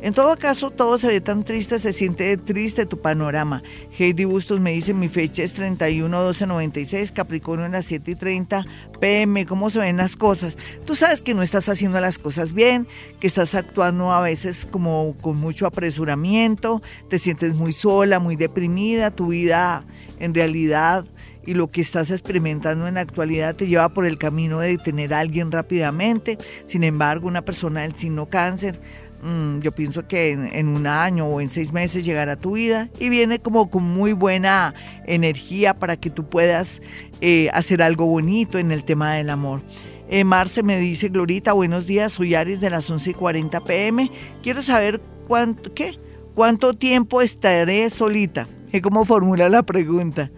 En 0.04 0.14
todo 0.14 0.36
caso, 0.36 0.70
todo 0.70 0.98
se 0.98 1.08
ve 1.08 1.22
tan 1.22 1.46
triste, 1.46 1.80
se 1.80 1.94
siente 1.94 2.36
triste 2.36 2.86
tu 2.86 3.00
panorama. 3.00 3.64
Heidi 3.98 4.26
Bustos 4.26 4.60
me 4.60 4.74
dice, 4.74 4.94
mi 4.94 5.08
fecha 5.08 5.44
es 5.44 5.54
31 5.54 6.22
12 6.22 6.46
96, 6.46 7.14
Capricornio 7.14 7.66
en 7.66 7.72
las 7.72 7.86
7 7.86 8.12
y 8.12 8.16
30 8.16 8.66
pm, 9.00 9.46
¿cómo 9.46 9.70
se 9.70 9.80
ven 9.80 9.96
las 9.96 10.18
cosas? 10.18 10.58
Tú 10.86 10.96
sabes 10.96 11.22
que 11.22 11.34
no 11.34 11.42
estás 11.42 11.70
haciendo 11.70 12.02
las 12.02 12.20
cosas 12.20 12.52
bien, 12.52 12.86
que 13.22 13.28
estás 13.28 13.56
actuando 13.56 14.12
a 14.12 14.20
veces 14.20 14.68
como 14.70 15.16
con 15.22 15.38
mucho 15.38 15.66
apresuramiento, 15.66 16.82
te 17.10 17.18
sientes 17.18 17.54
muy 17.54 17.72
sola, 17.72 18.20
muy 18.20 18.36
deprimida, 18.36 19.10
tu 19.10 19.28
vida 19.28 19.86
en 20.20 20.34
realidad 20.34 21.06
y 21.46 21.54
lo 21.54 21.72
que 21.72 21.82
estás 21.82 22.12
experimentando 22.12 22.88
en 22.88 22.96
la 22.96 23.02
actualidad 23.02 23.56
te 23.56 23.68
lleva 23.68 23.90
por 23.90 24.06
el 24.06 24.18
camino 24.18 24.60
de 24.60 24.78
tener 24.78 25.14
a 25.14 25.20
alguien 25.20 25.52
rápidamente. 25.52 26.38
Sin 26.66 26.84
embargo, 26.84 27.28
una 27.28 27.44
persona 27.44 27.82
del 27.82 27.96
signo 27.96 28.28
cáncer 28.28 28.80
Mm, 29.24 29.60
yo 29.60 29.72
pienso 29.72 30.06
que 30.06 30.32
en, 30.32 30.68
un 30.68 30.86
año 30.86 31.26
o 31.26 31.40
en 31.40 31.48
seis 31.48 31.72
meses 31.72 32.04
llegará 32.04 32.34
a 32.34 32.36
tu 32.36 32.56
vida 32.56 32.90
y 33.00 33.08
viene 33.08 33.40
como 33.40 33.70
con 33.70 33.84
muy 33.84 34.12
buena 34.12 34.74
energía 35.06 35.74
para 35.74 35.96
que 35.96 36.10
tú 36.10 36.28
puedas 36.28 36.82
eh, 37.22 37.50
hacer 37.54 37.82
algo 37.82 38.06
bonito 38.06 38.58
en 38.58 38.74
el 38.74 38.84
tema 38.84 39.14
del 39.14 39.30
amor. 39.30 39.62
Eh, 40.10 40.26
Marce 40.26 40.62
me 40.62 40.78
dice, 40.78 41.08
Glorita, 41.08 41.54
buenos 41.54 41.88
días, 41.88 42.12
soy 42.12 42.36
Aries 42.36 42.60
de 42.60 42.70
las 42.70 42.90
11 42.92 43.12
y 43.12 43.14
40 43.14 43.64
pm. 43.64 44.12
Quiero 44.42 44.62
saber 44.62 45.00
cuánto, 45.26 45.74
¿qué? 45.74 45.98
¿Cuánto 46.36 46.74
tiempo 46.74 47.22
estaré 47.22 47.90
solita? 47.90 48.50
Es 48.74 48.82
como 48.82 49.06
formula 49.06 49.48
la 49.48 49.64
pregunta. 49.64 50.32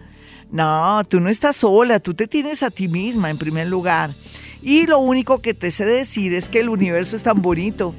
No, 0.52 1.02
tú 1.08 1.18
no 1.18 1.28
estás 1.28 1.56
sola, 1.56 1.98
tú 1.98 2.14
te 2.14 2.28
tienes 2.28 2.62
a 2.62 2.70
ti 2.70 2.86
misma 2.86 3.30
en 3.30 3.38
primer 3.38 3.66
lugar. 3.66 4.14
Y 4.62 4.86
lo 4.86 5.00
único 5.00 5.42
que 5.42 5.54
te 5.54 5.72
sé 5.72 5.84
decir 5.84 6.32
es 6.34 6.48
que 6.48 6.60
el 6.60 6.68
universo 6.68 7.16
es 7.16 7.24
tan 7.24 7.42
bonito 7.42 7.92